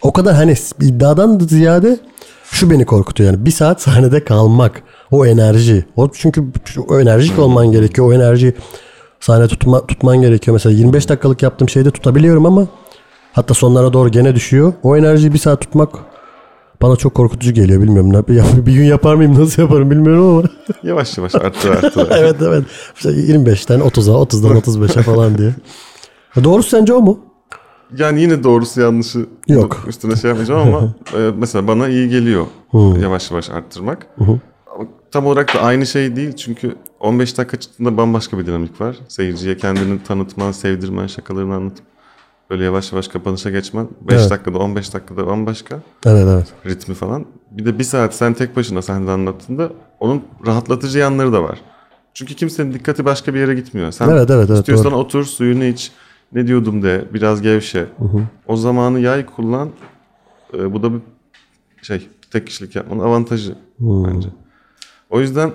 O 0.01 0.13
kadar 0.13 0.35
hani 0.35 0.55
iddiadan 0.81 1.39
ziyade 1.39 1.99
şu 2.51 2.69
beni 2.69 2.85
korkutuyor 2.85 3.33
yani. 3.33 3.45
Bir 3.45 3.51
saat 3.51 3.81
sahnede 3.81 4.23
kalmak. 4.23 4.83
O 5.11 5.25
enerji. 5.25 5.85
O 5.95 6.09
çünkü 6.13 6.43
o 6.87 6.99
enerjik 6.99 7.39
olman 7.39 7.71
gerekiyor. 7.71 8.07
O 8.07 8.13
enerji 8.13 8.55
sahne 9.19 9.47
tutma, 9.47 9.87
tutman 9.87 10.21
gerekiyor. 10.21 10.53
Mesela 10.55 10.75
25 10.75 11.09
dakikalık 11.09 11.43
yaptığım 11.43 11.69
şeyde 11.69 11.91
tutabiliyorum 11.91 12.45
ama 12.45 12.67
hatta 13.33 13.53
sonlara 13.53 13.93
doğru 13.93 14.09
gene 14.09 14.35
düşüyor. 14.35 14.73
O 14.83 14.97
enerjiyi 14.97 15.33
bir 15.33 15.37
saat 15.37 15.61
tutmak 15.61 15.89
bana 16.81 16.95
çok 16.95 17.15
korkutucu 17.15 17.53
geliyor. 17.53 17.81
Bilmiyorum. 17.81 18.25
Bir, 18.65 18.73
gün 18.73 18.83
yapar 18.83 19.15
mıyım 19.15 19.39
nasıl 19.39 19.61
yaparım 19.61 19.91
bilmiyorum 19.91 20.29
ama. 20.29 20.43
Yavaş 20.83 21.17
yavaş 21.17 21.35
arttır 21.35 21.69
arttır. 21.69 22.07
evet 22.17 22.35
evet. 22.41 22.63
İşte 22.95 23.09
25'ten 23.09 23.79
30'a 23.79 24.13
30'dan 24.13 24.57
35'e 24.57 25.03
falan 25.03 25.37
diye. 25.37 25.53
Doğrusu 26.43 26.69
sence 26.69 26.93
o 26.93 27.01
mu? 27.01 27.19
Yani 27.97 28.21
yine 28.21 28.43
doğrusu 28.43 28.81
yanlışı 28.81 29.25
Yok. 29.47 29.83
üstüne 29.87 30.15
şey 30.15 30.29
yapmayacağım 30.29 30.61
ama 30.75 30.93
e, 31.19 31.31
mesela 31.37 31.67
bana 31.67 31.87
iyi 31.89 32.09
geliyor 32.09 32.45
yavaş 33.01 33.31
yavaş 33.31 33.49
arttırmak. 33.49 34.07
Ama 34.19 34.39
tam 35.11 35.25
olarak 35.25 35.55
da 35.55 35.61
aynı 35.61 35.85
şey 35.85 36.15
değil 36.15 36.35
çünkü 36.35 36.75
15 36.99 37.37
dakika 37.37 37.59
çıktığında 37.59 37.97
bambaşka 37.97 38.39
bir 38.39 38.45
dinamik 38.45 38.81
var. 38.81 38.95
Seyirciye 39.07 39.57
kendini 39.57 40.03
tanıtman, 40.03 40.51
sevdirmen, 40.51 41.07
şakalarını 41.07 41.55
anlatıp 41.55 41.85
böyle 42.49 42.63
yavaş 42.63 42.91
yavaş 42.91 43.07
kapanışa 43.07 43.49
geçmen. 43.49 43.87
5 44.01 44.19
Evet. 44.19 44.29
dakikada 44.29 44.57
15 44.57 44.93
dakikada 44.93 45.27
bambaşka 45.27 45.79
Evet 46.05 46.25
evet. 46.29 46.47
ritmi 46.65 46.95
falan. 46.95 47.25
Bir 47.51 47.65
de 47.65 47.79
bir 47.79 47.83
saat 47.83 48.15
sen 48.15 48.33
tek 48.33 48.55
başına 48.55 48.81
sahnede 48.81 49.11
anlattığında 49.11 49.69
onun 49.99 50.21
rahatlatıcı 50.45 50.99
yanları 50.99 51.33
da 51.33 51.43
var. 51.43 51.61
Çünkü 52.13 52.35
kimsenin 52.35 52.73
dikkati 52.73 53.05
başka 53.05 53.33
bir 53.33 53.39
yere 53.39 53.53
gitmiyor. 53.53 53.91
Sen 53.91 54.09
Evet, 54.09 54.29
evet, 54.29 54.49
evet, 54.49 54.59
istiyorsan 54.59 54.93
otur 54.93 55.23
suyunu 55.25 55.63
iç. 55.63 55.91
Ne 56.33 56.47
diyordum 56.47 56.83
de 56.83 57.05
biraz 57.13 57.41
gevşe. 57.41 57.85
O 58.47 58.57
zamanı 58.57 58.99
yay 58.99 59.25
kullan. 59.25 59.69
Ee, 60.53 60.73
bu 60.73 60.83
da 60.83 60.93
bir 60.93 61.01
şey 61.81 62.07
tek 62.31 62.47
kişilik 62.47 62.75
yapmanın 62.75 62.99
avantajı 62.99 63.55
bence. 63.79 64.27
O 65.09 65.19
yüzden 65.19 65.51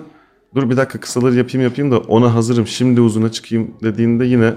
dur 0.55 0.69
bir 0.69 0.77
dakika 0.77 0.99
kısaları 0.99 1.35
yapayım 1.35 1.63
yapayım 1.67 1.91
da 1.91 1.97
ona 1.97 2.33
hazırım 2.33 2.67
şimdi 2.67 3.01
uzuna 3.01 3.31
çıkayım 3.31 3.71
dediğinde 3.83 4.25
yine 4.25 4.53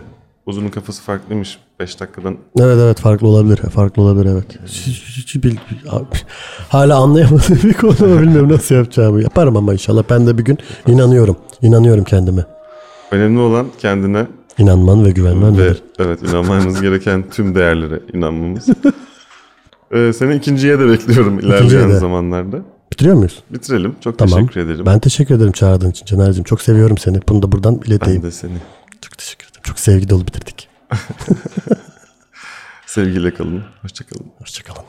uzunun 0.46 0.68
kafası 0.68 1.02
farklıymış 1.02 1.58
5 1.80 2.00
dakikadan. 2.00 2.36
Evet 2.58 2.78
evet 2.80 3.00
farklı 3.00 3.26
olabilir. 3.28 3.56
Farklı 3.56 4.02
olabilir 4.02 4.26
evet. 4.26 4.58
Hala 6.68 6.96
anlayamadığım 6.96 7.58
bir 7.64 7.74
konu 7.74 7.94
ama 8.00 8.22
bilmiyorum 8.22 8.52
nasıl 8.52 8.74
yapacağımı. 8.74 9.22
Yaparım 9.22 9.56
ama 9.56 9.72
inşallah. 9.72 10.02
Ben 10.10 10.26
de 10.26 10.38
bir 10.38 10.44
gün 10.44 10.58
inanıyorum. 10.86 11.36
İnanıyorum 11.62 12.04
kendime. 12.04 12.44
Önemli 13.10 13.40
olan 13.40 13.66
kendine 13.78 14.26
İnanman 14.60 15.04
ve 15.04 15.10
güvenmen. 15.10 15.58
ve 15.58 15.62
nedir? 15.62 15.82
evet 15.98 16.22
inanmamız 16.22 16.80
gereken 16.82 17.24
tüm 17.30 17.54
değerlere 17.54 18.00
inanmamız. 18.12 18.68
Ee, 19.92 20.12
seni 20.12 20.34
ikinciye 20.34 20.78
de 20.78 20.88
bekliyorum 20.88 21.38
ilerleyen 21.38 21.90
de. 21.90 21.98
zamanlarda. 21.98 22.58
Bitiriyor 22.92 23.16
muyuz? 23.16 23.42
Bitirelim. 23.50 23.94
Çok 24.00 24.18
Tamam. 24.18 24.38
teşekkür 24.46 24.60
ederim. 24.60 24.86
Ben 24.86 24.98
teşekkür 24.98 25.34
ederim 25.34 25.52
çağırdığın 25.52 25.90
için 25.90 26.06
Caner'cim. 26.06 26.44
Çok 26.44 26.62
seviyorum 26.62 26.98
seni. 26.98 27.20
Bunu 27.28 27.42
da 27.42 27.52
buradan 27.52 27.80
Ben 27.82 27.86
ileteyim. 27.90 28.22
de 28.22 28.30
seni. 28.30 28.52
Çok 29.00 29.18
teşekkür 29.18 29.44
ederim. 29.46 29.62
Çok 29.62 29.78
sevgi 29.78 30.08
dolu 30.10 30.26
bitirdik. 30.26 30.68
Sevgiyle 32.86 33.34
kalın. 33.34 33.62
Hoşçakalın. 33.82 34.26
Hoşçakalın. 34.38 34.84